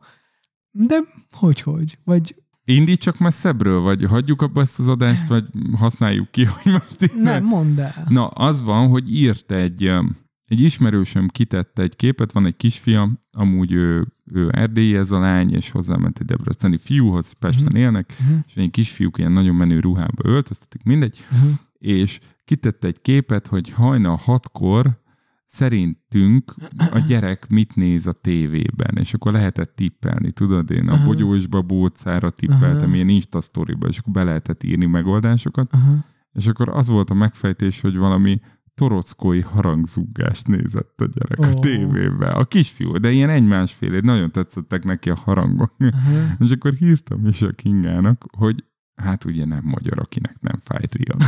[0.77, 0.97] de
[1.31, 1.97] hogy-hogy?
[2.03, 2.35] Vagy
[2.68, 5.45] Indítsak messzebbről, vagy hagyjuk abba ezt az adást, vagy
[5.76, 8.06] használjuk ki, hogy most így nem, mondd el.
[8.10, 10.15] Na, az van, hogy írt egy, öm,
[10.45, 15.53] egy ismerősöm kitette egy képet, van egy kisfiam, amúgy ő, ő erdélyi ez a lány,
[15.53, 17.81] és hozzáment egy debreceni fiúhoz, Pesten Mhm.
[17.81, 18.14] élnek,
[18.47, 21.47] és egy kisfiúk ilyen nagyon menő ruhába öltöztetik, mindegy, Mhm.
[21.77, 24.99] és kitette egy képet, hogy hajnal hatkor
[25.45, 26.53] szerintünk
[26.91, 31.05] a gyerek mit néz a tévében, és akkor lehetett tippelni, tudod, én a Aha.
[31.05, 32.95] bogyósba bócára tippeltem, Aha.
[32.95, 36.05] ilyen Insta sztoriba, és akkor be lehetett írni megoldásokat, Aha.
[36.31, 38.39] és akkor az volt a megfejtés, hogy valami
[38.76, 41.43] torockói harangzúgást nézett a gyerek Ó.
[41.43, 42.31] a tévében.
[42.31, 45.76] A kisfiú, de ilyen egy-másfél, nagyon tetszettek neki a harangok.
[45.77, 46.35] Aha.
[46.39, 48.63] És akkor hírtam is a Kingának, hogy
[48.95, 51.26] hát ugye nem magyar, akinek nem fájt riadni.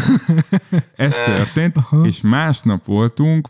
[1.08, 2.06] Ez történt, Aha.
[2.06, 3.48] és másnap voltunk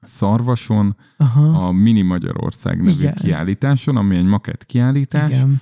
[0.00, 1.66] Szarvason Aha.
[1.66, 3.14] a Mini Magyarország nevű Igen.
[3.14, 5.30] kiállításon, ami egy makett kiállítás.
[5.30, 5.60] Igen.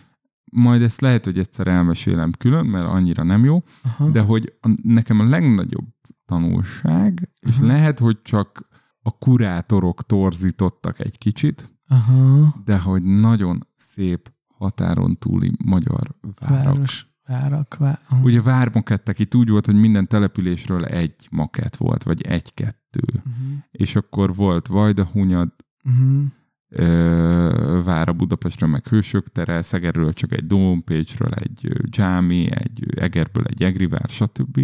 [0.53, 4.11] Majd ezt lehet, hogy egyszer elmesélem külön, mert annyira nem jó, Aha.
[4.11, 5.87] de hogy a, nekem a legnagyobb
[6.25, 7.67] tanulság, és Aha.
[7.67, 8.69] lehet, hogy csak
[9.03, 12.55] a kurátorok torzítottak egy kicsit, Aha.
[12.65, 16.65] de hogy nagyon szép határon túli magyar várak.
[16.65, 17.07] Város.
[17.31, 17.77] Várak.
[17.77, 18.01] Vá...
[18.09, 18.23] Aha.
[18.23, 23.03] Ugye vármakettek itt úgy volt, hogy minden településről egy makett volt, vagy egy-kettő.
[23.07, 23.33] Uh-huh.
[23.71, 25.53] És akkor volt Vajdahunyad,
[25.85, 26.25] Uh-huh.
[26.69, 33.45] ö, Vára Budapestről, meg Hősök tere, Szegerről csak egy Dóm, Pécsről egy Dzsámi, egy Egerből
[33.45, 34.61] egy Egrivár, stb.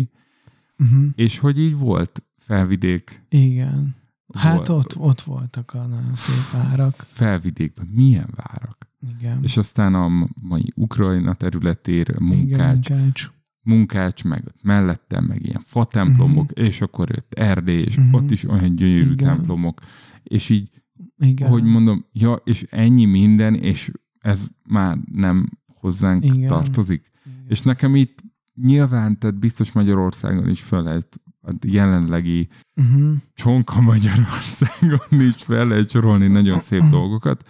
[0.78, 1.04] Uh-huh.
[1.14, 3.22] És hogy így volt felvidék.
[3.28, 3.96] Igen.
[4.34, 6.94] Hát volt, ott, ott voltak a nagyon szép árak.
[6.94, 8.85] Felvidékben milyen várak.
[9.18, 9.38] Igen.
[9.42, 13.30] És aztán a mai Ukrajna területére munkács, Igen, munkács.
[13.62, 16.66] munkács, meg ott mellettem, meg ilyen fa templomok, uh-huh.
[16.66, 18.14] és akkor jött Erdély, és uh-huh.
[18.14, 19.16] ott is olyan gyönyörű Igen.
[19.16, 19.80] templomok.
[20.22, 20.70] És így,
[21.18, 21.48] Igen.
[21.48, 26.48] hogy mondom, ja, és ennyi minden, és ez már nem hozzánk Igen.
[26.48, 27.10] Tartozik.
[27.24, 27.44] Igen.
[27.48, 28.24] És nekem itt
[28.54, 32.48] nyilván, tehát biztos Magyarországon is fel lehet a jelenlegi
[32.80, 33.12] Uh-huh.
[33.34, 37.48] csonka Magyarországon is fel lehet sorolni nagyon szép dolgokat,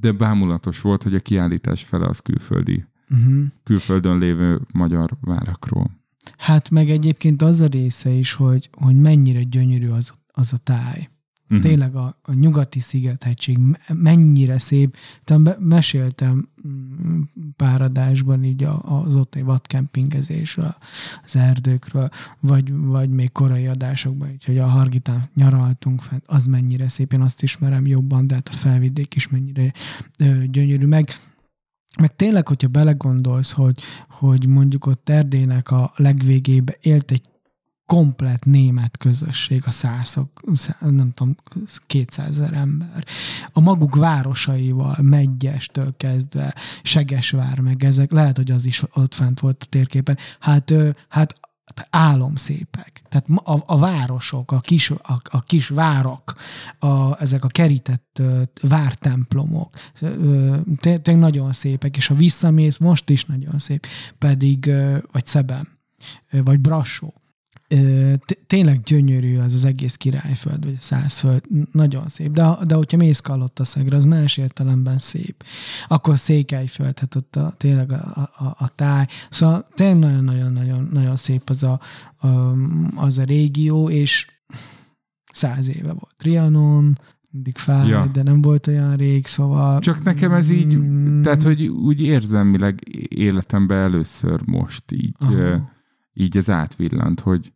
[0.00, 3.44] de bámulatos volt, hogy a kiállítás fele az külföldi, Uh-huh.
[3.62, 5.90] külföldön lévő magyar várakról.
[6.38, 11.08] Hát meg egyébként az a része is, hogy, hogy mennyire gyönyörű az, az a táj.
[11.48, 11.60] Mhm.
[11.60, 14.96] Tényleg a, a nyugati szigethegység me- mennyire szép.
[15.40, 17.20] Be, meséltem mm,
[17.56, 20.76] pár adásban így az ottani vadkempingezésről,
[21.24, 22.10] az erdőkről,
[22.40, 27.20] vagy, vagy még korai adásokban, így, hogy a Hargitán nyaraltunk fent, az mennyire szép, én
[27.20, 29.72] azt ismerem jobban, de hát a felvidék is mennyire
[30.50, 30.86] gyönyörű.
[30.86, 31.14] Meg,
[32.00, 37.22] meg tényleg, hogyha belegondolsz, hogy, hogy mondjuk ott Erdélynek a legvégébe élt egy
[37.86, 41.36] komplet német közösség, a szászok, szá- nem tudom,
[41.86, 43.04] 200 ezer ember.
[43.52, 49.62] A maguk városaival, Megyestől kezdve, Segesvár, meg ezek, lehet, hogy az is ott fent volt
[49.62, 50.18] a térképen.
[50.38, 50.74] Hát,
[51.08, 51.34] hát
[51.90, 53.02] álomszépek.
[53.08, 56.34] Tehát a, a városok, a kis, a, a kis várak,
[56.78, 59.74] a, ezek a kerített ö, vártemplomok,
[60.80, 63.86] tényleg nagyon szépek, és ha visszamész, most is nagyon szép,
[64.18, 65.68] pedig, ö, vagy Szebem,
[66.30, 67.14] ö, vagy Brassó,
[68.46, 72.30] tényleg gyönyörű az az egész királyföld, vagy százföld, nagyon szép.
[72.30, 75.44] De, de hogyha mész Kalottaszegre, az más értelemben szép.
[75.88, 79.06] Akkor Székelyföld, hát ott a, tényleg a, a, a táj.
[79.30, 81.80] Szóval tényleg nagyon-nagyon-nagyon nagyon szép az a,
[82.16, 82.28] a,
[82.96, 84.26] az a régió, és
[85.32, 86.98] száz éve volt Trianon,
[87.30, 88.06] mindig fáj, ja.
[88.12, 89.80] De nem volt olyan rég, szóval...
[89.80, 95.70] Csak nekem ez így, Mm, tehát hogy úgy érzelmileg életemben először most így, aha.
[96.12, 97.52] így ez átvillant, hogy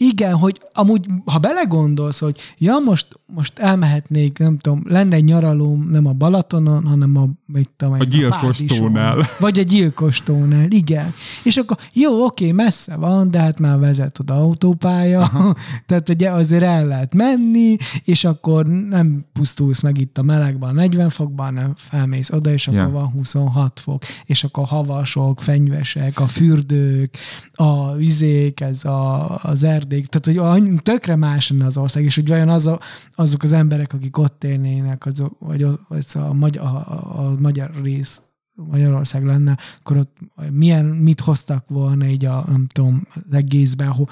[0.00, 5.88] Igen, hogy amúgy, ha belegondolsz, hogy ja, most, most elmehetnék, nem tudom, lenne egy nyaralóm
[5.90, 9.14] nem a Balatonon, hanem a, mit tudom, A Gyilkostónál.
[9.14, 9.36] Pádison.
[9.40, 11.14] Vagy a gyilkostónál, igen.
[11.44, 15.54] És akkor jó, oké, messze van, de hát már vezet oda autópálya, Aha.
[15.86, 20.72] tehát ugye azért el lehet menni, és akkor nem pusztulsz meg itt a melegben, a
[20.72, 22.90] 40 fokban, nem felmész oda, és akkor Ja.
[22.90, 27.16] van 26 fok, és akkor havasok, fenyvesek, a fürdők,
[27.52, 32.28] a vizék, ez a, az erdék, tehát hogy tökre más lenne az ország, és hogy
[32.28, 32.80] vajon az a,
[33.14, 37.70] azok az emberek, akik ott élnének, azok, vagy, vagy szóval a, magyar, a, a magyar
[37.82, 38.22] rész
[38.66, 40.16] Magyarország lenne, akkor ott
[40.52, 44.04] milyen, mit hoztak volna így a, nem tudom, az egészben, ho,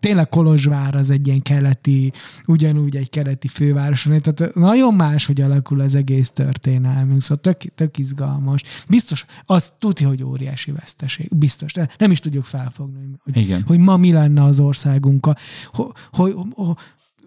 [0.00, 2.12] tényleg Kolozsvár az egy ilyen keleti,
[2.46, 7.98] ugyanúgy egy keleti főváros, tehát nagyon más, hogy alakul az egész történelmünk, szóval tök, tök
[7.98, 8.62] izgalmas.
[8.88, 13.62] Biztos, az tudja, hogy óriási veszteség, biztos, de nem is tudjuk felfogni, hogy, Igen.
[13.66, 15.34] hogy ma mi lenne az országunkkal,
[15.72, 16.76] hogy, hogy, hogy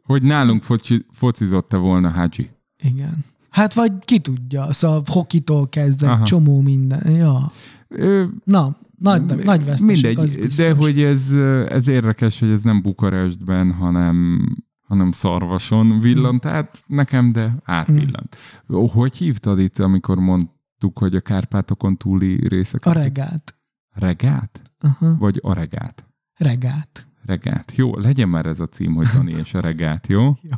[0.03, 2.49] hogy nálunk foci, focizott-e volna Hágyi.
[2.83, 3.25] igen.
[3.51, 6.23] Hát vagy ki tudja, szóval hokitól kezdve Aha.
[6.23, 7.11] csomó minden.
[7.11, 7.51] Ja.
[7.87, 10.55] Ö, Na, nagy, nagy veszteség, Mindegy, az biztos.
[10.55, 11.31] de hogy ez,
[11.69, 14.45] ez érdekes, hogy ez nem Bukarestben, hanem,
[14.87, 18.35] hanem szarvason villant át nekem, de átvillant.
[18.67, 22.85] Hogy hívtad itt, amikor mondtuk, hogy a Kárpátokon túli részek?
[22.85, 23.55] A regát.
[23.93, 24.61] Regát?
[24.79, 25.15] Aha.
[25.19, 26.05] Vagy a regát?
[26.35, 27.07] Regát.
[27.25, 27.71] Regát.
[27.75, 30.23] Jó, legyen már ez a cím, hogy Dani és a regát, jó?
[30.41, 30.51] Jó.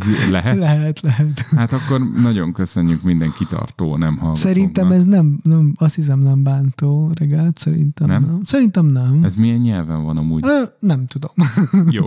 [0.00, 0.58] Ez lehet?
[0.58, 1.40] Lehet, lehet.
[1.40, 4.36] Hát akkor nagyon köszönjük minden kitartó, nem hallgatónknak.
[4.36, 8.20] Szerintem ez nem, nem, azt hiszem nem bántó regát, szerintem Nem?
[8.22, 8.40] nem.
[8.44, 9.24] Szerintem nem.
[9.24, 10.44] Ez milyen nyelven van amúgy?
[10.46, 11.30] Ö, nem tudom.
[11.98, 12.06] Jó.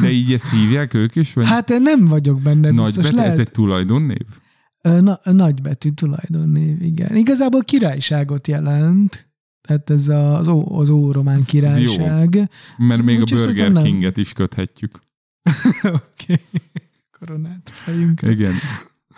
[0.00, 1.32] De így ezt hívják ők is?
[1.32, 2.94] Vagy Hát én nem vagyok benne biztos.
[2.94, 4.26] Nagybet, Lehet, ez egy tulajdonnév?
[4.82, 7.16] Na, nagybetű tulajdonnév, igen.
[7.16, 9.28] Igazából királyságot jelent.
[9.68, 12.50] Tehát ez az, ó, az óromán királyság.
[12.76, 13.82] Mert még Úgyhogy a Burger.
[13.82, 15.00] Kinget is köthetjük.
[15.82, 16.40] Oké.
[17.18, 18.30] Koronát fejünkre.
[18.30, 18.52] Igen.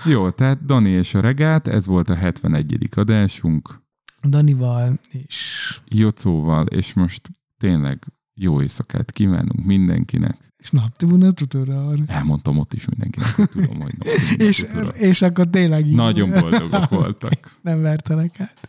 [0.04, 2.88] Jó, tehát Dani és a regát, ez volt a 71.
[2.96, 3.82] adásunk.
[4.28, 7.28] Danival és, Jocóval, és most
[7.58, 10.34] tényleg jó éjszakát kívánunk mindenkinek.
[10.56, 11.92] és naptibuna tutora.
[12.06, 13.94] Elmondtam ott is mindenkinek, hogy tudom, hogy
[14.36, 17.56] És, és akkor tényleg így Nagyon boldogok voltak.
[17.62, 18.68] nem vertelek át.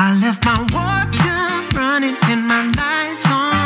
[0.00, 3.57] I left my water running and my lights on.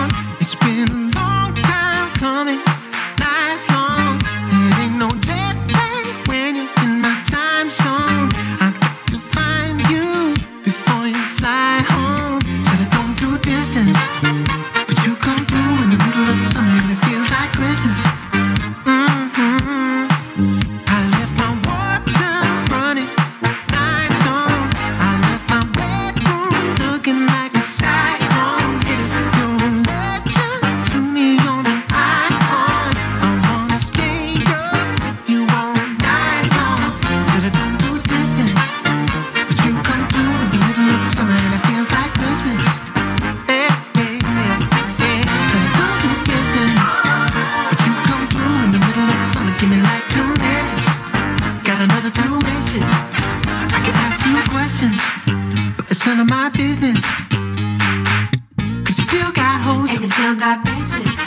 [60.42, 61.18] Got bitches.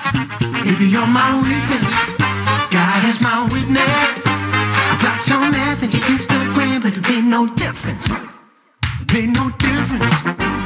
[0.65, 1.95] Baby, you're my weakness.
[2.69, 4.23] God is my witness.
[4.27, 8.09] I got your math and your Instagram, but it made no difference.
[8.09, 10.64] It made no difference.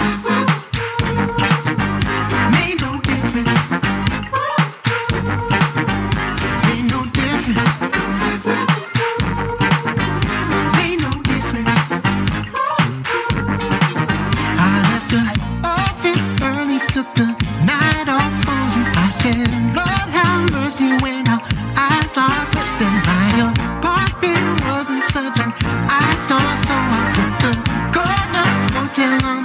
[29.00, 29.39] till I